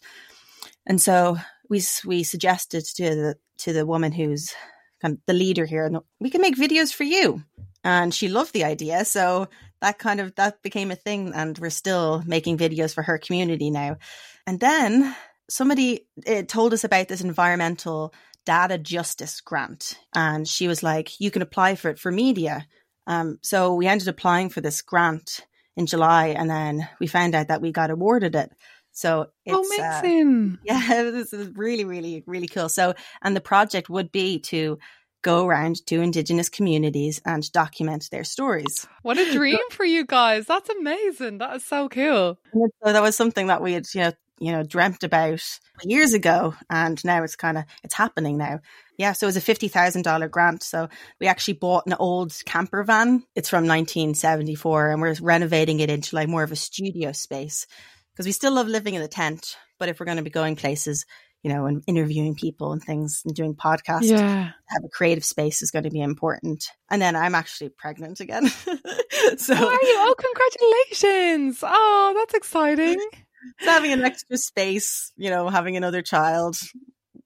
And 0.85 1.01
so 1.01 1.37
we 1.69 1.81
we 2.05 2.23
suggested 2.23 2.85
to 2.85 3.15
the 3.15 3.35
to 3.59 3.73
the 3.73 3.85
woman 3.85 4.11
who's 4.11 4.53
kind 5.01 5.15
of 5.15 5.19
the 5.25 5.33
leader 5.33 5.65
here 5.65 5.89
we 6.19 6.29
can 6.29 6.41
make 6.41 6.55
videos 6.55 6.93
for 6.93 7.03
you. 7.03 7.43
And 7.83 8.13
she 8.13 8.27
loved 8.27 8.53
the 8.53 8.65
idea. 8.65 9.05
So 9.05 9.47
that 9.81 9.97
kind 9.99 10.19
of 10.19 10.35
that 10.35 10.61
became 10.61 10.91
a 10.91 10.95
thing 10.95 11.31
and 11.33 11.57
we're 11.57 11.69
still 11.69 12.21
making 12.25 12.57
videos 12.57 12.93
for 12.93 13.03
her 13.03 13.17
community 13.17 13.69
now. 13.69 13.97
And 14.45 14.59
then 14.59 15.15
somebody 15.49 16.05
eh, 16.25 16.43
told 16.43 16.73
us 16.73 16.83
about 16.83 17.07
this 17.07 17.21
environmental 17.21 18.13
data 18.45 18.77
justice 18.77 19.41
grant 19.41 19.99
and 20.15 20.47
she 20.47 20.67
was 20.67 20.81
like 20.81 21.19
you 21.19 21.29
can 21.29 21.41
apply 21.41 21.75
for 21.75 21.89
it 21.89 21.99
for 21.99 22.11
media 22.11 22.65
um, 23.07 23.39
so 23.41 23.73
we 23.73 23.87
ended 23.87 24.07
up 24.07 24.15
applying 24.15 24.49
for 24.49 24.61
this 24.61 24.81
grant 24.81 25.41
in 25.75 25.85
july 25.85 26.27
and 26.27 26.49
then 26.49 26.87
we 26.99 27.07
found 27.07 27.35
out 27.35 27.49
that 27.49 27.61
we 27.61 27.71
got 27.71 27.91
awarded 27.91 28.35
it 28.35 28.51
so 28.91 29.27
it's 29.45 29.79
uh, 29.79 30.01
amazing. 30.01 30.53
Uh, 30.55 30.57
yeah, 30.65 31.03
this 31.11 31.31
is 31.31 31.55
really, 31.55 31.85
really, 31.85 32.23
really 32.27 32.47
cool. 32.47 32.67
So, 32.67 32.95
and 33.21 33.33
the 33.33 33.39
project 33.39 33.89
would 33.89 34.11
be 34.11 34.39
to 34.39 34.77
go 35.21 35.45
around 35.45 35.85
to 35.87 36.01
Indigenous 36.01 36.49
communities 36.49 37.21
and 37.25 37.49
document 37.51 38.09
their 38.11 38.23
stories. 38.23 38.87
What 39.01 39.17
a 39.17 39.31
dream 39.33 39.59
for 39.71 39.85
you 39.85 40.05
guys. 40.05 40.45
That's 40.45 40.69
amazing. 40.69 41.39
That 41.39 41.57
is 41.57 41.65
so 41.65 41.89
cool. 41.89 42.39
So 42.53 42.93
that 42.93 43.01
was 43.01 43.15
something 43.15 43.47
that 43.47 43.61
we 43.61 43.73
had, 43.73 43.85
you 43.93 44.01
know, 44.01 44.11
you 44.39 44.51
know, 44.51 44.63
dreamt 44.63 45.03
about 45.03 45.41
years 45.83 46.13
ago 46.13 46.55
and 46.69 47.03
now 47.05 47.23
it's 47.23 47.35
kind 47.35 47.57
of 47.57 47.65
it's 47.83 47.93
happening 47.93 48.37
now. 48.37 48.59
Yeah, 48.97 49.13
so 49.13 49.25
it 49.25 49.33
was 49.33 49.37
a 49.37 49.41
$50,000 49.41 50.29
grant. 50.31 50.63
So 50.63 50.89
we 51.19 51.27
actually 51.27 51.53
bought 51.53 51.85
an 51.85 51.95
old 51.99 52.33
camper 52.45 52.83
van. 52.83 53.23
It's 53.35 53.49
from 53.49 53.67
1974 53.67 54.91
and 54.91 55.01
we're 55.01 55.15
renovating 55.21 55.79
it 55.79 55.89
into 55.89 56.15
like 56.15 56.27
more 56.27 56.43
of 56.43 56.51
a 56.51 56.57
studio 56.57 57.11
space 57.11 57.65
because 58.13 58.25
we 58.25 58.33
still 58.33 58.53
love 58.53 58.67
living 58.67 58.95
in 58.95 59.01
the 59.01 59.07
tent, 59.07 59.55
but 59.77 59.87
if 59.87 59.99
we're 59.99 60.05
going 60.05 60.17
to 60.17 60.23
be 60.23 60.29
going 60.29 60.55
places, 60.55 61.05
you 61.43 61.53
know, 61.53 61.65
and 61.67 61.83
interviewing 61.87 62.35
people 62.35 62.73
and 62.73 62.83
things 62.83 63.21
and 63.25 63.33
doing 63.33 63.55
podcasts. 63.55 64.09
Yeah. 64.09 64.51
Have 64.67 64.83
a 64.83 64.89
creative 64.89 65.23
space 65.23 65.61
is 65.61 65.71
going 65.71 65.83
to 65.83 65.89
be 65.89 66.01
important. 66.01 66.65
And 66.89 67.01
then 67.01 67.15
I'm 67.15 67.35
actually 67.35 67.69
pregnant 67.69 68.19
again. 68.19 68.47
so 69.37 69.53
are 69.53 69.73
you? 69.73 69.95
Oh, 69.97 70.15
congratulations. 70.19 71.63
Oh, 71.63 72.13
that's 72.17 72.33
exciting. 72.33 72.99
So 73.59 73.69
having 73.69 73.91
an 73.91 74.03
extra 74.03 74.37
space, 74.37 75.11
you 75.17 75.29
know, 75.29 75.49
having 75.49 75.77
another 75.77 76.01
child, 76.01 76.57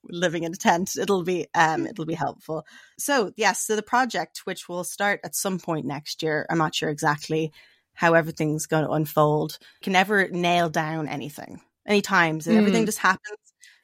living 0.10 0.44
in 0.44 0.54
a 0.54 0.58
tent, 0.58 0.96
it'll 0.98 1.24
be 1.24 1.48
um 1.56 1.88
it'll 1.88 2.06
be 2.06 2.14
helpful. 2.14 2.66
So 2.98 3.32
yes, 3.36 3.66
so 3.66 3.76
the 3.76 3.84
project, 3.84 4.42
which 4.46 4.70
will 4.70 4.84
start 4.84 5.22
at 5.24 5.36
some 5.36 5.60
point 5.60 5.86
next 5.86 6.24
year, 6.24 6.46
I'm 6.50 6.58
not 6.58 6.76
sure 6.76 6.90
exactly 6.90 7.52
how 7.94 8.14
everything's 8.14 8.66
going 8.66 8.86
to 8.86 8.92
unfold, 8.92 9.60
can 9.82 9.94
never 9.94 10.28
nail 10.28 10.70
down 10.70 11.08
anything. 11.08 11.62
Any 11.86 12.02
times 12.02 12.48
mm. 12.48 12.56
everything 12.56 12.86
just 12.86 12.98
happens 12.98 13.38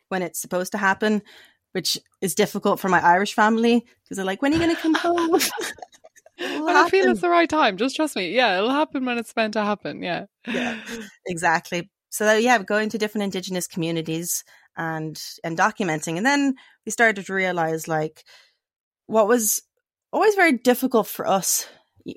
when 0.08 0.22
it's 0.22 0.42
supposed 0.42 0.72
to 0.72 0.78
happen, 0.78 1.22
which 1.74 1.98
is 2.22 2.36
difficult 2.36 2.80
for 2.80 2.90
my 2.90 3.04
Irish 3.04 3.34
family 3.34 3.86
because 4.04 4.18
they're 4.18 4.26
like, 4.26 4.42
when 4.42 4.52
are 4.52 4.56
you 4.56 4.62
going 4.62 4.76
to 4.76 4.82
come 4.82 4.96
home? 4.96 5.32
when 6.40 6.76
I 6.76 6.90
feel 6.90 7.10
it's 7.10 7.22
the 7.22 7.30
right 7.30 7.50
time, 7.50 7.78
just 7.78 7.96
trust 7.96 8.16
me. 8.16 8.32
Yeah, 8.32 8.58
it'll 8.58 8.72
happen 8.72 9.06
when 9.06 9.18
it's 9.18 9.36
meant 9.36 9.54
to 9.54 9.64
happen. 9.64 10.02
Yeah. 10.02 10.26
Yeah, 10.48 10.80
exactly. 11.28 11.90
So 12.10 12.26
that, 12.26 12.42
yeah, 12.42 12.58
going 12.60 12.90
to 12.90 12.98
different 12.98 13.26
Indigenous 13.26 13.68
communities 13.68 14.44
and 14.76 15.22
and 15.44 15.58
documenting, 15.58 16.18
and 16.18 16.26
then 16.26 16.56
we 16.86 16.92
started 16.92 17.26
to 17.26 17.34
realize 17.34 17.88
like 17.88 18.24
what 19.08 19.28
was 19.28 19.62
always 20.12 20.36
very 20.36 20.54
difficult 20.54 21.08
for 21.08 21.28
us 21.28 21.68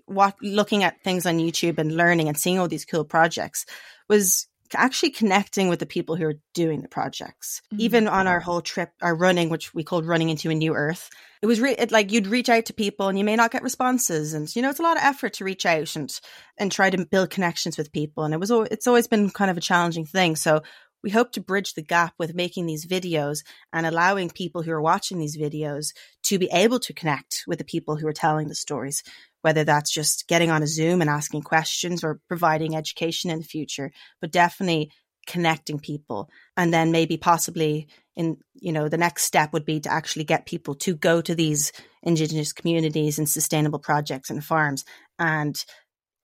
what 0.06 0.34
looking 0.40 0.84
at 0.84 1.02
things 1.02 1.26
on 1.26 1.38
YouTube 1.38 1.78
and 1.78 1.96
learning 1.96 2.28
and 2.28 2.38
seeing 2.38 2.58
all 2.58 2.68
these 2.68 2.84
cool 2.84 3.04
projects 3.04 3.66
was 4.08 4.46
actually 4.74 5.10
connecting 5.10 5.68
with 5.68 5.78
the 5.78 5.86
people 5.86 6.16
who 6.16 6.26
are 6.26 6.40
doing 6.54 6.82
the 6.82 6.88
projects. 6.88 7.62
Mm-hmm. 7.72 7.80
Even 7.82 8.08
on 8.08 8.26
our 8.26 8.40
whole 8.40 8.60
trip, 8.60 8.90
our 9.00 9.14
running, 9.14 9.48
which 9.48 9.74
we 9.74 9.84
called 9.84 10.06
running 10.06 10.30
into 10.30 10.50
a 10.50 10.54
new 10.54 10.74
earth, 10.74 11.10
it 11.40 11.46
was 11.46 11.60
re- 11.60 11.76
it, 11.76 11.92
like 11.92 12.12
you'd 12.12 12.26
reach 12.26 12.48
out 12.48 12.66
to 12.66 12.74
people 12.74 13.08
and 13.08 13.18
you 13.18 13.24
may 13.24 13.36
not 13.36 13.50
get 13.50 13.62
responses, 13.62 14.34
and 14.34 14.54
you 14.54 14.62
know 14.62 14.70
it's 14.70 14.80
a 14.80 14.84
lot 14.84 14.96
of 14.96 15.02
effort 15.02 15.34
to 15.34 15.44
reach 15.44 15.66
out 15.66 15.96
and 15.96 16.20
and 16.58 16.70
try 16.70 16.90
to 16.90 17.06
build 17.06 17.30
connections 17.30 17.76
with 17.76 17.92
people, 17.92 18.24
and 18.24 18.34
it 18.34 18.40
was 18.40 18.50
it's 18.50 18.86
always 18.86 19.06
been 19.06 19.30
kind 19.30 19.50
of 19.50 19.56
a 19.56 19.60
challenging 19.60 20.06
thing. 20.06 20.36
So 20.36 20.62
we 21.02 21.10
hope 21.10 21.32
to 21.32 21.40
bridge 21.40 21.74
the 21.74 21.82
gap 21.82 22.14
with 22.18 22.34
making 22.34 22.66
these 22.66 22.86
videos 22.86 23.42
and 23.72 23.86
allowing 23.86 24.30
people 24.30 24.62
who 24.62 24.70
are 24.70 24.80
watching 24.80 25.18
these 25.18 25.36
videos 25.36 25.92
to 26.24 26.38
be 26.38 26.48
able 26.52 26.78
to 26.80 26.92
connect 26.92 27.42
with 27.46 27.58
the 27.58 27.64
people 27.64 27.96
who 27.96 28.06
are 28.06 28.12
telling 28.12 28.48
the 28.48 28.54
stories 28.54 29.02
whether 29.42 29.64
that's 29.64 29.92
just 29.92 30.26
getting 30.26 30.50
on 30.50 30.62
a 30.62 30.66
Zoom 30.66 31.00
and 31.00 31.10
asking 31.10 31.42
questions 31.42 32.02
or 32.02 32.20
providing 32.28 32.74
education 32.74 33.30
in 33.30 33.38
the 33.38 33.44
future, 33.44 33.90
but 34.20 34.32
definitely 34.32 34.90
connecting 35.26 35.78
people. 35.78 36.28
And 36.56 36.72
then 36.72 36.90
maybe 36.90 37.16
possibly 37.16 37.88
in, 38.16 38.38
you 38.54 38.72
know, 38.72 38.88
the 38.88 38.98
next 38.98 39.24
step 39.24 39.52
would 39.52 39.64
be 39.64 39.80
to 39.80 39.92
actually 39.92 40.24
get 40.24 40.46
people 40.46 40.74
to 40.76 40.94
go 40.96 41.20
to 41.20 41.34
these 41.34 41.72
indigenous 42.02 42.52
communities 42.52 43.18
and 43.18 43.28
sustainable 43.28 43.78
projects 43.78 44.30
and 44.30 44.44
farms 44.44 44.84
and 45.18 45.64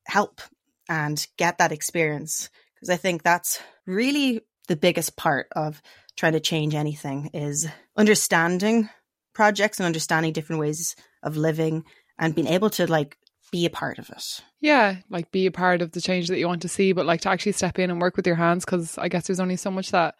help 0.07 0.41
and 0.89 1.25
get 1.37 1.59
that 1.59 1.73
experience. 1.73 2.51
Because 2.75 2.91
I 2.91 2.97
think 2.97 3.23
that's 3.23 3.61
really 3.87 4.43
the 4.69 4.77
biggest 4.77 5.17
part 5.17 5.49
of 5.55 5.81
trying 6.17 6.33
to 6.33 6.41
change 6.41 6.75
anything 6.75 7.31
is 7.33 7.69
understanding 7.97 8.89
projects 9.33 9.79
and 9.79 9.87
understanding 9.87 10.33
different 10.33 10.61
ways 10.61 10.97
of 11.23 11.37
living 11.37 11.85
and 12.19 12.35
being 12.35 12.49
able 12.49 12.71
to 12.71 12.87
like 12.87 13.17
be 13.51 13.65
a 13.65 13.71
part 13.71 13.99
of 13.99 14.11
it. 14.11 14.41
Yeah, 14.61 14.97
like 15.09 15.31
be 15.31 15.47
a 15.47 15.53
part 15.53 15.83
of 15.83 15.93
the 15.93 16.01
change 16.01 16.29
that 16.29 16.39
you 16.39 16.47
want 16.47 16.63
to 16.63 16.69
see, 16.69 16.93
but 16.93 17.07
like 17.07 17.21
to 17.23 17.31
actually 17.31 17.53
step 17.53 17.79
in 17.79 17.91
and 17.91 18.01
work 18.01 18.17
with 18.17 18.27
your 18.27 18.37
hands 18.37 18.65
because 18.65 18.99
I 18.99 19.09
guess 19.09 19.27
there's 19.27 19.41
only 19.41 19.57
so 19.57 19.71
much 19.71 19.91
that 19.93 20.17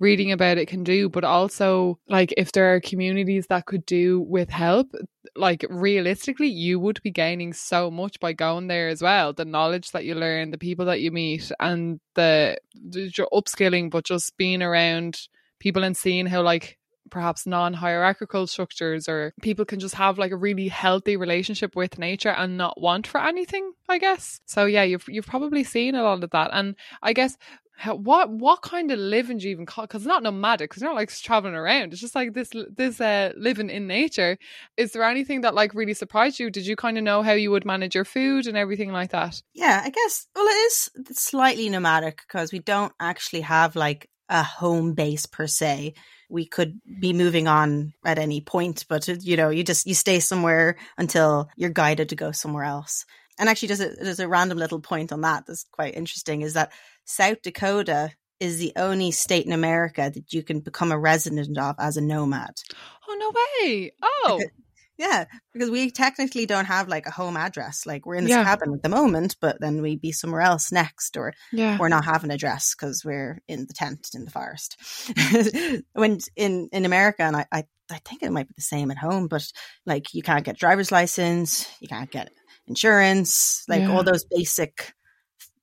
reading 0.00 0.32
about 0.32 0.58
it 0.58 0.66
can 0.66 0.82
do, 0.82 1.08
but 1.08 1.24
also 1.24 1.98
like 2.08 2.34
if 2.36 2.52
there 2.52 2.74
are 2.74 2.80
communities 2.80 3.46
that 3.48 3.66
could 3.66 3.86
do 3.86 4.22
with 4.22 4.50
help, 4.50 4.88
like 5.36 5.64
realistically, 5.68 6.48
you 6.48 6.80
would 6.80 7.00
be 7.02 7.10
gaining 7.10 7.52
so 7.52 7.90
much 7.90 8.18
by 8.20 8.32
going 8.32 8.66
there 8.66 8.88
as 8.88 9.02
well. 9.02 9.32
The 9.32 9.44
knowledge 9.44 9.90
that 9.92 10.04
you 10.04 10.14
learn, 10.14 10.50
the 10.50 10.58
people 10.58 10.86
that 10.86 11.00
you 11.00 11.10
meet, 11.10 11.52
and 11.60 12.00
the, 12.14 12.56
the 12.74 13.10
upskilling, 13.32 13.90
but 13.90 14.04
just 14.04 14.36
being 14.36 14.62
around 14.62 15.20
people 15.60 15.84
and 15.84 15.96
seeing 15.96 16.26
how 16.26 16.42
like 16.42 16.78
perhaps 17.14 17.46
non-hierarchical 17.46 18.44
structures 18.48 19.08
or 19.08 19.32
people 19.40 19.64
can 19.64 19.78
just 19.78 19.94
have 19.94 20.18
like 20.18 20.32
a 20.32 20.36
really 20.36 20.66
healthy 20.66 21.16
relationship 21.16 21.76
with 21.76 21.96
nature 21.96 22.30
and 22.30 22.56
not 22.58 22.80
want 22.80 23.06
for 23.06 23.20
anything 23.20 23.72
i 23.88 23.98
guess 23.98 24.40
so 24.46 24.66
yeah 24.66 24.82
you've 24.82 25.04
you've 25.06 25.24
probably 25.24 25.62
seen 25.62 25.94
a 25.94 26.02
lot 26.02 26.24
of 26.24 26.30
that 26.30 26.50
and 26.52 26.74
i 27.04 27.12
guess 27.12 27.38
how, 27.76 27.96
what 27.96 28.30
what 28.30 28.62
kind 28.62 28.90
of 28.90 28.98
living 28.98 29.38
do 29.38 29.46
you 29.46 29.50
even 29.50 29.66
call? 29.66 29.84
Because 29.84 30.02
it's 30.02 30.08
not 30.08 30.22
nomadic. 30.22 30.70
Because 30.70 30.80
you're 30.80 30.90
not 30.90 30.96
like 30.96 31.12
traveling 31.12 31.56
around. 31.56 31.92
It's 31.92 32.00
just 32.00 32.14
like 32.14 32.32
this 32.32 32.50
this 32.76 33.00
uh, 33.00 33.32
living 33.36 33.68
in 33.68 33.88
nature. 33.88 34.38
Is 34.76 34.92
there 34.92 35.02
anything 35.02 35.40
that 35.40 35.54
like 35.54 35.74
really 35.74 35.94
surprised 35.94 36.38
you? 36.38 36.50
Did 36.50 36.66
you 36.66 36.76
kind 36.76 36.96
of 36.98 37.04
know 37.04 37.22
how 37.22 37.32
you 37.32 37.50
would 37.50 37.64
manage 37.64 37.96
your 37.96 38.04
food 38.04 38.46
and 38.46 38.56
everything 38.56 38.92
like 38.92 39.10
that? 39.10 39.42
Yeah, 39.54 39.82
I 39.84 39.90
guess. 39.90 40.28
Well, 40.36 40.46
it 40.46 40.72
is 40.72 40.90
slightly 41.18 41.68
nomadic 41.68 42.22
because 42.26 42.52
we 42.52 42.60
don't 42.60 42.92
actually 43.00 43.40
have 43.40 43.74
like 43.74 44.08
a 44.28 44.44
home 44.44 44.94
base 44.94 45.26
per 45.26 45.48
se. 45.48 45.94
We 46.28 46.46
could 46.46 46.80
be 47.00 47.12
moving 47.12 47.48
on 47.48 47.92
at 48.04 48.18
any 48.18 48.40
point, 48.40 48.84
but 48.88 49.06
you 49.08 49.36
know, 49.36 49.50
you 49.50 49.64
just 49.64 49.86
you 49.86 49.94
stay 49.94 50.20
somewhere 50.20 50.76
until 50.98 51.48
you're 51.56 51.70
guided 51.70 52.08
to 52.10 52.16
go 52.16 52.32
somewhere 52.32 52.64
else. 52.64 53.04
And 53.38 53.48
actually, 53.48 53.68
there's 53.68 53.80
a 53.80 53.88
there's 54.00 54.20
a 54.20 54.28
random 54.28 54.58
little 54.58 54.80
point 54.80 55.12
on 55.12 55.22
that 55.22 55.46
that's 55.46 55.64
quite 55.70 55.94
interesting. 55.94 56.42
Is 56.42 56.54
that 56.54 56.72
South 57.04 57.42
Dakota 57.42 58.10
is 58.40 58.58
the 58.58 58.72
only 58.76 59.10
state 59.10 59.46
in 59.46 59.52
America 59.52 60.10
that 60.12 60.32
you 60.32 60.42
can 60.42 60.60
become 60.60 60.92
a 60.92 60.98
resident 60.98 61.56
of 61.58 61.76
as 61.78 61.96
a 61.96 62.00
nomad. 62.00 62.54
Oh 63.08 63.16
no 63.18 63.68
way! 63.68 63.92
Oh. 64.02 64.40
yeah, 64.96 65.24
because 65.52 65.70
we 65.70 65.90
technically 65.90 66.46
don't 66.46 66.66
have 66.66 66.88
like 66.88 67.06
a 67.06 67.10
home 67.10 67.36
address. 67.36 67.84
Like 67.84 68.06
we're 68.06 68.14
in 68.14 68.24
this 68.24 68.30
yeah. 68.30 68.44
cabin 68.44 68.74
at 68.74 68.82
the 68.82 68.88
moment, 68.88 69.36
but 69.40 69.60
then 69.60 69.82
we'd 69.82 70.00
be 70.00 70.12
somewhere 70.12 70.40
else 70.40 70.70
next, 70.70 71.16
or 71.16 71.32
yeah. 71.52 71.78
we're 71.78 71.88
not 71.88 72.04
having 72.04 72.30
an 72.30 72.34
address 72.34 72.74
because 72.74 73.04
we're 73.04 73.40
in 73.48 73.66
the 73.66 73.74
tent 73.74 74.10
in 74.14 74.24
the 74.24 74.30
forest. 74.30 74.76
when 75.92 76.18
in 76.36 76.68
in 76.72 76.84
America, 76.84 77.22
and 77.22 77.36
I, 77.36 77.46
I 77.50 77.64
I 77.90 77.98
think 78.04 78.22
it 78.22 78.32
might 78.32 78.48
be 78.48 78.54
the 78.56 78.62
same 78.62 78.90
at 78.90 78.98
home, 78.98 79.26
but 79.26 79.50
like 79.84 80.14
you 80.14 80.22
can't 80.22 80.44
get 80.44 80.58
driver's 80.58 80.92
license, 80.92 81.68
you 81.80 81.88
can't 81.88 82.10
get 82.10 82.30
insurance, 82.66 83.64
like 83.68 83.82
yeah. 83.82 83.92
all 83.92 84.04
those 84.04 84.24
basic 84.24 84.94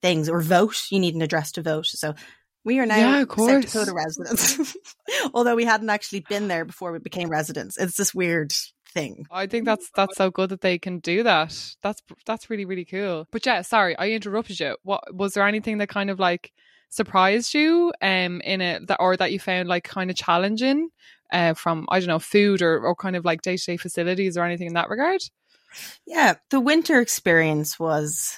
things 0.01 0.29
or 0.29 0.41
vote. 0.41 0.75
You 0.91 0.99
need 0.99 1.15
an 1.15 1.21
address 1.21 1.53
to 1.53 1.61
vote. 1.61 1.87
So 1.87 2.15
we 2.63 2.79
are 2.79 2.85
now 2.85 2.97
yeah. 2.97 3.25
South 3.25 3.61
Dakota 3.61 3.93
residents, 3.93 4.75
although 5.33 5.55
we 5.55 5.65
hadn't 5.65 5.89
actually 5.89 6.23
been 6.29 6.47
there 6.47 6.65
before 6.65 6.91
we 6.91 6.99
became 6.99 7.29
residents. 7.29 7.77
It's 7.77 7.97
this 7.97 8.13
weird 8.13 8.53
thing. 8.91 9.25
I 9.31 9.47
think 9.47 9.65
that's 9.65 9.89
that's 9.95 10.17
so 10.17 10.29
good 10.29 10.49
that 10.49 10.61
they 10.61 10.77
can 10.77 10.99
do 10.99 11.23
that. 11.23 11.75
That's 11.81 12.01
that's 12.25 12.49
really 12.49 12.65
really 12.65 12.85
cool. 12.85 13.27
But 13.31 13.45
yeah, 13.45 13.61
sorry, 13.61 13.97
I 13.97 14.11
interrupted 14.11 14.59
you. 14.59 14.77
What 14.83 15.15
was 15.15 15.33
there 15.33 15.47
anything 15.47 15.77
that 15.79 15.89
kind 15.89 16.09
of 16.09 16.19
like 16.19 16.51
surprised 16.89 17.53
you 17.53 17.93
um 18.01 18.41
in 18.41 18.59
it 18.59 18.87
that 18.87 18.97
or 18.99 19.15
that 19.15 19.31
you 19.31 19.39
found 19.39 19.69
like 19.69 19.85
kind 19.85 20.09
of 20.09 20.17
challenging 20.17 20.89
uh 21.31 21.53
from 21.53 21.87
I 21.89 21.99
don't 21.99 22.09
know 22.09 22.19
food 22.19 22.61
or 22.61 22.85
or 22.85 22.95
kind 22.95 23.15
of 23.15 23.23
like 23.23 23.41
day 23.41 23.55
to 23.55 23.65
day 23.65 23.77
facilities 23.77 24.37
or 24.37 24.43
anything 24.43 24.67
in 24.67 24.73
that 24.73 24.89
regard? 24.89 25.21
Yeah, 26.05 26.35
the 26.49 26.59
winter 26.59 26.99
experience 26.99 27.79
was 27.79 28.37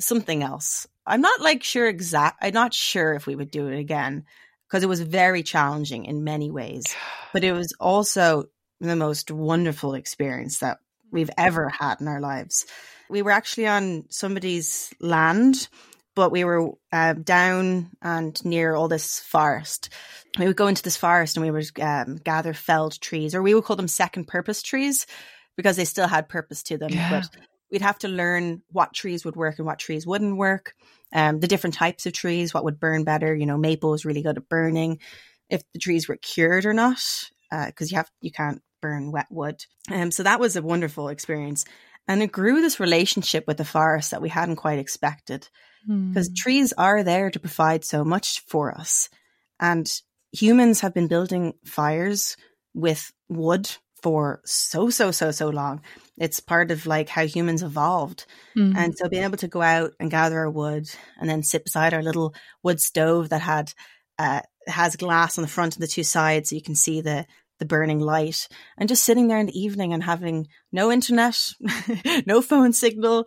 something 0.00 0.42
else. 0.42 0.86
I'm 1.06 1.20
not 1.20 1.40
like 1.40 1.62
sure 1.62 1.88
exact. 1.88 2.38
I'm 2.42 2.54
not 2.54 2.74
sure 2.74 3.14
if 3.14 3.26
we 3.26 3.36
would 3.36 3.50
do 3.50 3.68
it 3.68 3.78
again 3.78 4.24
because 4.66 4.82
it 4.82 4.88
was 4.88 5.00
very 5.00 5.42
challenging 5.42 6.04
in 6.04 6.24
many 6.24 6.50
ways, 6.50 6.94
but 7.32 7.44
it 7.44 7.52
was 7.52 7.74
also 7.78 8.44
the 8.88 8.96
most 8.96 9.30
wonderful 9.30 9.94
experience 9.94 10.58
that 10.58 10.78
we've 11.10 11.30
ever 11.36 11.68
had 11.68 12.00
in 12.00 12.08
our 12.08 12.20
lives. 12.20 12.66
We 13.08 13.22
were 13.22 13.30
actually 13.30 13.66
on 13.66 14.04
somebody's 14.08 14.92
land, 15.00 15.68
but 16.14 16.30
we 16.30 16.44
were 16.44 16.72
uh, 16.92 17.14
down 17.14 17.90
and 18.00 18.42
near 18.44 18.74
all 18.74 18.88
this 18.88 19.20
forest. 19.20 19.90
We 20.38 20.46
would 20.46 20.56
go 20.56 20.68
into 20.68 20.82
this 20.82 20.96
forest 20.96 21.36
and 21.36 21.44
we 21.44 21.50
would 21.50 21.68
um, 21.80 22.16
gather 22.16 22.54
felled 22.54 23.00
trees, 23.00 23.34
or 23.34 23.42
we 23.42 23.54
would 23.54 23.64
call 23.64 23.76
them 23.76 23.88
second 23.88 24.26
purpose 24.28 24.62
trees 24.62 25.06
because 25.56 25.76
they 25.76 25.84
still 25.84 26.08
had 26.08 26.28
purpose 26.28 26.62
to 26.64 26.78
them. 26.78 26.90
Yeah. 26.90 27.10
But 27.10 27.42
we'd 27.70 27.82
have 27.82 27.98
to 28.00 28.08
learn 28.08 28.62
what 28.70 28.94
trees 28.94 29.24
would 29.24 29.36
work 29.36 29.58
and 29.58 29.66
what 29.66 29.78
trees 29.78 30.06
wouldn't 30.06 30.36
work. 30.36 30.74
Um, 31.12 31.40
the 31.40 31.48
different 31.48 31.74
types 31.74 32.06
of 32.06 32.12
trees, 32.12 32.54
what 32.54 32.64
would 32.64 32.78
burn 32.78 33.04
better. 33.04 33.34
You 33.34 33.46
know, 33.46 33.58
maple 33.58 33.94
is 33.94 34.04
really 34.04 34.22
good 34.22 34.38
at 34.38 34.48
burning. 34.48 35.00
If 35.48 35.62
the 35.72 35.80
trees 35.80 36.08
were 36.08 36.16
cured 36.16 36.64
or 36.64 36.72
not, 36.72 37.02
because 37.50 37.88
uh, 37.88 37.90
you 37.90 37.96
have 37.96 38.10
you 38.20 38.30
can't 38.30 38.62
burn 38.80 39.12
wet 39.12 39.26
wood. 39.30 39.64
Um, 39.90 40.10
so 40.10 40.22
that 40.22 40.40
was 40.40 40.56
a 40.56 40.62
wonderful 40.62 41.08
experience, 41.08 41.64
and 42.08 42.22
it 42.22 42.32
grew 42.32 42.60
this 42.60 42.80
relationship 42.80 43.46
with 43.46 43.56
the 43.56 43.64
forest 43.64 44.10
that 44.10 44.22
we 44.22 44.28
hadn't 44.28 44.56
quite 44.56 44.78
expected. 44.78 45.48
Because 45.86 46.28
mm. 46.28 46.36
trees 46.36 46.74
are 46.76 47.02
there 47.02 47.30
to 47.30 47.40
provide 47.40 47.84
so 47.84 48.04
much 48.04 48.40
for 48.46 48.70
us, 48.70 49.08
and 49.58 49.90
humans 50.32 50.80
have 50.80 50.94
been 50.94 51.08
building 51.08 51.54
fires 51.64 52.36
with 52.74 53.12
wood 53.28 53.70
for 54.02 54.40
so 54.44 54.90
so 54.90 55.10
so 55.10 55.30
so 55.30 55.48
long 55.48 55.80
it's 56.16 56.40
part 56.40 56.70
of 56.70 56.86
like 56.86 57.08
how 57.08 57.26
humans 57.26 57.62
evolved 57.62 58.26
mm-hmm. 58.56 58.76
and 58.76 58.96
so 58.96 59.08
being 59.08 59.24
able 59.24 59.36
to 59.36 59.48
go 59.48 59.60
out 59.60 59.92
and 60.00 60.10
gather 60.10 60.38
our 60.38 60.50
wood 60.50 60.88
and 61.20 61.28
then 61.28 61.42
sit 61.42 61.64
beside 61.64 61.92
our 61.92 62.02
little 62.02 62.34
wood 62.62 62.80
stove 62.80 63.28
that 63.28 63.42
had 63.42 63.72
uh, 64.18 64.40
has 64.66 64.96
glass 64.96 65.38
on 65.38 65.42
the 65.42 65.48
front 65.48 65.76
and 65.76 65.82
the 65.82 65.88
two 65.88 66.02
sides 66.02 66.50
so 66.50 66.56
you 66.56 66.62
can 66.62 66.74
see 66.74 67.00
the 67.00 67.26
the 67.60 67.64
burning 67.64 68.00
light 68.00 68.48
and 68.76 68.88
just 68.88 69.04
sitting 69.04 69.28
there 69.28 69.38
in 69.38 69.46
the 69.46 69.58
evening 69.58 69.92
and 69.92 70.02
having 70.02 70.48
no 70.72 70.90
internet 70.90 71.36
no 72.26 72.42
phone 72.42 72.72
signal 72.72 73.26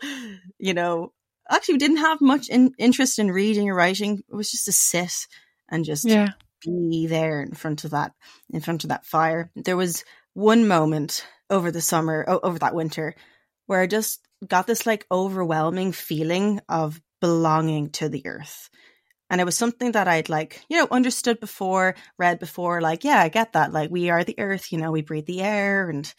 you 0.60 0.74
know. 0.74 1.14
Actually 1.50 1.76
we 1.76 1.80
didn't 1.80 1.98
have 1.98 2.22
much 2.22 2.50
in, 2.50 2.72
interest 2.78 3.20
in 3.20 3.30
reading 3.30 3.70
or 3.70 3.76
writing. 3.76 4.24
It 4.30 4.36
was 4.36 4.50
just 4.50 4.66
to 4.66 4.72
sit 4.72 5.28
and 5.70 5.84
just 5.84 6.06
yeah. 6.06 6.30
be 6.62 7.08
there 7.08 7.42
in 7.42 7.54
front 7.54 7.84
of 7.84 7.92
that 7.92 8.14
in 8.50 8.62
front 8.62 8.84
of 8.84 8.90
that 8.90 9.06
fire. 9.06 9.52
There 9.56 9.78
was 9.78 10.04
one 10.34 10.68
moment 10.68 11.26
over 11.50 11.70
the 11.70 11.82
summer, 11.82 12.26
over 12.28 12.60
that 12.60 12.76
winter, 12.76 13.16
where 13.68 13.82
I 13.82 13.88
just 13.88 14.20
got 14.48 14.68
this 14.68 14.86
like 14.86 15.06
overwhelming 15.12 15.92
feeling 15.92 16.62
of 16.70 17.00
belonging 17.22 17.92
to 17.92 18.10
the 18.10 18.26
earth. 18.26 18.70
And 19.34 19.42
it 19.42 19.46
was 19.46 19.58
something 19.58 19.94
that 19.94 20.08
I'd 20.08 20.30
like, 20.30 20.64
you 20.70 20.78
know, 20.78 20.88
understood 20.92 21.40
before, 21.40 21.96
read 22.20 22.38
before, 22.38 22.82
like, 22.82 23.04
yeah, 23.04 23.20
I 23.20 23.30
get 23.30 23.54
that. 23.54 23.74
Like, 23.74 23.90
we 23.90 24.12
are 24.12 24.24
the 24.24 24.40
earth, 24.40 24.72
you 24.72 24.78
know, 24.78 24.92
we 24.92 25.02
breathe 25.02 25.26
the 25.26 25.42
air 25.42 25.90
and 25.90 26.14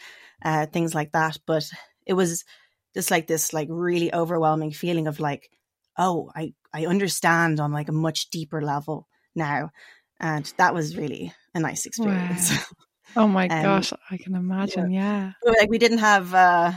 uh, 0.45 0.67
things 0.67 0.97
like 0.97 1.13
that. 1.13 1.39
But 1.47 1.65
it 2.05 2.15
was 2.15 2.45
just 2.93 3.13
like 3.13 3.29
this, 3.29 3.53
like, 3.53 3.69
really 3.71 4.13
overwhelming 4.13 4.73
feeling 4.73 5.07
of 5.07 5.21
like, 5.21 5.49
oh, 5.97 6.33
I, 6.35 6.55
I 6.73 6.87
understand 6.87 7.61
on 7.61 7.71
like 7.71 7.89
a 7.89 7.93
much 7.93 8.31
deeper 8.31 8.61
level 8.61 9.07
now. 9.37 9.71
And 10.19 10.53
that 10.57 10.75
was 10.75 10.97
really 10.97 11.33
a 11.55 11.61
nice 11.61 11.87
experience. 11.87 12.51
Wow. 12.51 12.59
Oh 13.17 13.29
my 13.29 13.47
um, 13.47 13.63
gosh, 13.63 13.93
I 14.11 14.17
can 14.17 14.35
imagine. 14.35 14.91
Yeah. 14.91 15.31
yeah. 15.45 15.53
Like 15.61 15.71
we 15.71 15.79
didn't 15.79 15.99
have, 15.99 16.35
uh, 16.35 16.73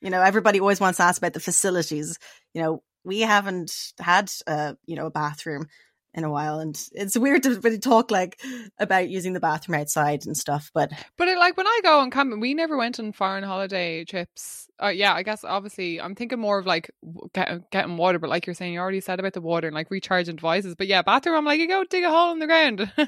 you 0.00 0.08
know, 0.08 0.22
everybody 0.22 0.60
always 0.60 0.80
wants 0.80 0.96
to 0.96 1.02
ask 1.02 1.20
about 1.20 1.34
the 1.34 1.40
facilities. 1.40 2.16
You 2.54 2.62
know, 2.62 2.82
we 3.04 3.20
haven't 3.20 3.92
had, 3.98 4.30
uh, 4.46 4.74
you 4.86 4.96
know, 4.96 5.06
a 5.06 5.10
bathroom 5.10 5.68
in 6.14 6.24
a 6.24 6.30
while 6.30 6.60
and 6.60 6.80
it's 6.92 7.18
weird 7.18 7.42
to 7.42 7.58
really 7.60 7.78
talk 7.78 8.10
like 8.10 8.40
about 8.78 9.08
using 9.08 9.32
the 9.32 9.40
bathroom 9.40 9.80
outside 9.80 10.24
and 10.26 10.36
stuff 10.36 10.70
but 10.72 10.92
but 11.18 11.26
it, 11.26 11.36
like 11.36 11.56
when 11.56 11.66
i 11.66 11.80
go 11.82 11.98
on 11.98 12.10
camping 12.10 12.38
we 12.38 12.54
never 12.54 12.76
went 12.76 13.00
on 13.00 13.12
foreign 13.12 13.42
holiday 13.42 14.04
trips. 14.04 14.68
Uh, 14.82 14.88
yeah 14.88 15.12
i 15.12 15.22
guess 15.22 15.44
obviously 15.44 16.00
i'm 16.00 16.14
thinking 16.14 16.38
more 16.38 16.58
of 16.58 16.66
like 16.66 16.90
get, 17.32 17.68
getting 17.70 17.96
water 17.96 18.18
but 18.18 18.30
like 18.30 18.46
you're 18.46 18.54
saying 18.54 18.72
you 18.72 18.80
already 18.80 19.00
said 19.00 19.18
about 19.18 19.32
the 19.32 19.40
water 19.40 19.66
and 19.66 19.74
like 19.74 19.90
recharging 19.90 20.36
devices 20.36 20.74
but 20.76 20.86
yeah 20.86 21.02
bathroom 21.02 21.36
i'm 21.36 21.44
like 21.44 21.60
you 21.60 21.68
go 21.68 21.84
dig 21.84 22.04
a 22.04 22.10
hole 22.10 22.32
in 22.32 22.38
the 22.38 22.46
ground. 22.46 22.90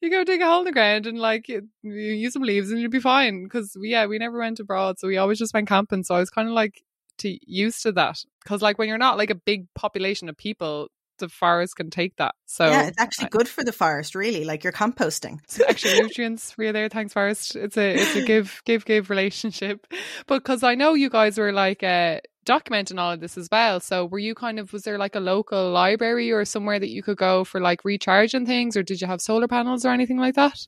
You 0.00 0.10
go 0.10 0.22
dig 0.22 0.40
a 0.40 0.46
hole 0.46 0.60
in 0.60 0.64
the 0.64 0.70
ground 0.70 1.08
and 1.08 1.18
like 1.18 1.48
you, 1.48 1.68
you 1.82 1.92
use 1.92 2.32
some 2.32 2.42
leaves 2.42 2.70
and 2.70 2.80
you'll 2.80 2.90
be 2.90 3.00
fine. 3.00 3.42
Because 3.42 3.76
yeah 3.80 4.06
we 4.06 4.18
never 4.18 4.38
went 4.38 4.60
abroad 4.60 4.98
so 4.98 5.08
we 5.08 5.16
always 5.16 5.40
just 5.40 5.52
went 5.52 5.66
camping 5.66 6.04
so 6.04 6.14
i 6.14 6.20
was 6.20 6.30
kind 6.30 6.46
of 6.46 6.54
like 6.54 6.84
to 7.18 7.38
used 7.46 7.82
to 7.82 7.92
that 7.92 8.18
because 8.42 8.62
like 8.62 8.78
when 8.78 8.88
you're 8.88 8.98
not 8.98 9.16
like 9.16 9.30
a 9.30 9.34
big 9.34 9.66
population 9.74 10.28
of 10.28 10.36
people 10.36 10.88
the 11.18 11.28
forest 11.28 11.76
can 11.76 11.90
take 11.90 12.16
that. 12.16 12.34
So 12.46 12.70
yeah, 12.70 12.86
it's 12.86 13.00
actually 13.00 13.28
good 13.28 13.48
for 13.48 13.64
the 13.64 13.72
forest, 13.72 14.14
really. 14.14 14.44
Like 14.44 14.64
you're 14.64 14.72
composting. 14.72 15.40
It's 15.44 15.60
extra 15.60 16.00
nutrients 16.00 16.52
for 16.52 16.64
you 16.64 16.72
there. 16.72 16.88
Thanks, 16.88 17.12
forest. 17.12 17.56
It's 17.56 17.76
a 17.76 17.94
it's 17.94 18.16
a 18.16 18.24
give 18.24 18.62
give 18.64 18.84
give 18.84 19.10
relationship. 19.10 19.86
But 20.26 20.44
because 20.44 20.62
I 20.62 20.74
know 20.74 20.94
you 20.94 21.10
guys 21.10 21.38
were 21.38 21.52
like 21.52 21.82
uh, 21.82 22.20
documenting 22.46 22.98
all 22.98 23.12
of 23.12 23.20
this 23.20 23.36
as 23.36 23.48
well. 23.50 23.80
So 23.80 24.06
were 24.06 24.18
you 24.18 24.34
kind 24.34 24.58
of 24.58 24.72
was 24.72 24.82
there 24.82 24.98
like 24.98 25.14
a 25.14 25.20
local 25.20 25.70
library 25.70 26.32
or 26.32 26.44
somewhere 26.44 26.78
that 26.78 26.88
you 26.88 27.02
could 27.02 27.18
go 27.18 27.44
for 27.44 27.60
like 27.60 27.84
recharging 27.84 28.46
things 28.46 28.76
or 28.76 28.82
did 28.82 29.00
you 29.00 29.06
have 29.06 29.20
solar 29.20 29.48
panels 29.48 29.84
or 29.84 29.90
anything 29.90 30.18
like 30.18 30.34
that? 30.36 30.66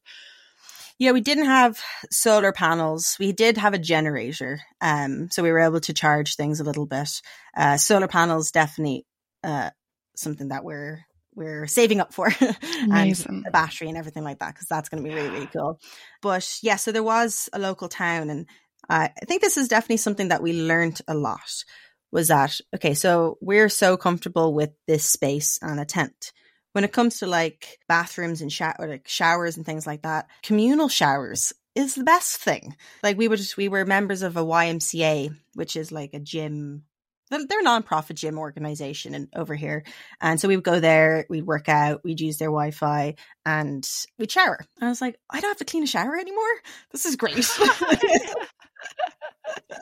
Yeah, 1.01 1.13
we 1.13 1.23
didn't 1.23 1.47
have 1.47 1.83
solar 2.11 2.53
panels. 2.53 3.17
We 3.19 3.33
did 3.33 3.57
have 3.57 3.73
a 3.73 3.79
generator. 3.79 4.61
Um, 4.83 5.31
so 5.31 5.43
we 5.43 5.51
were 5.51 5.61
able 5.61 5.81
to 5.81 5.95
charge 5.95 6.37
things 6.37 6.61
a 6.61 6.65
little 6.65 6.85
bit. 6.85 7.23
Uh, 7.57 7.79
solar 7.79 8.07
panels 8.07 8.51
definitely 8.51 9.07
uh, 9.43 9.71
something 10.15 10.49
that 10.49 10.63
we're 10.63 11.01
we're 11.35 11.67
saving 11.67 12.01
up 12.01 12.13
for 12.13 12.31
and 12.73 13.45
a 13.47 13.51
battery 13.51 13.89
and 13.89 13.97
everything 13.97 14.25
like 14.25 14.41
that 14.41 14.53
because 14.53 14.67
that's 14.69 14.91
going 14.91 15.03
to 15.03 15.09
be 15.09 15.15
really 15.15 15.31
really 15.31 15.47
cool 15.47 15.79
but 16.23 16.59
yeah 16.61 16.75
so 16.75 16.91
there 16.91 17.05
was 17.05 17.49
a 17.53 17.59
local 17.59 17.89
town 17.89 18.31
and 18.31 18.47
uh, 18.89 19.09
i 19.17 19.25
think 19.27 19.41
this 19.41 19.57
is 19.57 19.69
definitely 19.69 19.97
something 19.97 20.29
that 20.29 20.43
we 20.43 20.53
learned 20.53 21.01
a 21.07 21.15
lot 21.15 21.65
was 22.11 22.29
that 22.29 22.59
okay 22.75 22.95
so 22.95 23.39
we're 23.41 23.69
so 23.69 23.97
comfortable 23.97 24.53
with 24.53 24.71
this 24.89 25.05
space 25.05 25.57
and 25.63 25.79
a 25.79 25.85
tent 25.85 26.33
when 26.73 26.85
it 26.85 26.93
comes 26.93 27.19
to 27.19 27.27
like 27.27 27.79
bathrooms 27.89 28.41
and 28.41 28.53
shower 28.53 28.75
like 28.81 29.09
showers 29.09 29.57
and 29.57 29.67
things 29.67 29.87
like 29.87 30.03
that 30.03 30.29
communal 30.43 30.89
showers 30.89 31.53
is 31.75 31.95
the 31.95 32.05
best 32.05 32.39
thing. 32.39 32.75
Like 33.03 33.17
we 33.17 33.29
were 33.29 33.37
just, 33.37 33.57
we 33.57 33.69
were 33.69 33.85
members 33.85 34.23
of 34.23 34.37
a 34.37 34.45
ymca 34.45 35.35
which 35.55 35.77
is 35.77 35.93
like 35.93 36.15
a 36.15 36.21
gym 36.21 36.85
they're 37.31 37.61
a 37.61 37.63
non-profit 37.63 38.17
gym 38.17 38.41
organization 38.41 39.15
and 39.15 39.29
over 39.37 39.55
here. 39.55 39.85
And 40.21 40.41
so 40.41 40.49
we 40.49 40.57
would 40.57 40.65
go 40.65 40.81
there 40.81 41.27
we'd 41.31 41.47
work 41.47 41.69
out 41.69 42.03
we'd 42.03 42.21
use 42.21 42.39
their 42.39 42.49
wi-fi 42.49 43.15
and 43.47 43.87
we'd 44.19 44.33
shower. 44.33 44.59
And 44.81 44.87
i 44.87 44.89
was 44.89 45.01
like 45.01 45.17
i 45.31 45.41
don't 45.41 45.51
have 45.51 45.59
to 45.59 45.65
clean 45.65 45.85
a 45.85 45.87
shower 45.87 46.17
anymore? 46.17 46.43
This 46.91 47.07
is 47.07 47.17
great. 47.17 47.49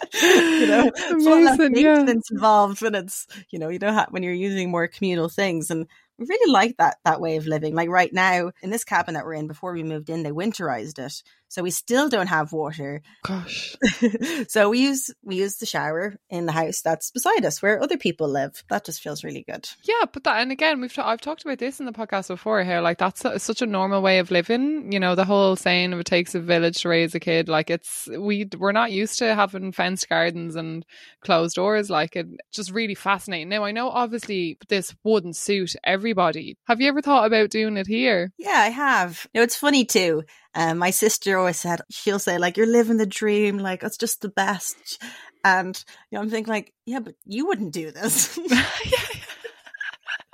You 0.15 0.67
know 0.67 0.91
Amazing, 1.11 1.77
yeah. 1.77 2.05
involved 2.31 2.83
when 2.83 2.95
it's 2.95 3.27
you 3.51 3.59
know 3.59 3.69
you 3.69 3.79
don't 3.79 3.95
have 3.95 4.09
when 4.11 4.23
you're 4.23 4.33
using 4.33 4.71
more 4.71 4.89
communal 4.89 5.29
things. 5.29 5.71
And 5.71 5.87
we 6.19 6.27
really 6.29 6.53
like 6.53 6.77
that 6.79 6.99
that 7.05 7.21
way 7.21 7.37
of 7.37 7.47
living. 7.47 7.75
Like 7.75 7.89
right 7.89 8.13
now 8.13 8.53
in 8.63 8.71
this 8.71 8.85
cabin 8.85 9.15
that 9.15 9.25
we're 9.25 9.35
in 9.35 9.47
before 9.47 9.73
we 9.73 9.83
moved 9.83 10.11
in 10.11 10.23
they 10.23 10.31
winterized 10.31 10.99
it 10.99 11.23
so 11.49 11.63
we 11.63 11.71
still 11.71 12.09
don't 12.09 12.27
have 12.29 12.53
water. 12.53 13.03
Gosh. 13.25 13.75
so 14.49 14.69
we 14.69 14.81
use 14.81 15.11
we 15.23 15.37
use 15.37 15.57
the 15.57 15.67
shower 15.67 16.17
in 16.29 16.47
the 16.47 16.53
house 16.53 16.83
that's 16.83 17.11
beside 17.11 17.45
us 17.45 17.63
where 17.63 17.83
other 17.83 17.97
people 17.97 18.29
live. 18.29 18.63
That 18.69 18.85
just 18.85 19.03
feels 19.03 19.25
really 19.25 19.45
good. 19.49 19.69
Yeah, 19.83 20.05
but 20.13 20.25
that 20.25 20.41
and 20.41 20.53
again 20.53 20.81
we've 20.81 20.97
i 20.99 21.09
I've 21.19 21.23
talked 21.23 21.43
about 21.43 21.59
this 21.59 21.81
in 21.81 21.87
the 21.87 21.93
podcast 21.93 22.29
before 22.29 22.63
here 22.63 22.81
like 22.81 22.99
that's 22.99 23.25
a, 23.25 23.39
such 23.39 23.63
a 23.63 23.67
normal 23.67 24.03
way 24.03 24.19
of 24.19 24.31
living, 24.31 24.93
you 24.93 25.01
know, 25.01 25.15
the 25.15 25.25
whole 25.25 25.57
saying 25.57 25.93
of 25.93 26.01
it 26.01 26.07
takes 26.07 26.35
a 26.35 26.41
village 26.41 26.83
to 26.83 26.91
raise 26.91 27.15
a 27.15 27.21
kid 27.21 27.49
like 27.49 27.71
it's 27.71 28.09
we 28.19 28.49
we're 28.59 28.73
not 28.73 28.93
used 28.93 29.19
to 29.19 29.35
having 29.35 29.73
fenced 29.73 30.09
gardens 30.09 30.55
and 30.55 30.85
closed 31.23 31.57
doors 31.57 31.89
like 31.89 32.15
it 32.15 32.27
just 32.53 32.73
really 32.73 32.95
fascinating. 32.95 33.49
Now 33.49 33.65
I 33.65 33.73
know 33.73 33.89
obviously 33.89 34.59
this 34.69 34.95
wouldn't 35.03 35.37
suit 35.37 35.75
everybody. 35.83 36.59
Have 36.67 36.81
you 36.81 36.89
ever 36.89 37.01
thought 37.01 37.27
about 37.27 37.51
doing 37.51 37.79
it 37.79 37.87
here? 37.87 38.33
Yeah, 38.37 38.51
I 38.51 38.69
have. 38.69 39.27
You 39.33 39.41
know, 39.41 39.45
it's 39.45 39.57
funny 39.57 39.87
too 39.87 40.25
um, 40.55 40.79
my 40.79 40.91
sister 40.91 41.39
always 41.39 41.59
said, 41.59 41.81
she'll 41.91 42.19
say, 42.19 42.39
like, 42.39 42.57
you're 42.57 42.67
living 42.67 42.97
the 42.97 43.07
dream, 43.07 43.59
like, 43.59 43.83
it's 43.83 43.97
just 43.97 44.23
the 44.23 44.29
best. 44.29 45.03
And, 45.45 45.83
you 46.11 46.17
know, 46.17 46.23
I'm 46.23 46.31
thinking, 46.31 46.53
like, 46.53 46.73
yeah, 46.87 47.01
but 47.01 47.15
you 47.25 47.47
wouldn't 47.47 47.73
do 47.73 47.91
this. 47.91 48.37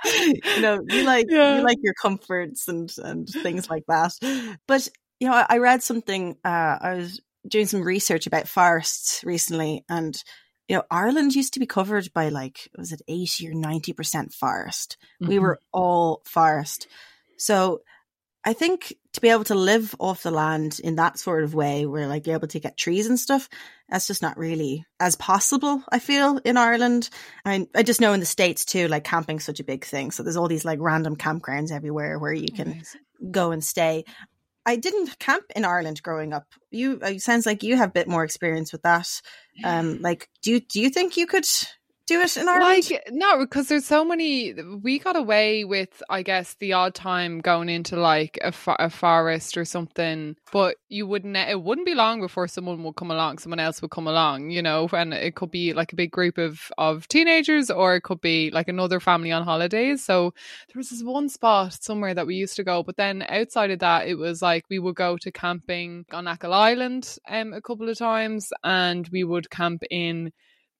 you 0.05 0.61
know, 0.61 0.81
you 0.87 1.03
like, 1.03 1.27
yeah. 1.29 1.57
you 1.57 1.63
like 1.63 1.77
your 1.81 1.93
comforts 1.93 2.67
and, 2.67 2.91
and 2.97 3.27
things 3.27 3.69
like 3.69 3.83
that. 3.87 4.13
But, 4.67 4.87
you 5.19 5.27
know, 5.27 5.33
I, 5.33 5.45
I 5.49 5.57
read 5.57 5.83
something, 5.83 6.37
uh, 6.43 6.77
I 6.81 6.95
was 6.95 7.21
doing 7.47 7.67
some 7.67 7.83
research 7.83 8.25
about 8.25 8.47
forests 8.47 9.23
recently 9.23 9.85
and, 9.89 10.21
you 10.67 10.75
know, 10.75 10.83
Ireland 10.89 11.35
used 11.35 11.53
to 11.53 11.59
be 11.59 11.67
covered 11.67 12.11
by 12.13 12.29
like, 12.29 12.69
was 12.75 12.91
it 12.91 13.01
80 13.07 13.49
or 13.49 13.53
90% 13.53 14.33
forest? 14.33 14.97
Mm-hmm. 15.21 15.29
We 15.29 15.39
were 15.39 15.59
all 15.71 16.23
forest. 16.25 16.87
So 17.37 17.81
I 18.43 18.53
think 18.53 18.93
to 19.15 19.21
be 19.21 19.29
able 19.29 19.43
to 19.45 19.55
live 19.55 19.95
off 19.99 20.23
the 20.23 20.31
land 20.31 20.79
in 20.83 20.95
that 20.95 21.19
sort 21.19 21.43
of 21.43 21.53
way, 21.53 21.85
where 21.85 22.07
like 22.07 22.27
you're 22.27 22.35
able 22.35 22.47
to 22.47 22.59
get 22.59 22.77
trees 22.77 23.07
and 23.07 23.19
stuff, 23.19 23.49
that's 23.89 24.07
just 24.07 24.21
not 24.21 24.37
really 24.37 24.85
as 24.99 25.15
possible. 25.15 25.83
I 25.89 25.99
feel 25.99 26.37
in 26.45 26.57
Ireland. 26.57 27.09
I 27.45 27.67
I 27.75 27.83
just 27.83 28.01
know 28.01 28.13
in 28.13 28.19
the 28.19 28.25
states 28.25 28.65
too, 28.65 28.87
like 28.87 29.03
camping's 29.03 29.43
such 29.43 29.59
a 29.59 29.65
big 29.65 29.85
thing. 29.85 30.11
So 30.11 30.23
there's 30.23 30.37
all 30.37 30.47
these 30.47 30.65
like 30.65 30.79
random 30.79 31.15
campgrounds 31.15 31.71
everywhere 31.71 32.19
where 32.19 32.33
you 32.33 32.49
can 32.53 32.83
go 33.31 33.51
and 33.51 33.63
stay. 33.63 34.05
I 34.65 34.77
didn't 34.77 35.19
camp 35.19 35.45
in 35.55 35.63
Ireland 35.63 36.01
growing 36.01 36.33
up. 36.33 36.47
You 36.71 36.99
it 37.01 37.21
sounds 37.21 37.45
like 37.45 37.63
you 37.63 37.77
have 37.77 37.89
a 37.89 37.93
bit 37.93 38.07
more 38.07 38.23
experience 38.23 38.71
with 38.71 38.81
that. 38.81 39.21
Um, 39.63 40.01
like 40.01 40.29
do 40.41 40.51
you 40.51 40.59
do 40.59 40.81
you 40.81 40.89
think 40.89 41.17
you 41.17 41.27
could 41.27 41.45
do 42.07 42.21
it 42.21 42.37
in 42.37 42.47
Ireland? 42.47 42.89
Like 42.91 43.03
no, 43.11 43.39
because 43.39 43.67
there's 43.67 43.85
so 43.85 44.05
many. 44.05 44.53
We 44.53 44.99
got 44.99 45.15
away 45.15 45.63
with, 45.65 46.03
I 46.09 46.21
guess, 46.21 46.55
the 46.59 46.73
odd 46.73 46.93
time 46.93 47.39
going 47.39 47.69
into 47.69 47.95
like 47.95 48.37
a, 48.43 48.53
a 48.79 48.89
forest 48.89 49.57
or 49.57 49.65
something, 49.65 50.35
but 50.51 50.77
you 50.87 51.07
wouldn't. 51.07 51.35
It 51.35 51.61
wouldn't 51.61 51.87
be 51.87 51.95
long 51.95 52.21
before 52.21 52.47
someone 52.47 52.83
would 52.83 52.95
come 52.95 53.11
along. 53.11 53.39
Someone 53.39 53.59
else 53.59 53.81
would 53.81 53.91
come 53.91 54.07
along, 54.07 54.51
you 54.51 54.61
know, 54.61 54.87
and 54.91 55.13
it 55.13 55.35
could 55.35 55.51
be 55.51 55.73
like 55.73 55.93
a 55.93 55.95
big 55.95 56.11
group 56.11 56.37
of 56.37 56.71
of 56.77 57.07
teenagers, 57.07 57.71
or 57.71 57.95
it 57.95 58.01
could 58.01 58.21
be 58.21 58.51
like 58.51 58.67
another 58.67 58.99
family 58.99 59.31
on 59.31 59.43
holidays. 59.43 60.03
So 60.03 60.33
there 60.67 60.79
was 60.79 60.89
this 60.89 61.03
one 61.03 61.29
spot 61.29 61.73
somewhere 61.73 62.13
that 62.13 62.27
we 62.27 62.35
used 62.35 62.55
to 62.57 62.63
go, 62.63 62.83
but 62.83 62.97
then 62.97 63.25
outside 63.27 63.71
of 63.71 63.79
that, 63.79 64.07
it 64.07 64.15
was 64.15 64.41
like 64.41 64.65
we 64.69 64.79
would 64.79 64.95
go 64.95 65.17
to 65.17 65.31
camping 65.31 66.05
on 66.11 66.27
Achill 66.27 66.53
Island 66.53 67.17
um, 67.27 67.53
a 67.53 67.61
couple 67.61 67.89
of 67.89 67.97
times, 67.97 68.51
and 68.63 69.07
we 69.11 69.23
would 69.23 69.49
camp 69.49 69.83
in 69.89 70.31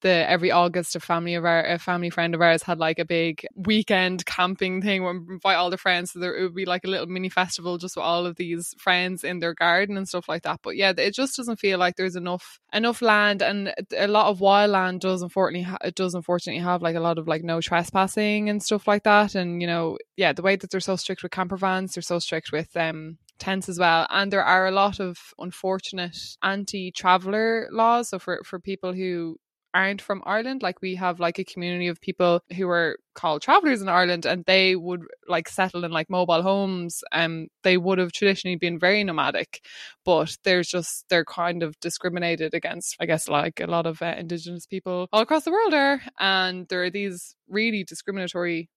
the 0.01 0.29
every 0.29 0.51
August 0.51 0.95
a 0.95 0.99
family 0.99 1.35
of 1.35 1.45
our 1.45 1.65
a 1.65 1.79
family 1.79 2.09
friend 2.09 2.35
of 2.35 2.41
ours 2.41 2.63
had 2.63 2.79
like 2.79 2.99
a 2.99 3.05
big 3.05 3.45
weekend 3.55 4.25
camping 4.25 4.81
thing 4.81 5.03
where 5.03 5.13
we 5.13 5.33
invite 5.35 5.55
all 5.55 5.69
the 5.69 5.77
friends 5.77 6.11
so 6.11 6.19
there 6.19 6.35
it 6.35 6.43
would 6.43 6.55
be 6.55 6.65
like 6.65 6.83
a 6.83 6.87
little 6.87 7.07
mini 7.07 7.29
festival 7.29 7.77
just 7.77 7.95
with 7.95 8.03
all 8.03 8.25
of 8.25 8.35
these 8.35 8.73
friends 8.77 9.23
in 9.23 9.39
their 9.39 9.53
garden 9.53 9.97
and 9.97 10.07
stuff 10.07 10.27
like 10.29 10.43
that 10.43 10.59
but 10.63 10.75
yeah 10.75 10.93
it 10.97 11.13
just 11.13 11.37
doesn't 11.37 11.59
feel 11.59 11.79
like 11.79 11.95
there's 11.95 12.15
enough 12.15 12.59
enough 12.73 13.01
land 13.01 13.41
and 13.41 13.73
a 13.97 14.07
lot 14.07 14.27
of 14.27 14.41
wild 14.41 14.71
land 14.71 15.01
does 15.01 15.21
unfortunately 15.21 15.67
it 15.83 15.95
does 15.95 16.13
unfortunately 16.13 16.61
have 16.61 16.81
like 16.81 16.95
a 16.95 16.99
lot 16.99 17.17
of 17.17 17.27
like 17.27 17.43
no 17.43 17.61
trespassing 17.61 18.49
and 18.49 18.61
stuff 18.61 18.87
like 18.87 19.03
that 19.03 19.33
and 19.35 19.61
you 19.61 19.67
know 19.67 19.97
yeah 20.17 20.33
the 20.33 20.41
way 20.41 20.55
that 20.55 20.69
they're 20.69 20.79
so 20.79 20.95
strict 20.95 21.23
with 21.23 21.31
camper 21.31 21.57
vans 21.57 21.93
they're 21.93 22.01
so 22.01 22.19
strict 22.19 22.51
with 22.51 22.75
um 22.77 23.17
tents 23.37 23.69
as 23.69 23.79
well. 23.79 24.07
And 24.09 24.31
there 24.31 24.43
are 24.43 24.67
a 24.67 24.71
lot 24.71 24.99
of 24.99 25.17
unfortunate 25.39 26.17
anti 26.41 26.91
traveller 26.91 27.67
laws. 27.71 28.09
So 28.09 28.19
for, 28.19 28.41
for 28.45 28.59
people 28.59 28.93
who 28.93 29.37
aren't 29.75 30.01
from 30.01 30.23
Ireland. 30.25 30.63
Like 30.63 30.81
we 30.81 30.95
have 30.95 31.19
like 31.19 31.37
a 31.37 31.43
community 31.43 31.87
of 31.87 31.99
people 31.99 32.41
who 32.55 32.67
are 32.69 32.97
called 33.13 33.41
travelers 33.41 33.81
in 33.81 33.89
Ireland 33.89 34.25
and 34.25 34.45
they 34.45 34.75
would 34.75 35.01
like 35.27 35.49
settle 35.49 35.83
in 35.83 35.91
like 35.91 36.09
mobile 36.09 36.41
homes 36.41 37.03
and 37.11 37.43
um, 37.43 37.47
they 37.63 37.77
would 37.77 37.97
have 37.97 38.13
traditionally 38.13 38.57
been 38.57 38.79
very 38.79 39.03
nomadic 39.03 39.61
but 40.03 40.35
there's 40.43 40.67
just 40.67 41.05
they're 41.09 41.25
kind 41.25 41.63
of 41.63 41.79
discriminated 41.79 42.53
against 42.53 42.97
I 42.99 43.05
guess 43.05 43.29
like 43.29 43.61
a 43.61 43.67
lot 43.67 43.85
of 43.85 44.01
uh, 44.01 44.15
indigenous 44.17 44.65
people 44.65 45.07
all 45.13 45.21
across 45.21 45.45
the 45.45 45.51
world 45.51 45.73
are 45.73 46.01
and 46.19 46.67
there 46.67 46.83
are 46.83 46.89
these 46.89 47.35
really 47.47 47.85
discriminatory 47.85 48.69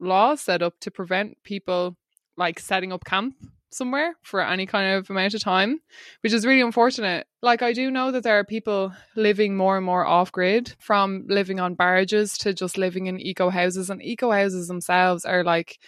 laws 0.00 0.40
set 0.40 0.60
up 0.60 0.74
to 0.80 0.90
prevent 0.90 1.36
people 1.44 1.96
like 2.36 2.58
setting 2.58 2.92
up 2.92 3.04
camp 3.04 3.36
somewhere 3.74 4.14
for 4.22 4.40
any 4.40 4.66
kind 4.66 4.94
of 4.94 5.10
amount 5.10 5.34
of 5.34 5.42
time, 5.42 5.80
which 6.22 6.32
is 6.32 6.46
really 6.46 6.60
unfortunate. 6.60 7.26
Like, 7.42 7.62
I 7.62 7.72
do 7.72 7.90
know 7.90 8.10
that 8.12 8.22
there 8.22 8.38
are 8.38 8.44
people 8.44 8.92
living 9.16 9.56
more 9.56 9.76
and 9.76 9.84
more 9.84 10.06
off 10.06 10.32
grid 10.32 10.74
from 10.78 11.24
living 11.28 11.60
on 11.60 11.74
barges 11.74 12.38
to 12.38 12.54
just 12.54 12.78
living 12.78 13.06
in 13.06 13.20
eco 13.20 13.50
houses, 13.50 13.90
and 13.90 14.02
eco 14.02 14.30
houses 14.30 14.68
themselves 14.68 15.24
are 15.24 15.44
like 15.44 15.78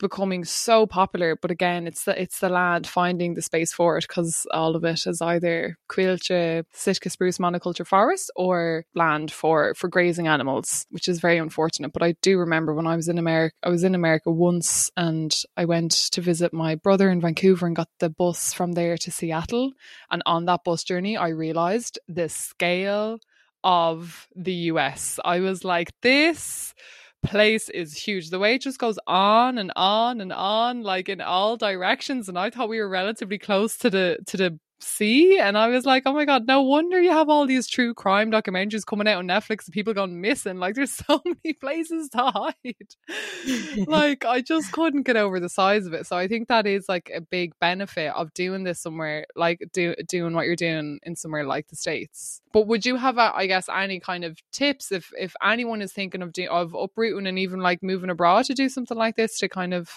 becoming 0.00 0.44
so 0.44 0.86
popular. 0.86 1.36
But 1.36 1.52
again, 1.52 1.86
it's 1.86 2.04
the 2.04 2.20
it's 2.20 2.40
the 2.40 2.48
land 2.48 2.86
finding 2.86 3.34
the 3.34 3.42
space 3.42 3.72
for 3.72 3.96
it 3.96 4.06
because 4.08 4.46
all 4.52 4.74
of 4.74 4.84
it 4.84 5.06
is 5.06 5.22
either 5.22 5.78
Coillte, 5.88 6.64
Sitka 6.72 7.10
spruce 7.10 7.38
monoculture 7.38 7.86
forest 7.86 8.32
or 8.34 8.84
land 8.94 9.30
for 9.30 9.74
for 9.74 9.88
grazing 9.88 10.26
animals, 10.26 10.86
which 10.90 11.06
is 11.06 11.20
very 11.20 11.38
unfortunate. 11.38 11.92
But 11.92 12.02
I 12.02 12.16
do 12.22 12.38
remember 12.38 12.74
when 12.74 12.86
I 12.86 12.96
was 12.96 13.08
in 13.08 13.18
America, 13.18 13.54
I 13.62 13.68
was 13.68 13.84
in 13.84 13.94
America 13.94 14.30
once, 14.30 14.90
and 14.96 15.36
I 15.56 15.66
went 15.66 15.92
to 16.12 16.20
visit 16.20 16.52
my 16.52 16.74
brother 16.74 17.10
in 17.10 17.20
Vancouver 17.20 17.66
and 17.66 17.76
got 17.76 17.88
the 18.00 18.10
bus 18.10 18.52
from 18.52 18.72
there 18.72 18.96
to 18.98 19.10
Seattle. 19.10 19.72
And 20.10 20.22
on 20.26 20.46
that 20.46 20.64
bus 20.64 20.82
journey, 20.82 21.16
I 21.16 21.28
realized 21.28 21.98
the 22.08 22.28
scale 22.28 23.20
of 23.62 24.26
the 24.34 24.54
US. 24.72 25.20
I 25.24 25.40
was 25.40 25.64
like, 25.64 25.92
this 26.00 26.74
place 27.22 27.68
is 27.68 27.96
huge. 27.96 28.30
The 28.30 28.38
way 28.38 28.54
it 28.54 28.62
just 28.62 28.78
goes 28.78 28.98
on 29.06 29.58
and 29.58 29.72
on 29.76 30.20
and 30.20 30.32
on, 30.32 30.82
like 30.82 31.08
in 31.08 31.20
all 31.20 31.56
directions. 31.56 32.28
And 32.28 32.38
I 32.38 32.50
thought 32.50 32.68
we 32.68 32.80
were 32.80 32.88
relatively 32.88 33.38
close 33.38 33.76
to 33.78 33.90
the 33.90 34.18
to 34.26 34.36
the 34.36 34.58
sea. 34.82 35.38
And 35.38 35.56
I 35.56 35.68
was 35.68 35.84
like, 35.84 36.04
oh 36.06 36.12
my 36.12 36.24
God, 36.24 36.46
no 36.46 36.62
wonder 36.62 37.00
you 37.00 37.10
have 37.10 37.28
all 37.28 37.46
these 37.46 37.66
true 37.66 37.94
crime 37.94 38.30
documentaries 38.30 38.86
coming 38.86 39.08
out 39.08 39.18
on 39.18 39.26
Netflix 39.26 39.66
and 39.66 39.72
people 39.72 39.94
gone 39.94 40.20
missing. 40.20 40.58
Like, 40.58 40.74
there's 40.74 40.92
so 41.06 41.20
many 41.24 41.54
places 41.54 42.08
to 42.10 42.18
hide. 42.18 43.86
like, 43.86 44.24
I 44.24 44.40
just 44.40 44.72
couldn't 44.72 45.02
get 45.02 45.16
over 45.16 45.40
the 45.40 45.48
size 45.48 45.86
of 45.86 45.92
it. 45.92 46.06
So 46.06 46.16
I 46.16 46.28
think 46.28 46.48
that 46.48 46.66
is 46.66 46.88
like 46.88 47.10
a 47.14 47.20
big 47.20 47.52
benefit 47.60 48.12
of 48.14 48.32
doing 48.34 48.64
this 48.64 48.80
somewhere, 48.80 49.26
like 49.36 49.60
do, 49.72 49.94
doing 50.08 50.34
what 50.34 50.46
you're 50.46 50.56
doing 50.56 50.98
in 51.02 51.16
somewhere 51.16 51.44
like 51.44 51.68
the 51.68 51.76
States. 51.76 52.40
But 52.52 52.66
would 52.66 52.84
you 52.84 52.96
have, 52.96 53.18
a, 53.18 53.32
I 53.34 53.46
guess, 53.46 53.68
any 53.68 54.00
kind 54.00 54.24
of 54.24 54.38
tips 54.52 54.92
if, 54.92 55.12
if 55.18 55.34
anyone 55.42 55.82
is 55.82 55.92
thinking 55.92 56.22
of, 56.22 56.32
do, 56.32 56.48
of 56.48 56.74
uprooting 56.74 57.26
and 57.26 57.38
even 57.38 57.60
like 57.60 57.82
moving 57.82 58.10
abroad 58.10 58.46
to 58.46 58.54
do 58.54 58.68
something 58.68 58.96
like 58.96 59.16
this 59.16 59.38
to 59.38 59.48
kind 59.48 59.74
of 59.74 59.90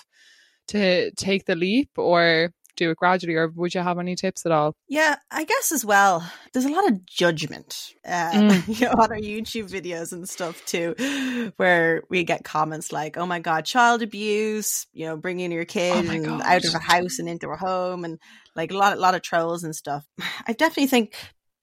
to 0.67 1.11
take 1.11 1.45
the 1.45 1.55
leap 1.55 1.89
or 1.97 2.53
do 2.75 2.91
it 2.91 2.97
gradually 2.97 3.35
or 3.35 3.47
would 3.49 3.73
you 3.73 3.81
have 3.81 3.99
any 3.99 4.15
tips 4.15 4.45
at 4.45 4.51
all 4.51 4.75
yeah 4.87 5.15
i 5.31 5.43
guess 5.43 5.71
as 5.71 5.85
well 5.85 6.27
there's 6.51 6.65
a 6.65 6.71
lot 6.71 6.89
of 6.89 7.05
judgment 7.05 7.93
uh, 8.05 8.31
mm. 8.31 8.67
you 8.79 8.85
know, 8.85 8.93
on 8.93 9.11
our 9.11 9.19
youtube 9.19 9.69
videos 9.69 10.11
and 10.11 10.27
stuff 10.27 10.63
too 10.65 11.51
where 11.57 12.03
we 12.09 12.23
get 12.23 12.43
comments 12.43 12.91
like 12.91 13.17
oh 13.17 13.25
my 13.25 13.39
god 13.39 13.65
child 13.65 14.01
abuse 14.01 14.87
you 14.93 15.05
know 15.05 15.17
bringing 15.17 15.51
your 15.51 15.65
kid 15.65 16.27
oh 16.27 16.41
out 16.43 16.65
of 16.65 16.73
a 16.73 16.79
house 16.79 17.19
and 17.19 17.29
into 17.29 17.49
a 17.49 17.57
home 17.57 18.05
and 18.05 18.19
like 18.55 18.71
a 18.71 18.77
lot, 18.77 18.97
a 18.97 18.99
lot 18.99 19.15
of 19.15 19.21
trolls 19.21 19.63
and 19.63 19.75
stuff 19.75 20.05
i 20.47 20.53
definitely 20.53 20.87
think 20.87 21.15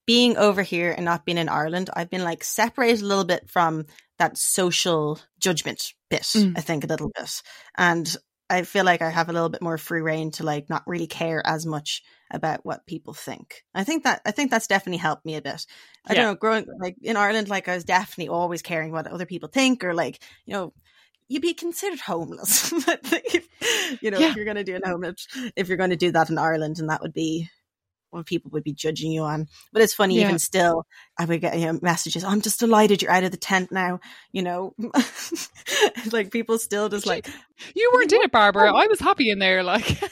being 0.06 0.36
over 0.36 0.62
here 0.62 0.92
and 0.92 1.04
not 1.04 1.24
being 1.24 1.38
in 1.38 1.48
ireland 1.48 1.90
i've 1.94 2.10
been 2.10 2.24
like 2.24 2.42
separated 2.44 3.02
a 3.02 3.06
little 3.06 3.24
bit 3.24 3.48
from 3.48 3.84
that 4.18 4.36
social 4.36 5.18
judgment 5.38 5.94
bit 6.08 6.22
mm. 6.22 6.52
i 6.56 6.60
think 6.60 6.84
a 6.84 6.88
little 6.88 7.10
bit 7.16 7.42
and 7.76 8.16
I 8.50 8.62
feel 8.62 8.84
like 8.84 9.00
I 9.00 9.10
have 9.10 9.28
a 9.28 9.32
little 9.32 9.48
bit 9.48 9.62
more 9.62 9.78
free 9.78 10.00
reign 10.00 10.32
to 10.32 10.44
like 10.44 10.68
not 10.68 10.82
really 10.86 11.06
care 11.06 11.40
as 11.46 11.64
much 11.64 12.02
about 12.30 12.66
what 12.66 12.86
people 12.86 13.14
think. 13.14 13.64
I 13.74 13.84
think 13.84 14.04
that 14.04 14.20
I 14.26 14.32
think 14.32 14.50
that's 14.50 14.66
definitely 14.66 14.98
helped 14.98 15.24
me 15.24 15.36
a 15.36 15.42
bit. 15.42 15.66
I 16.06 16.12
yeah. 16.12 16.22
don't 16.22 16.32
know, 16.32 16.34
growing 16.34 16.66
like 16.80 16.96
in 17.00 17.16
Ireland, 17.16 17.48
like 17.48 17.68
I 17.68 17.76
was 17.76 17.84
definitely 17.84 18.28
always 18.28 18.62
caring 18.62 18.90
what 18.92 19.06
other 19.06 19.26
people 19.26 19.48
think 19.48 19.84
or 19.84 19.94
like, 19.94 20.22
you 20.46 20.54
know, 20.54 20.72
you'd 21.28 21.42
be 21.42 21.54
considered 21.54 22.00
homeless. 22.00 22.72
if, 22.72 23.46
you 24.02 24.10
know, 24.10 24.18
yeah. 24.18 24.30
if 24.30 24.36
you're 24.36 24.44
gonna 24.44 24.64
do 24.64 24.74
an 24.74 24.82
homeless 24.84 25.26
if 25.54 25.68
you're 25.68 25.78
gonna 25.78 25.96
do 25.96 26.10
that 26.12 26.30
in 26.30 26.36
Ireland 26.36 26.80
and 26.80 26.90
that 26.90 27.02
would 27.02 27.14
be 27.14 27.48
what 28.10 28.26
people 28.26 28.50
would 28.52 28.64
be 28.64 28.72
judging 28.72 29.12
you 29.12 29.22
on. 29.22 29.48
But 29.72 29.82
it's 29.82 29.94
funny, 29.94 30.16
yeah. 30.16 30.26
even 30.26 30.38
still, 30.38 30.86
I 31.18 31.24
would 31.24 31.40
get 31.40 31.58
you 31.58 31.66
know, 31.66 31.78
messages. 31.82 32.24
I'm 32.24 32.40
just 32.40 32.60
delighted 32.60 33.02
you're 33.02 33.10
out 33.10 33.24
of 33.24 33.30
the 33.30 33.36
tent 33.36 33.72
now. 33.72 34.00
You 34.32 34.42
know, 34.42 34.74
like 36.12 36.30
people 36.30 36.58
still 36.58 36.88
just 36.88 37.06
like 37.06 37.28
you 37.74 37.90
weren't 37.94 38.12
in 38.12 38.22
it, 38.22 38.32
Barbara. 38.32 38.74
I 38.74 38.86
was 38.86 39.00
happy 39.00 39.30
in 39.30 39.38
there. 39.38 39.62
Like 39.62 39.88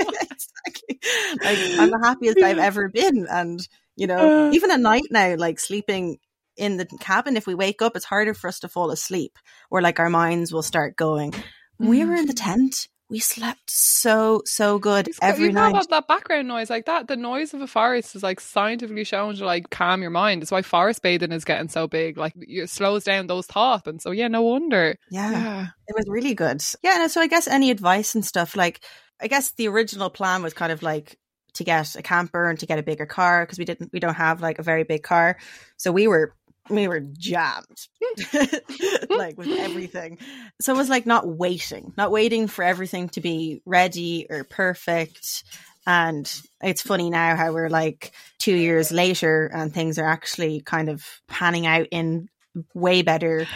exactly, 0.00 0.98
like 1.42 1.58
I'm 1.78 1.90
the 1.90 2.00
happiest 2.02 2.42
I've 2.42 2.58
ever 2.58 2.88
been, 2.88 3.26
and 3.30 3.66
you 3.96 4.06
know, 4.06 4.48
uh, 4.48 4.52
even 4.52 4.70
at 4.70 4.80
night 4.80 5.04
now, 5.10 5.36
like 5.36 5.60
sleeping 5.60 6.18
in 6.56 6.76
the 6.76 6.86
cabin, 7.00 7.36
if 7.36 7.46
we 7.46 7.54
wake 7.54 7.82
up, 7.82 7.96
it's 7.96 8.04
harder 8.04 8.34
for 8.34 8.48
us 8.48 8.60
to 8.60 8.68
fall 8.68 8.90
asleep, 8.90 9.38
or 9.70 9.80
like 9.80 10.00
our 10.00 10.10
minds 10.10 10.52
will 10.52 10.62
start 10.62 10.96
going. 10.96 11.34
We 11.78 12.04
were 12.04 12.16
in 12.16 12.26
the 12.26 12.32
mm. 12.32 12.44
tent 12.44 12.88
we 13.10 13.18
slept 13.18 13.70
so 13.70 14.42
so 14.44 14.78
good 14.78 15.08
it's, 15.08 15.18
every 15.22 15.46
you 15.46 15.52
night. 15.52 15.70
About 15.70 15.88
that 15.90 16.08
background 16.08 16.48
noise 16.48 16.68
like 16.68 16.86
that, 16.86 17.08
the 17.08 17.16
noise 17.16 17.54
of 17.54 17.60
a 17.60 17.66
forest 17.66 18.14
is 18.14 18.22
like 18.22 18.40
scientifically 18.40 19.04
shown 19.04 19.34
to 19.36 19.44
like 19.44 19.70
calm 19.70 20.02
your 20.02 20.10
mind. 20.10 20.42
It's 20.42 20.50
why 20.50 20.62
forest 20.62 21.02
bathing 21.02 21.32
is 21.32 21.44
getting 21.44 21.68
so 21.68 21.86
big. 21.86 22.18
Like 22.18 22.34
it 22.36 22.70
slows 22.70 23.04
down 23.04 23.26
those 23.26 23.46
thoughts, 23.46 23.86
and 23.86 24.00
so 24.00 24.10
yeah, 24.10 24.28
no 24.28 24.42
wonder. 24.42 24.96
Yeah, 25.10 25.30
yeah. 25.30 25.66
it 25.86 25.94
was 25.96 26.06
really 26.08 26.34
good. 26.34 26.62
Yeah, 26.82 27.00
And 27.00 27.10
so 27.10 27.20
I 27.20 27.26
guess 27.26 27.48
any 27.48 27.70
advice 27.70 28.14
and 28.14 28.24
stuff 28.24 28.56
like 28.56 28.80
I 29.20 29.28
guess 29.28 29.52
the 29.52 29.68
original 29.68 30.10
plan 30.10 30.42
was 30.42 30.54
kind 30.54 30.72
of 30.72 30.82
like 30.82 31.18
to 31.54 31.64
get 31.64 31.96
a 31.96 32.02
camper 32.02 32.48
and 32.48 32.58
to 32.60 32.66
get 32.66 32.78
a 32.78 32.82
bigger 32.82 33.06
car 33.06 33.44
because 33.44 33.58
we 33.58 33.64
didn't 33.64 33.92
we 33.92 34.00
don't 34.00 34.14
have 34.14 34.40
like 34.42 34.58
a 34.58 34.62
very 34.62 34.84
big 34.84 35.02
car, 35.02 35.38
so 35.76 35.92
we 35.92 36.06
were 36.06 36.34
we 36.70 36.88
were 36.88 37.00
jammed 37.00 37.88
like 39.10 39.36
with 39.38 39.48
everything. 39.48 40.18
So 40.60 40.74
it 40.74 40.76
was 40.76 40.88
like 40.88 41.06
not 41.06 41.26
waiting 41.26 41.92
not 41.96 42.10
waiting 42.10 42.46
for 42.46 42.62
everything 42.62 43.08
to 43.10 43.20
be 43.20 43.62
ready 43.64 44.26
or 44.28 44.44
perfect. 44.44 45.44
And 45.86 46.30
it's 46.62 46.82
funny 46.82 47.10
now 47.10 47.36
how 47.36 47.52
we're 47.52 47.70
like 47.70 48.12
two 48.38 48.54
years 48.54 48.92
later 48.92 49.50
and 49.52 49.72
things 49.72 49.98
are 49.98 50.06
actually 50.06 50.60
kind 50.60 50.88
of 50.88 51.04
panning 51.28 51.66
out 51.66 51.86
in 51.90 52.28
way 52.74 53.02
better 53.02 53.46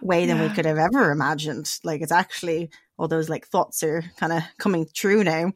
way 0.00 0.26
than 0.26 0.36
yeah. 0.36 0.48
we 0.48 0.54
could 0.54 0.66
have 0.66 0.78
ever 0.78 1.10
imagined. 1.10 1.70
Like 1.82 2.02
it's 2.02 2.12
actually 2.12 2.70
all 2.98 3.08
those 3.08 3.28
like 3.28 3.46
thoughts 3.46 3.82
are 3.82 4.02
kind 4.18 4.32
of 4.32 4.42
coming 4.58 4.86
true 4.94 5.24
now. 5.24 5.52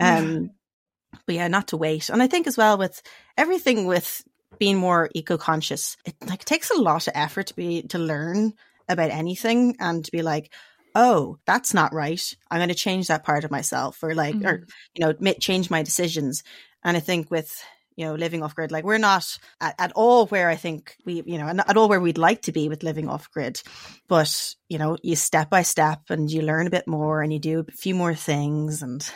Um 0.00 0.50
yeah. 1.10 1.18
but 1.26 1.34
yeah 1.34 1.48
not 1.48 1.68
to 1.68 1.76
wait. 1.76 2.08
And 2.08 2.22
i 2.22 2.26
think 2.26 2.46
as 2.46 2.56
well 2.56 2.78
with 2.78 3.00
everything 3.36 3.86
with 3.86 4.22
being 4.58 4.76
more 4.76 5.10
eco-conscious. 5.14 5.96
It 6.04 6.14
like 6.26 6.44
takes 6.44 6.70
a 6.70 6.80
lot 6.80 7.06
of 7.06 7.12
effort 7.14 7.48
to 7.48 7.54
be 7.54 7.82
to 7.82 7.98
learn 7.98 8.54
about 8.88 9.10
anything 9.10 9.76
and 9.78 10.04
to 10.04 10.10
be 10.10 10.22
like 10.22 10.52
oh 10.94 11.38
that's 11.46 11.74
not 11.74 11.92
right. 11.92 12.22
I'm 12.50 12.58
going 12.58 12.70
to 12.70 12.74
change 12.74 13.08
that 13.08 13.24
part 13.24 13.44
of 13.44 13.50
myself 13.50 14.02
or 14.02 14.14
like 14.14 14.34
mm-hmm. 14.34 14.46
or 14.46 14.66
you 14.94 15.04
know 15.04 15.32
change 15.34 15.70
my 15.70 15.82
decisions. 15.82 16.42
And 16.84 16.96
i 16.96 17.00
think 17.00 17.30
with 17.30 17.52
you 17.96 18.06
know 18.06 18.14
living 18.14 18.42
off 18.42 18.54
grid 18.54 18.70
like 18.70 18.84
we're 18.84 18.98
not 18.98 19.38
at, 19.60 19.74
at 19.76 19.92
all 19.96 20.26
where 20.26 20.48
i 20.48 20.54
think 20.54 20.94
we 21.04 21.20
you 21.26 21.36
know 21.36 21.48
at 21.48 21.76
all 21.76 21.88
where 21.88 22.00
we'd 22.00 22.16
like 22.16 22.42
to 22.42 22.52
be 22.52 22.68
with 22.68 22.84
living 22.84 23.08
off 23.08 23.30
grid. 23.30 23.60
But 24.08 24.54
you 24.68 24.78
know 24.78 24.96
you 25.02 25.16
step 25.16 25.50
by 25.50 25.62
step 25.62 26.02
and 26.08 26.30
you 26.30 26.42
learn 26.42 26.66
a 26.66 26.70
bit 26.70 26.86
more 26.86 27.22
and 27.22 27.32
you 27.32 27.38
do 27.38 27.64
a 27.66 27.72
few 27.72 27.94
more 27.94 28.14
things 28.14 28.82
and 28.82 29.08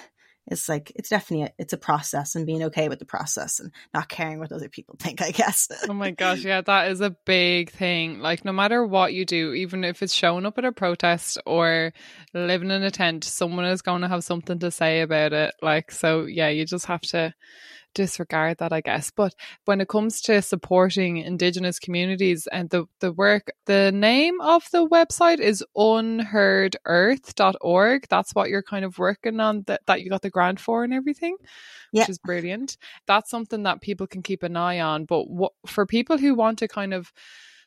it's 0.48 0.68
like 0.68 0.92
it's 0.96 1.09
definitely 1.09 1.46
a, 1.46 1.52
it's 1.59 1.72
a 1.72 1.78
process 1.78 2.35
and 2.35 2.46
being 2.46 2.64
okay 2.64 2.88
with 2.88 2.98
the 2.98 3.05
process 3.05 3.61
and 3.61 3.70
not 3.94 4.09
caring 4.09 4.38
what 4.38 4.52
other 4.52 4.68
people 4.68 4.96
think 4.98 5.22
i 5.22 5.31
guess. 5.31 5.68
Oh 5.88 5.94
my 5.94 6.11
gosh 6.11 6.44
yeah 6.44 6.61
that 6.61 6.90
is 6.90 7.00
a 7.00 7.11
big 7.11 7.70
thing. 7.70 8.20
Like 8.20 8.44
no 8.44 8.52
matter 8.52 8.85
what 8.85 9.12
you 9.14 9.24
do 9.24 9.52
even 9.52 9.85
if 9.85 10.02
it's 10.02 10.14
showing 10.14 10.46
up 10.46 10.59
at 10.59 10.64
a 10.64 10.72
protest 10.72 11.38
or 11.46 11.92
living 12.35 12.70
in 12.70 12.83
a 12.83 12.90
tent 12.90 13.24
someone 13.24 13.64
is 13.66 13.83
going 13.83 14.02
to 14.02 14.09
have 14.09 14.24
something 14.24 14.59
to 14.59 14.70
say 14.70 15.00
about 15.00 15.33
it. 15.33 15.55
Like 15.62 15.90
so 15.90 16.24
yeah 16.24 16.48
you 16.48 16.64
just 16.64 16.87
have 16.87 17.02
to 17.02 17.35
disregard 17.94 18.59
that, 18.59 18.72
I 18.72 18.81
guess. 18.81 19.11
But 19.11 19.35
when 19.64 19.81
it 19.81 19.88
comes 19.88 20.20
to 20.22 20.42
supporting 20.42 21.18
Indigenous 21.18 21.78
communities 21.78 22.48
and 22.50 22.68
the, 22.70 22.87
the 23.00 23.12
work, 23.12 23.52
the 23.66 23.92
name 23.92 24.40
of 24.40 24.64
the 24.72 24.88
website 24.88 25.38
is 25.40 25.64
unheardearth.org. 25.76 28.07
That's 28.09 28.35
what 28.35 28.50
you're 28.50 28.62
kind 28.62 28.85
of 28.85 28.98
working 28.98 29.40
on, 29.40 29.62
that, 29.66 29.83
that 29.87 30.02
you 30.02 30.11
got 30.11 30.22
the 30.22 30.31
grant 30.31 30.61
for 30.61 30.85
and 30.85 30.94
everything, 30.94 31.37
yeah. 31.92 32.02
which 32.02 32.11
is 32.11 32.18
brilliant. 32.18 32.76
That's 33.07 33.31
something 33.31 33.62
that 33.64 33.81
people 33.81 34.07
can 34.07 34.22
keep 34.22 34.42
an 34.42 34.57
eye 34.57 34.81
on. 34.81 35.05
But 35.05 35.28
what, 35.28 35.52
for 35.66 35.87
people 35.87 36.18
who 36.18 36.35
want 36.35 36.59
to 36.61 36.68
kind 36.68 36.94
of 36.94 37.12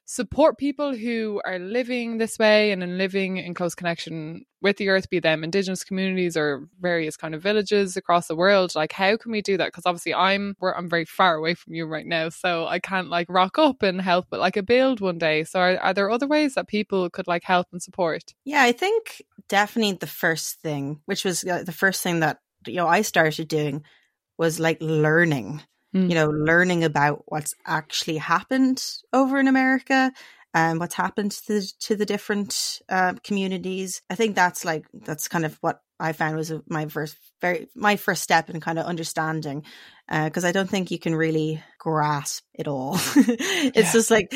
support 0.05 0.59
people 0.59 0.95
who 0.95 1.41
are 1.45 1.57
living 1.57 2.19
this 2.19 2.37
way 2.37 2.71
and 2.71 2.83
in 2.83 2.97
living 2.97 3.37
in 3.37 3.55
close 3.55 3.73
connection 3.73 4.45
with 4.61 4.77
the 4.77 4.89
earth, 4.89 5.09
be 5.09 5.19
them 5.19 5.43
indigenous 5.43 5.83
communities 5.83 6.37
or 6.37 6.67
various 6.79 7.17
kind 7.17 7.35
of 7.35 7.41
villages 7.41 7.97
across 7.97 8.27
the 8.27 8.35
world. 8.35 8.73
Like, 8.75 8.91
how 8.91 9.17
can 9.17 9.31
we 9.31 9.41
do 9.41 9.57
that? 9.57 9.67
Because 9.67 9.85
obviously, 9.85 10.13
I'm 10.13 10.55
I'm 10.61 10.89
very 10.89 11.05
far 11.05 11.35
away 11.35 11.55
from 11.55 11.73
you 11.73 11.85
right 11.85 12.05
now, 12.05 12.29
so 12.29 12.67
I 12.67 12.79
can't 12.79 13.09
like 13.09 13.27
rock 13.29 13.57
up 13.57 13.83
and 13.83 13.99
help, 13.99 14.27
but 14.29 14.39
like 14.39 14.57
a 14.57 14.63
build 14.63 15.01
one 15.01 15.17
day. 15.17 15.43
So, 15.43 15.59
are, 15.59 15.77
are 15.77 15.93
there 15.93 16.11
other 16.11 16.27
ways 16.27 16.53
that 16.53 16.67
people 16.67 17.09
could 17.09 17.27
like 17.27 17.43
help 17.43 17.67
and 17.71 17.81
support? 17.81 18.33
Yeah, 18.45 18.63
I 18.63 18.71
think 18.71 19.23
definitely 19.49 19.93
the 19.93 20.07
first 20.07 20.61
thing, 20.61 21.01
which 21.05 21.25
was 21.25 21.43
uh, 21.43 21.63
the 21.63 21.71
first 21.71 22.01
thing 22.03 22.19
that 22.19 22.39
you 22.67 22.75
know 22.75 22.87
I 22.87 23.01
started 23.01 23.47
doing, 23.47 23.83
was 24.37 24.59
like 24.59 24.77
learning 24.81 25.61
mm. 25.95 26.09
you 26.09 26.15
know, 26.15 26.29
learning 26.29 26.83
about 26.83 27.23
what's 27.27 27.55
actually 27.65 28.17
happened 28.17 28.83
over 29.13 29.39
in 29.39 29.47
America 29.47 30.11
and 30.53 30.79
what's 30.79 30.95
happened 30.95 31.31
to 31.31 31.47
the, 31.47 31.71
to 31.79 31.95
the 31.95 32.05
different 32.05 32.81
uh, 32.89 33.13
communities. 33.23 34.01
I 34.09 34.15
think 34.15 34.35
that's 34.35 34.65
like 34.65 34.85
that's 34.93 35.27
kind 35.27 35.45
of 35.45 35.57
what 35.61 35.81
I 35.99 36.11
found 36.11 36.35
was 36.35 36.51
my 36.67 36.87
first 36.87 37.17
very 37.41 37.67
my 37.75 37.95
first 37.95 38.21
step 38.23 38.49
in 38.49 38.59
kind 38.59 38.79
of 38.79 38.85
understanding 38.85 39.63
because 40.07 40.43
uh, 40.43 40.49
I 40.49 40.51
don't 40.51 40.69
think 40.69 40.91
you 40.91 40.99
can 40.99 41.15
really 41.15 41.63
grasp 41.79 42.43
it 42.53 42.67
all. 42.67 42.95
it's 43.15 43.75
yeah. 43.75 43.91
just 43.91 44.11
like, 44.11 44.31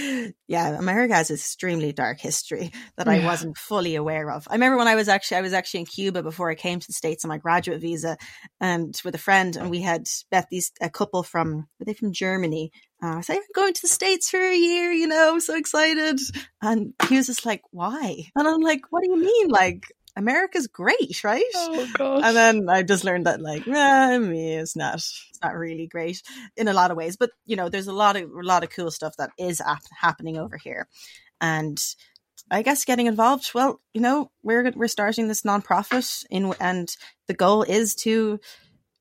yeah, 0.47 0.69
America 0.77 1.13
has 1.13 1.29
extremely 1.29 1.93
dark 1.93 2.19
history 2.19 2.71
that 2.97 3.07
I 3.07 3.23
wasn't 3.23 3.57
fully 3.57 3.95
aware 3.95 4.31
of. 4.31 4.47
I 4.49 4.53
remember 4.53 4.77
when 4.77 4.87
I 4.87 4.95
was 4.95 5.07
actually 5.07 5.37
I 5.37 5.41
was 5.41 5.53
actually 5.53 5.81
in 5.81 5.85
Cuba 5.85 6.23
before 6.23 6.49
I 6.49 6.55
came 6.55 6.79
to 6.79 6.87
the 6.87 6.93
states 6.93 7.23
on 7.23 7.29
my 7.29 7.37
graduate 7.37 7.81
visa, 7.81 8.17
and 8.59 8.99
with 9.05 9.15
a 9.15 9.19
friend, 9.19 9.55
and 9.55 9.69
we 9.69 9.81
had 9.81 10.07
met 10.31 10.47
these 10.49 10.71
a 10.81 10.89
couple 10.89 11.23
from 11.23 11.67
were 11.79 11.85
they 11.85 11.93
from 11.93 12.13
Germany. 12.13 12.71
Uh, 13.01 13.13
I 13.13 13.17
was 13.17 13.29
like, 13.29 13.37
I'm 13.37 13.43
going 13.55 13.73
to 13.73 13.81
the 13.81 13.87
States 13.87 14.29
for 14.29 14.39
a 14.39 14.57
year, 14.57 14.91
you 14.91 15.07
know, 15.07 15.39
so 15.39 15.55
excited. 15.55 16.19
And 16.61 16.93
he 17.07 17.15
was 17.15 17.27
just 17.27 17.45
like, 17.45 17.61
why? 17.71 18.25
And 18.35 18.45
I'm 18.45 18.59
like, 18.59 18.81
what 18.89 19.01
do 19.01 19.09
you 19.09 19.17
mean? 19.17 19.47
Like, 19.47 19.85
America's 20.19 20.67
great, 20.67 21.23
right? 21.23 21.43
Oh 21.55 21.87
gosh. 21.93 22.21
And 22.23 22.35
then 22.35 22.69
I 22.69 22.83
just 22.83 23.03
learned 23.03 23.25
that 23.25 23.41
like, 23.41 23.67
eh, 23.67 24.17
me, 24.19 24.55
it's 24.55 24.75
not, 24.75 24.95
it's 24.95 25.39
not 25.41 25.55
really 25.55 25.87
great 25.87 26.21
in 26.57 26.67
a 26.67 26.73
lot 26.73 26.91
of 26.91 26.97
ways. 26.97 27.17
But 27.17 27.31
you 27.45 27.55
know, 27.55 27.69
there's 27.69 27.87
a 27.87 27.93
lot 27.93 28.15
of 28.15 28.23
a 28.23 28.43
lot 28.43 28.63
of 28.63 28.69
cool 28.69 28.91
stuff 28.91 29.15
that 29.17 29.31
is 29.39 29.61
ap- 29.61 29.81
happening 29.99 30.37
over 30.37 30.57
here, 30.57 30.87
and 31.39 31.81
I 32.51 32.61
guess 32.61 32.85
getting 32.85 33.07
involved. 33.07 33.51
Well, 33.55 33.79
you 33.93 34.01
know, 34.01 34.31
we're 34.43 34.71
we're 34.75 34.87
starting 34.87 35.27
this 35.27 35.43
nonprofit 35.43 36.25
in, 36.29 36.53
and 36.59 36.89
the 37.27 37.33
goal 37.33 37.63
is 37.63 37.95
to 38.03 38.39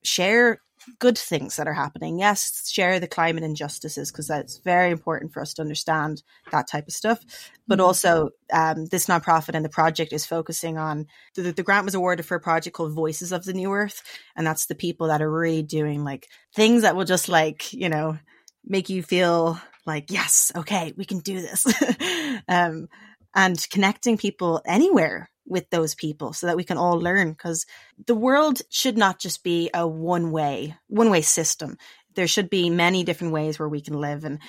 share 0.05 0.61
good 0.99 1.19
things 1.19 1.57
that 1.57 1.69
are 1.69 1.75
happening. 1.75 2.19
Yes, 2.19 2.71
share 2.71 3.01
the 3.01 3.07
climate 3.07 3.45
injustices 3.45 4.11
because 4.11 4.29
that's 4.29 4.59
very 4.59 4.91
important 4.91 5.33
for 5.33 5.41
us 5.41 5.55
to 5.55 5.63
understand 5.63 6.23
that 6.51 6.69
type 6.69 6.87
of 6.87 6.95
stuff. 6.95 7.21
But 7.67 7.79
mm-hmm. 7.79 7.87
also, 7.87 8.31
um, 8.53 8.87
this 8.87 9.07
nonprofit 9.07 9.55
and 9.55 9.65
the 9.65 9.71
project 9.71 10.13
is 10.13 10.27
focusing 10.27 10.79
on 10.79 11.07
the, 11.35 11.53
the 11.53 11.63
grant 11.63 11.85
was 11.85 11.95
awarded 11.95 12.27
for 12.27 12.37
a 12.37 12.41
project 12.41 12.77
called 12.77 12.93
Voices 12.93 13.33
of 13.33 13.45
the 13.45 13.53
New 13.53 13.73
Earth, 13.73 14.03
and 14.37 14.47
that's 14.47 14.67
the 14.67 14.75
people 14.75 15.09
that 15.09 15.23
are 15.23 15.31
really 15.31 15.63
doing 15.63 16.05
like 16.05 16.29
things 16.55 16.83
that 16.83 16.97
will 16.97 17.05
just 17.05 17.29
like 17.29 17.73
you 17.73 17.89
know 17.89 18.19
make 18.65 18.89
you 18.89 19.03
feel 19.03 19.61
like 19.87 20.11
yes, 20.11 20.53
okay, 20.55 20.93
we 20.97 21.05
can 21.05 21.21
do 21.21 21.41
this, 21.41 21.67
um, 22.49 22.89
and 23.35 23.67
connecting 23.71 24.19
people 24.19 24.63
anywhere 24.67 25.31
with 25.49 25.69
those 25.71 25.95
people 25.95 26.33
so 26.33 26.47
that 26.47 26.57
we 26.57 26.65
can 26.65 26.79
all 26.79 27.01
learn 27.01 27.33
because 27.33 27.67
the 28.07 28.15
world 28.15 28.61
should 28.71 28.97
not 28.97 29.19
just 29.19 29.43
be 29.43 29.71
a 29.75 29.87
one 29.87 30.31
way 30.31 30.77
one 30.89 31.11
way 31.11 31.23
system. 31.23 31.77
There 32.15 32.29
should 32.29 32.51
be 32.51 32.71
many 32.71 33.05
different 33.05 33.33
ways 33.33 33.59
where 33.59 33.69
we 33.69 33.81
can 33.81 33.95
live 33.95 34.25
and 34.25 34.41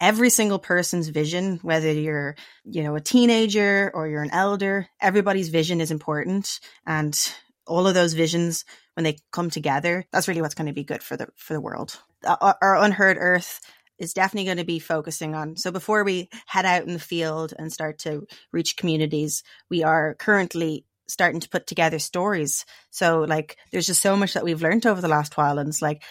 every 0.00 0.28
single 0.28 0.58
person's 0.58 1.08
vision 1.08 1.60
whether 1.62 1.92
you're 1.92 2.34
you 2.64 2.82
know 2.82 2.96
a 2.96 3.00
teenager 3.00 3.92
or 3.94 4.08
you're 4.08 4.24
an 4.24 4.30
elder 4.32 4.88
everybody's 5.00 5.50
vision 5.50 5.80
is 5.80 5.92
important 5.92 6.58
and 6.84 7.32
all 7.66 7.86
of 7.86 7.94
those 7.94 8.12
visions 8.12 8.64
when 8.94 9.04
they 9.04 9.16
come 9.30 9.50
together 9.50 10.04
that's 10.12 10.26
really 10.26 10.42
what's 10.42 10.54
going 10.54 10.66
to 10.66 10.72
be 10.72 10.84
good 10.84 11.02
for 11.02 11.16
the 11.16 11.28
for 11.36 11.52
the 11.54 11.60
world. 11.60 12.00
Our 12.26 12.76
unheard 12.76 13.16
earth 13.20 13.60
is 13.98 14.14
definitely 14.14 14.46
going 14.46 14.58
to 14.58 14.64
be 14.64 14.78
focusing 14.78 15.34
on. 15.34 15.56
So 15.56 15.70
before 15.70 16.04
we 16.04 16.28
head 16.46 16.64
out 16.64 16.86
in 16.86 16.92
the 16.92 16.98
field 16.98 17.54
and 17.58 17.72
start 17.72 17.98
to 18.00 18.26
reach 18.52 18.76
communities, 18.76 19.42
we 19.70 19.82
are 19.82 20.14
currently 20.14 20.84
starting 21.06 21.40
to 21.40 21.48
put 21.48 21.66
together 21.66 21.98
stories. 21.98 22.64
So 22.90 23.20
like 23.20 23.56
there's 23.70 23.86
just 23.86 24.02
so 24.02 24.16
much 24.16 24.34
that 24.34 24.44
we've 24.44 24.62
learned 24.62 24.86
over 24.86 25.00
the 25.00 25.08
last 25.08 25.36
while 25.36 25.58
and 25.58 25.68
it's 25.68 25.82
like 25.82 26.02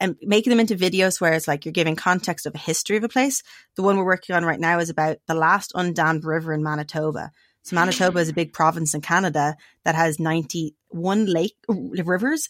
and 0.00 0.16
making 0.22 0.50
them 0.50 0.60
into 0.60 0.76
videos 0.76 1.20
where 1.20 1.32
it's 1.32 1.48
like 1.48 1.64
you're 1.64 1.72
giving 1.72 1.96
context 1.96 2.46
of 2.46 2.54
a 2.54 2.58
history 2.58 2.96
of 2.96 3.04
a 3.04 3.08
place. 3.08 3.42
The 3.74 3.82
one 3.82 3.96
we're 3.96 4.04
working 4.04 4.36
on 4.36 4.44
right 4.44 4.60
now 4.60 4.78
is 4.78 4.90
about 4.90 5.18
the 5.26 5.34
last 5.34 5.72
undammed 5.74 6.24
river 6.24 6.52
in 6.52 6.62
Manitoba. 6.62 7.32
So 7.62 7.74
Manitoba 7.74 8.20
is 8.20 8.28
a 8.28 8.34
big 8.34 8.52
province 8.52 8.94
in 8.94 9.00
Canada 9.00 9.56
that 9.84 9.96
has 9.96 10.20
91 10.20 11.26
lake 11.26 11.56
rivers 11.68 12.48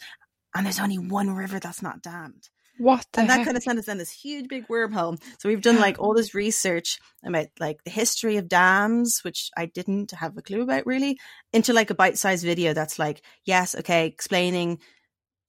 and 0.55 0.66
there's 0.66 0.81
only 0.81 0.99
one 0.99 1.31
river 1.31 1.59
that's 1.59 1.83
not 1.83 2.03
dammed. 2.03 2.51
What 2.79 3.07
and 3.14 3.29
heck? 3.29 3.39
that 3.39 3.45
kind 3.45 3.57
of 3.57 3.62
sent 3.62 3.79
us 3.79 3.87
down 3.87 3.99
this 3.99 4.11
huge 4.11 4.49
big 4.49 4.68
wormhole. 4.68 5.20
So 5.39 5.49
we've 5.49 5.61
done 5.61 5.81
like 5.81 5.99
all 5.99 6.14
this 6.16 6.35
research 6.35 6.99
about 7.24 7.49
like 7.59 7.83
the 7.85 7.91
history 7.91 8.37
of 8.37 8.49
dams, 8.49 9.20
which 9.22 9.51
I 9.57 9.66
didn't 9.66 10.12
have 10.12 10.37
a 10.37 10.43
clue 10.43 10.62
about 10.62 10.87
really, 10.87 11.18
into 11.53 11.72
like 11.72 11.91
a 11.91 11.95
bite-sized 11.95 12.45
video 12.45 12.72
that's 12.72 12.99
like, 12.99 13.22
yes, 13.45 13.74
okay, 13.74 14.07
explaining 14.07 14.79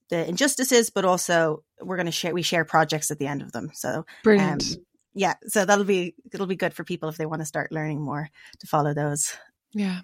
the 0.09 0.27
injustices, 0.27 0.89
but 0.89 1.05
also 1.05 1.63
we're 1.82 1.97
going 1.97 2.07
to 2.07 2.11
share 2.11 2.34
we 2.34 2.41
share 2.41 2.65
projects 2.65 3.11
at 3.11 3.19
the 3.19 3.27
end 3.27 3.41
of 3.41 3.51
them. 3.51 3.69
So 3.73 4.05
brilliant. 4.23 4.63
Um, 4.63 4.86
yeah, 5.13 5.36
so 5.47 5.65
that'll 5.65 5.86
be 5.86 6.15
it'll 6.34 6.47
be 6.47 6.55
good 6.55 6.73
for 6.73 6.84
people 6.84 7.09
if 7.09 7.17
they 7.17 7.25
want 7.25 7.41
to 7.41 7.45
start 7.45 7.71
learning 7.71 8.01
more 8.01 8.30
to 8.59 8.67
follow 8.67 8.93
those. 8.93 9.36
Yeah. 9.73 10.01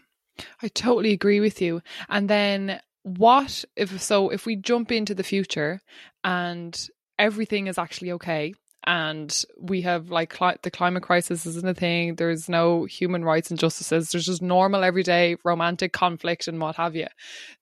I 0.61 0.67
totally 0.67 1.13
agree 1.13 1.39
with 1.39 1.61
you. 1.61 1.81
And 2.09 2.29
then 2.29 2.81
what 3.03 3.63
if 3.75 4.01
so 4.01 4.29
if 4.29 4.45
we 4.45 4.55
jump 4.55 4.91
into 4.91 5.13
the 5.13 5.23
future 5.23 5.79
and 6.23 6.89
everything 7.17 7.67
is 7.67 7.77
actually 7.77 8.11
okay. 8.13 8.53
And 8.87 9.35
we 9.59 9.81
have 9.81 10.11
like 10.11 10.29
cli- 10.29 10.57
the 10.61 10.69
climate 10.69 11.01
crisis 11.01 11.47
isn't 11.47 11.67
a 11.67 11.73
thing. 11.73 12.15
There's 12.15 12.47
no 12.47 12.85
human 12.85 13.25
rights 13.25 13.49
injustices. 13.49 14.11
There's 14.11 14.27
just 14.27 14.43
normal 14.43 14.83
everyday 14.83 15.37
romantic 15.43 15.91
conflict 15.91 16.47
and 16.47 16.61
what 16.61 16.75
have 16.75 16.95
you. 16.95 17.07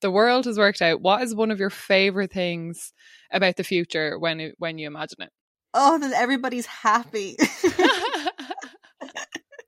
The 0.02 0.12
world 0.12 0.46
has 0.46 0.58
worked 0.58 0.82
out. 0.82 1.02
What 1.02 1.22
is 1.22 1.34
one 1.34 1.50
of 1.50 1.60
your 1.60 1.70
favorite 1.70 2.34
things 2.34 2.92
about 3.32 3.56
the 3.56 3.64
future 3.64 4.20
when 4.20 4.42
it, 4.42 4.56
when 4.58 4.78
you 4.78 4.88
imagine 4.88 5.22
it? 5.22 5.32
Oh 5.74 5.98
that 5.98 6.12
everybody's 6.12 6.66
happy. 6.66 7.38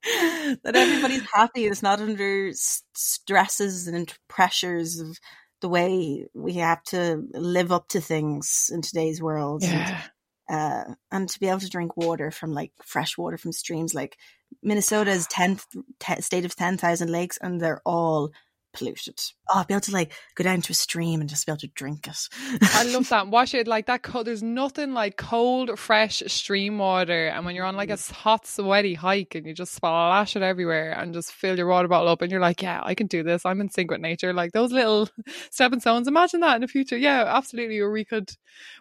That 0.64 0.76
everybody's 0.76 1.26
happy. 1.34 1.66
It's 1.66 1.82
not 1.82 2.00
under 2.00 2.52
stresses 2.54 3.88
and 3.88 4.14
pressures 4.28 5.00
of 5.00 5.18
the 5.62 5.70
way 5.70 6.28
we 6.34 6.54
have 6.54 6.84
to 6.84 7.24
live 7.34 7.72
up 7.72 7.88
to 7.90 8.02
things 8.02 8.70
in 8.74 8.82
today's 8.82 9.22
world. 9.22 9.64
Yeah. 9.64 10.02
And, 10.50 10.92
uh, 10.92 10.96
and 11.12 11.30
to 11.30 11.40
be 11.40 11.48
able 11.48 11.60
to 11.60 11.70
drink 11.70 11.98
water 11.98 12.32
from 12.32 12.54
like 12.54 12.72
fresh 12.84 13.18
water 13.18 13.38
from 13.38 13.52
streams, 13.52 13.94
like 13.94 14.18
Minnesota's 14.62 15.28
10th 15.28 15.66
t- 16.00 16.22
state 16.22 16.46
of 16.46 16.56
10,000 16.56 17.12
lakes, 17.12 17.38
and 17.42 17.60
they're 17.60 17.82
all 17.86 18.32
polluted. 18.76 19.20
Oh, 19.50 19.60
I'd 19.60 19.68
be 19.68 19.74
able 19.74 19.82
to 19.82 19.92
like 19.92 20.12
go 20.36 20.44
down 20.44 20.62
to 20.62 20.72
a 20.72 20.76
stream 20.76 21.22
and 21.22 21.30
just 21.30 21.46
be 21.46 21.52
able 21.52 21.60
to 21.60 21.68
drink 21.68 22.08
it. 22.08 22.30
I 22.62 22.84
love 22.84 23.10
that. 23.10 23.28
Wash 23.28 23.54
it 23.54 23.68
like 23.68 23.86
that. 23.86 24.02
There's 24.26 24.44
nothing 24.44 24.94
like 24.94 25.18
cold, 25.18 25.78
fresh 25.78 26.24
stream 26.28 26.78
water. 26.80 27.28
And 27.28 27.46
when 27.46 27.56
you're 27.56 27.66
on 27.66 27.76
like 27.76 27.90
a 27.90 27.94
mm. 27.94 28.12
hot, 28.12 28.48
sweaty 28.48 28.96
hike 28.96 29.36
and 29.36 29.46
you 29.46 29.54
just 29.54 29.74
splash 29.74 30.36
it 30.36 30.42
everywhere 30.42 30.92
and 30.92 31.14
just 31.14 31.32
fill 31.32 31.58
your 31.58 31.68
water 31.68 31.88
bottle 31.88 32.10
up 32.10 32.22
and 32.22 32.32
you're 32.32 32.42
like, 32.42 32.62
yeah, 32.62 32.82
I 32.84 32.96
can 32.96 33.08
do 33.08 33.24
this. 33.24 33.46
I'm 33.46 33.62
in 33.62 33.70
sync 33.70 33.92
with 33.92 34.02
nature. 34.02 34.34
Like 34.34 34.52
those 34.52 34.72
little 34.72 35.10
stepping 35.52 35.80
stones. 35.80 36.08
Imagine 36.08 36.40
that 36.42 36.56
in 36.56 36.62
the 36.62 36.68
future. 36.68 36.98
Yeah, 36.98 37.26
absolutely. 37.28 37.80
Or 37.80 37.92
we 37.92 38.04
could, 38.04 38.32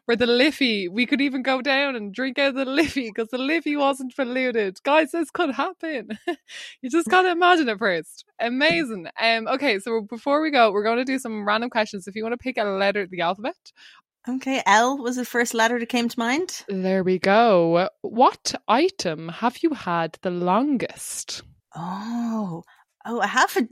where 0.07 0.17
the 0.17 0.27
Liffey, 0.27 0.89
we 0.89 1.05
could 1.07 1.21
even 1.21 1.43
go 1.43 1.61
down 1.61 1.95
and 1.95 2.15
drink 2.15 2.39
out 2.39 2.49
of 2.51 2.55
the 2.55 2.65
Liffey 2.65 3.11
because 3.11 3.29
the 3.29 3.39
Liffey 3.39 3.77
wasn't 3.77 4.17
polluted. 4.17 4.83
Guys, 4.83 5.13
this 5.13 5.31
could 5.31 5.51
happen. 5.51 6.19
you 6.81 6.91
just 6.91 7.09
got 7.09 7.23
to 7.23 7.31
imagine 7.31 7.69
it 7.69 7.79
first. 7.79 8.25
Amazing. 8.41 9.07
Um. 9.21 9.47
Okay, 9.47 9.79
so 9.79 10.01
before 10.03 10.41
we 10.43 10.51
go, 10.51 10.73
we're 10.73 10.83
going 10.83 10.99
to 10.99 11.05
do 11.05 11.19
some 11.19 11.47
random 11.47 11.71
questions. 11.71 12.07
If 12.07 12.17
you 12.17 12.23
want 12.23 12.33
to 12.33 12.39
pick 12.39 12.59
a 12.59 12.65
letter 12.65 13.03
of 13.03 13.11
the 13.11 13.21
alphabet. 13.21 13.55
Okay, 14.27 14.63
L 14.65 14.97
was 14.97 15.17
the 15.17 15.25
first 15.25 15.53
letter 15.53 15.79
that 15.79 15.89
came 15.91 16.09
to 16.09 16.19
mind. 16.19 16.65
There 16.67 17.05
we 17.05 17.19
go. 17.19 17.91
What 18.01 18.55
item 18.67 19.29
have 19.29 19.59
you 19.63 19.75
had 19.75 20.17
the 20.23 20.31
longest? 20.31 21.43
Oh, 21.77 22.63
oh, 23.05 23.21
I 23.21 23.27
have 23.27 23.55
a, 23.57 23.69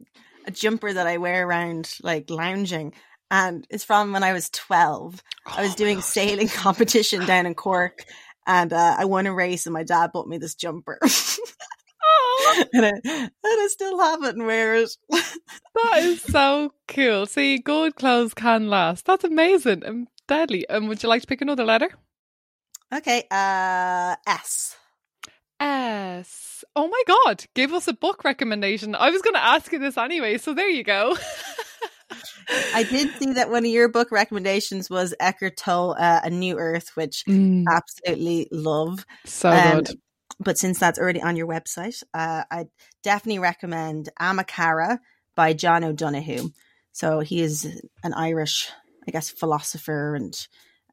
a 0.46 0.50
jumper 0.50 0.92
that 0.92 1.06
I 1.06 1.16
wear 1.16 1.46
around 1.46 1.94
like 2.02 2.28
lounging, 2.28 2.92
and 3.30 3.66
it's 3.70 3.84
from 3.84 4.12
when 4.12 4.22
I 4.22 4.34
was 4.34 4.50
twelve. 4.50 5.22
Oh 5.46 5.54
I 5.56 5.62
was 5.62 5.74
doing 5.74 5.98
a 5.98 6.02
sailing 6.02 6.48
competition 6.54 7.24
down 7.24 7.46
in 7.46 7.54
Cork, 7.54 8.04
and 8.46 8.74
uh, 8.74 8.96
I 8.98 9.06
won 9.06 9.26
a 9.26 9.32
race, 9.32 9.64
and 9.64 9.72
my 9.72 9.84
dad 9.84 10.10
bought 10.12 10.28
me 10.28 10.36
this 10.36 10.54
jumper. 10.54 10.98
and, 12.72 12.86
I, 12.86 12.92
and 13.04 13.30
I 13.44 13.68
still 13.70 13.98
have 14.00 14.22
it 14.24 14.36
and 14.36 14.46
wear 14.46 14.74
it. 14.74 14.90
that 15.10 15.98
is 15.98 16.22
so 16.22 16.72
cool. 16.88 17.26
See, 17.26 17.58
good 17.58 17.96
clothes 17.96 18.34
can 18.34 18.68
last. 18.68 19.06
That's 19.06 19.24
amazing 19.24 19.84
and 19.84 20.08
deadly. 20.28 20.68
And 20.68 20.84
um, 20.84 20.88
would 20.88 21.02
you 21.02 21.08
like 21.08 21.22
to 21.22 21.26
pick 21.26 21.40
another 21.40 21.64
letter? 21.64 21.90
Okay, 22.92 23.24
uh, 23.30 24.16
S. 24.26 24.76
S. 25.60 26.64
Oh 26.76 26.88
my 26.88 27.02
God, 27.06 27.44
give 27.54 27.72
us 27.72 27.88
a 27.88 27.92
book 27.92 28.24
recommendation. 28.24 28.94
I 28.94 29.10
was 29.10 29.22
going 29.22 29.34
to 29.34 29.44
ask 29.44 29.72
you 29.72 29.78
this 29.78 29.96
anyway, 29.96 30.38
so 30.38 30.54
there 30.54 30.68
you 30.68 30.84
go. 30.84 31.16
I 32.74 32.82
did 32.82 33.14
see 33.16 33.32
that 33.34 33.50
one 33.50 33.64
of 33.64 33.70
your 33.70 33.88
book 33.88 34.10
recommendations 34.10 34.90
was 34.90 35.14
Eckhart 35.20 35.56
Tolle, 35.56 35.96
uh, 35.98 36.20
A 36.24 36.30
New 36.30 36.58
Earth, 36.58 36.90
which 36.94 37.24
mm. 37.26 37.64
absolutely 37.70 38.48
love. 38.50 39.06
So 39.24 39.50
um, 39.50 39.76
good 39.76 39.98
but 40.38 40.58
since 40.58 40.78
that's 40.78 40.98
already 40.98 41.22
on 41.22 41.36
your 41.36 41.46
website, 41.46 42.02
uh, 42.14 42.44
I 42.50 42.66
definitely 43.02 43.38
recommend 43.38 44.08
Anam 44.18 44.44
Cara 44.44 45.00
by 45.34 45.52
John 45.52 45.84
O'Donohue. 45.84 46.50
So 46.92 47.20
he 47.20 47.40
is 47.40 47.64
an 48.02 48.14
Irish, 48.14 48.70
I 49.06 49.10
guess, 49.10 49.30
philosopher, 49.30 50.14
and 50.14 50.34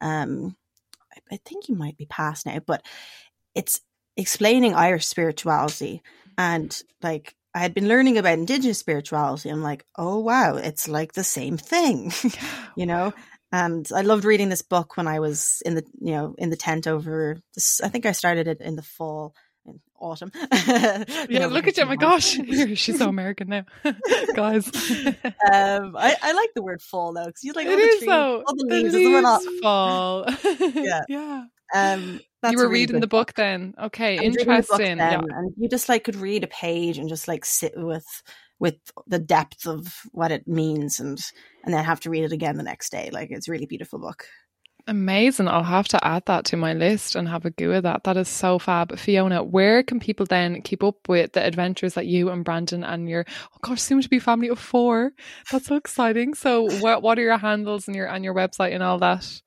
um, 0.00 0.56
I, 1.12 1.34
I 1.34 1.38
think 1.44 1.64
he 1.64 1.74
might 1.74 1.96
be 1.96 2.06
past 2.06 2.46
now, 2.46 2.58
but 2.66 2.82
it's 3.54 3.80
explaining 4.16 4.74
Irish 4.74 5.06
spirituality 5.06 6.02
and 6.36 6.82
like 7.02 7.34
I 7.54 7.58
had 7.58 7.74
been 7.74 7.88
learning 7.88 8.16
about 8.16 8.34
indigenous 8.34 8.78
spirituality. 8.78 9.48
I'm 9.48 9.62
like, 9.62 9.84
oh 9.96 10.20
wow, 10.20 10.56
it's 10.56 10.88
like 10.88 11.12
the 11.12 11.24
same 11.24 11.56
thing, 11.56 12.12
you 12.76 12.86
know. 12.86 13.12
And 13.52 13.88
I 13.94 14.02
loved 14.02 14.24
reading 14.24 14.48
this 14.48 14.62
book 14.62 14.96
when 14.96 15.08
I 15.08 15.18
was 15.18 15.62
in 15.64 15.74
the, 15.74 15.84
you 16.00 16.12
know, 16.12 16.34
in 16.38 16.50
the 16.50 16.56
tent 16.56 16.86
over 16.86 17.40
this. 17.54 17.80
I 17.80 17.88
think 17.88 18.06
I 18.06 18.12
started 18.12 18.46
it 18.46 18.60
in 18.60 18.76
the 18.76 18.82
fall, 18.82 19.34
in 19.66 19.80
autumn. 19.98 20.30
yeah, 20.66 21.48
look 21.50 21.66
at 21.66 21.76
you! 21.76 21.82
Oh 21.82 21.86
my 21.86 21.96
gosh, 21.96 22.38
she's 22.74 22.98
so 22.98 23.08
American 23.08 23.48
now, 23.48 23.64
guys. 24.36 24.68
um, 24.68 25.96
I, 25.96 26.16
I 26.22 26.32
like 26.32 26.50
the 26.54 26.62
word 26.62 26.80
fall 26.80 27.12
though, 27.12 27.26
because 27.26 27.42
you 27.42 27.52
like 27.52 27.66
all 27.66 27.72
it 27.72 27.76
the 27.76 27.82
is 27.82 27.98
trees, 27.98 28.10
so. 28.10 28.44
all 28.46 28.54
the 28.56 28.66
leaves, 28.66 28.92
the 28.92 29.04
leaves 29.04 29.60
fall. 29.62 30.26
yeah, 30.74 31.00
yeah. 31.08 31.44
Um, 31.74 32.20
you 32.48 32.56
were 32.56 32.64
really 32.64 32.80
reading 32.80 33.00
the 33.00 33.06
book 33.06 33.34
then. 33.34 33.74
Okay, 33.80 34.16
interesting. 34.16 34.98
Then, 34.98 34.98
yeah. 34.98 35.18
And 35.18 35.52
you 35.56 35.68
just 35.68 35.88
like 35.88 36.04
could 36.04 36.16
read 36.16 36.44
a 36.44 36.48
page 36.48 36.98
and 36.98 37.08
just 37.08 37.28
like 37.28 37.44
sit 37.44 37.72
with 37.76 38.06
with 38.60 38.76
the 39.06 39.18
depth 39.18 39.66
of 39.66 40.02
what 40.12 40.30
it 40.30 40.46
means 40.46 41.00
and 41.00 41.18
and 41.64 41.74
then 41.74 41.84
have 41.84 42.00
to 42.00 42.10
read 42.10 42.24
it 42.24 42.32
again 42.32 42.56
the 42.56 42.62
next 42.62 42.92
day. 42.92 43.10
Like 43.12 43.30
it's 43.30 43.48
a 43.48 43.50
really 43.50 43.66
beautiful 43.66 43.98
book. 43.98 44.26
Amazing. 44.86 45.48
I'll 45.48 45.62
have 45.62 45.88
to 45.88 46.04
add 46.04 46.24
that 46.26 46.44
to 46.46 46.56
my 46.56 46.72
list 46.72 47.14
and 47.14 47.28
have 47.28 47.44
a 47.44 47.50
go 47.50 47.72
at 47.72 47.82
that. 47.82 48.04
That 48.04 48.16
is 48.16 48.28
so 48.28 48.58
fab. 48.58 48.98
Fiona, 48.98 49.42
where 49.42 49.82
can 49.82 50.00
people 50.00 50.26
then 50.26 50.62
keep 50.62 50.82
up 50.82 51.08
with 51.08 51.32
the 51.32 51.44
adventures 51.44 51.94
that 51.94 52.06
you 52.06 52.30
and 52.30 52.44
Brandon 52.44 52.82
and 52.82 53.08
your 53.08 53.24
oh 53.28 53.58
gosh, 53.62 53.80
soon 53.80 54.00
to 54.00 54.08
be 54.08 54.18
family 54.18 54.48
of 54.48 54.58
four. 54.58 55.12
That's 55.50 55.66
so 55.66 55.76
exciting. 55.76 56.34
So 56.34 56.70
what 56.80 57.02
what 57.02 57.18
are 57.18 57.22
your 57.22 57.38
handles 57.38 57.88
and 57.88 57.96
your 57.96 58.06
and 58.06 58.24
your 58.24 58.34
website 58.34 58.74
and 58.74 58.82
all 58.82 58.98
that? 58.98 59.42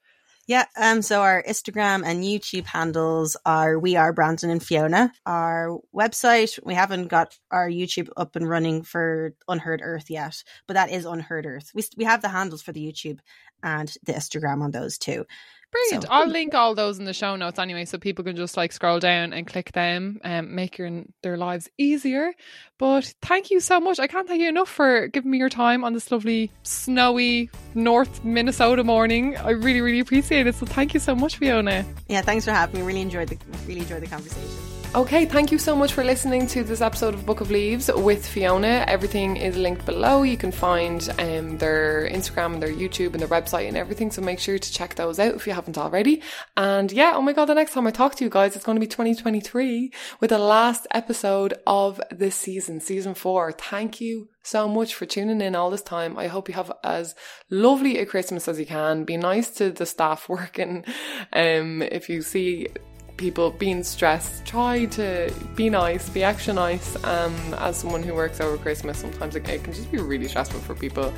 Yeah, 0.46 0.66
um, 0.76 1.02
so 1.02 1.22
our 1.22 1.42
Instagram 1.42 2.04
and 2.06 2.22
YouTube 2.22 2.66
handles 2.66 3.38
are 3.46 3.80
We 3.80 3.96
Are 3.96 4.12
Brandon 4.12 4.50
and 4.50 4.62
Fiona. 4.62 5.14
Our 5.26 5.80
website, 5.96 6.60
we 6.66 6.74
haven't 6.74 7.08
got 7.08 7.38
our 7.50 7.70
YouTube 7.70 8.10
up 8.18 8.36
and 8.36 8.50
running 8.50 8.84
for 8.84 9.36
Unheard 9.48 9.80
Earth 9.82 10.10
yet, 10.10 10.44
but 10.68 10.74
that 10.74 10.92
is 10.92 11.06
Unheard 11.06 11.46
Earth. 11.46 11.72
We, 11.74 11.84
we 11.96 12.04
have 12.04 12.22
the 12.22 12.28
handles 12.28 12.62
for 12.62 12.74
the 12.74 12.86
YouTube 12.86 13.20
and 13.64 13.88
the 14.04 14.12
Instagram 14.12 14.62
on 14.62 14.72
those 14.72 14.98
too. 14.98 15.26
Brilliant. 15.74 16.04
So, 16.04 16.10
I'll 16.12 16.28
link 16.28 16.54
all 16.54 16.76
those 16.76 17.00
in 17.00 17.06
the 17.06 17.14
show 17.14 17.36
notes 17.36 17.58
anyway, 17.58 17.86
so 17.86 17.98
people 17.98 18.24
can 18.24 18.36
just 18.36 18.56
like 18.56 18.72
scroll 18.72 19.00
down 19.00 19.34
and 19.34 19.48
click 19.48 19.72
them 19.72 20.20
and 20.24 20.48
um, 20.48 20.56
make 20.56 20.78
your, 20.78 21.04
their 21.24 21.36
lives 21.36 21.68
easier. 21.80 22.34
But 22.78 23.12
thank 23.24 23.50
you 23.50 23.60
so 23.60 23.80
much. 23.80 24.00
I 24.00 24.06
can't 24.06 24.28
thank 24.28 24.40
you 24.40 24.50
enough 24.50 24.70
for 24.70 25.08
giving 25.08 25.32
me 25.32 25.40
your 25.40 25.50
time 25.50 25.84
on 25.84 25.94
this 25.94 26.12
lovely, 26.12 26.52
snowy 26.62 27.50
North 27.74 28.24
Minnesota 28.24 28.84
morning. 28.84 29.36
I 29.36 29.50
really, 29.50 29.82
really 29.82 30.00
appreciate 30.00 30.46
it. 30.46 30.54
So 30.54 30.68
thank 30.68 30.94
you 30.94 31.00
so 31.00 31.16
much, 31.16 31.38
Fiona. 31.38 31.84
Yeah, 32.08 32.22
thanks 32.22 32.46
for 32.46 32.52
having 32.52 32.80
me. 32.80 32.86
Really 32.86 33.02
enjoyed 33.02 33.30
the 33.30 33.38
really 33.66 33.82
enjoyed 33.82 34.04
the 34.04 34.08
conversation. 34.08 34.83
Okay, 34.96 35.26
thank 35.26 35.52
you 35.52 35.58
so 35.58 35.76
much 35.76 35.92
for 35.92 36.04
listening 36.04 36.46
to 36.46 36.64
this 36.64 36.80
episode 36.80 37.16
of 37.16 37.26
Book 37.26 37.42
of 37.42 37.50
Leaves 37.50 37.90
with 37.92 38.28
Fiona. 38.28 38.86
Everything 38.88 39.38
is 39.38 39.58
linked 39.58 39.88
below. 39.88 40.22
You 40.22 40.38
can 40.38 40.52
find 40.52 41.10
um, 41.18 41.58
their 41.58 42.08
Instagram 42.08 42.54
and 42.54 42.62
their 42.62 42.72
YouTube 42.72 43.14
and 43.14 43.20
their 43.20 43.28
website 43.28 43.68
and 43.68 43.76
everything. 43.76 44.12
So 44.12 44.22
make 44.22 44.38
sure 44.38 44.60
to 44.60 44.72
check 44.72 44.94
those 44.94 45.18
out 45.18 45.34
if 45.34 45.48
you 45.48 45.54
haven't 45.54 45.80
already. 45.80 46.22
And 46.56 46.92
yeah, 46.92 47.14
oh 47.16 47.24
my 47.24 47.34
God, 47.34 47.46
the 47.46 47.56
next 47.56 47.74
time 47.74 47.88
I 47.88 47.92
talk 47.92 48.14
to 48.18 48.24
you 48.24 48.30
guys, 48.30 48.56
it's 48.56 48.66
going 48.66 48.76
to 48.76 48.80
be 48.80 48.86
2023 48.86 49.92
with 50.20 50.30
the 50.30 50.38
last 50.38 50.86
episode 50.92 51.56
of 51.66 52.00
this 52.12 52.36
season, 52.36 52.80
season 52.80 53.16
four. 53.16 53.52
Thank 53.52 54.00
you 54.00 54.30
so 54.44 54.68
much 54.68 54.94
for 54.94 55.08
tuning 55.08 55.42
in 55.42 55.56
all 55.56 55.72
this 55.72 55.82
time. 55.82 56.20
I 56.20 56.28
hope 56.28 56.48
you 56.48 56.54
have 56.54 56.72
as 56.84 57.16
lovely 57.50 57.98
a 57.98 58.06
Christmas 58.06 58.48
as 58.48 58.60
you 58.60 58.68
can. 58.68 59.06
Be 59.06 59.18
nice 59.18 59.50
to 59.56 59.72
the 59.72 59.88
staff 59.88 60.30
working. 60.30 60.86
Um, 61.34 61.82
if 61.82 62.10
you 62.10 62.22
see 62.22 62.68
people 63.18 63.52
being 63.52 63.84
stressed, 63.84 64.46
try 64.46 64.86
to 64.86 65.34
be 65.56 65.70
nice, 65.70 66.10
be 66.10 66.24
extra 66.24 66.54
nice. 66.54 66.96
Um, 67.04 67.36
as 67.60 67.78
someone 67.78 68.04
who 68.04 68.14
works 68.14 68.40
over 68.42 68.58
Christmas, 68.58 68.98
sometimes 68.98 69.36
it, 69.36 69.44
can 69.44 69.74
just 69.74 69.92
be 69.92 70.00
really 70.00 70.28
stressful 70.28 70.60
for 70.62 70.76
people. 70.76 71.14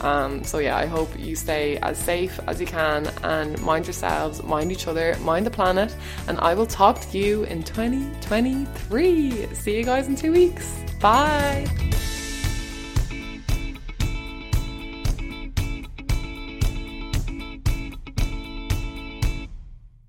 Um, 0.00 0.44
so 0.44 0.58
yeah, 0.58 0.76
I 0.76 0.86
hope 0.86 1.08
you 1.18 1.36
stay 1.36 1.76
as 1.78 1.98
safe 1.98 2.38
as 2.46 2.60
you 2.60 2.66
can 2.66 3.06
and 3.22 3.60
mind 3.62 3.86
yourselves, 3.86 4.42
mind 4.42 4.72
each 4.72 4.86
other, 4.86 5.16
mind 5.20 5.46
the 5.46 5.50
planet. 5.50 5.94
And 6.28 6.38
I 6.38 6.54
will 6.54 6.66
talk 6.66 7.00
to 7.00 7.18
you 7.18 7.44
in 7.44 7.62
2023. 7.62 9.54
See 9.54 9.76
you 9.76 9.84
guys 9.84 10.08
in 10.08 10.16
two 10.16 10.32
weeks. 10.32 10.76
Bye. 11.00 11.66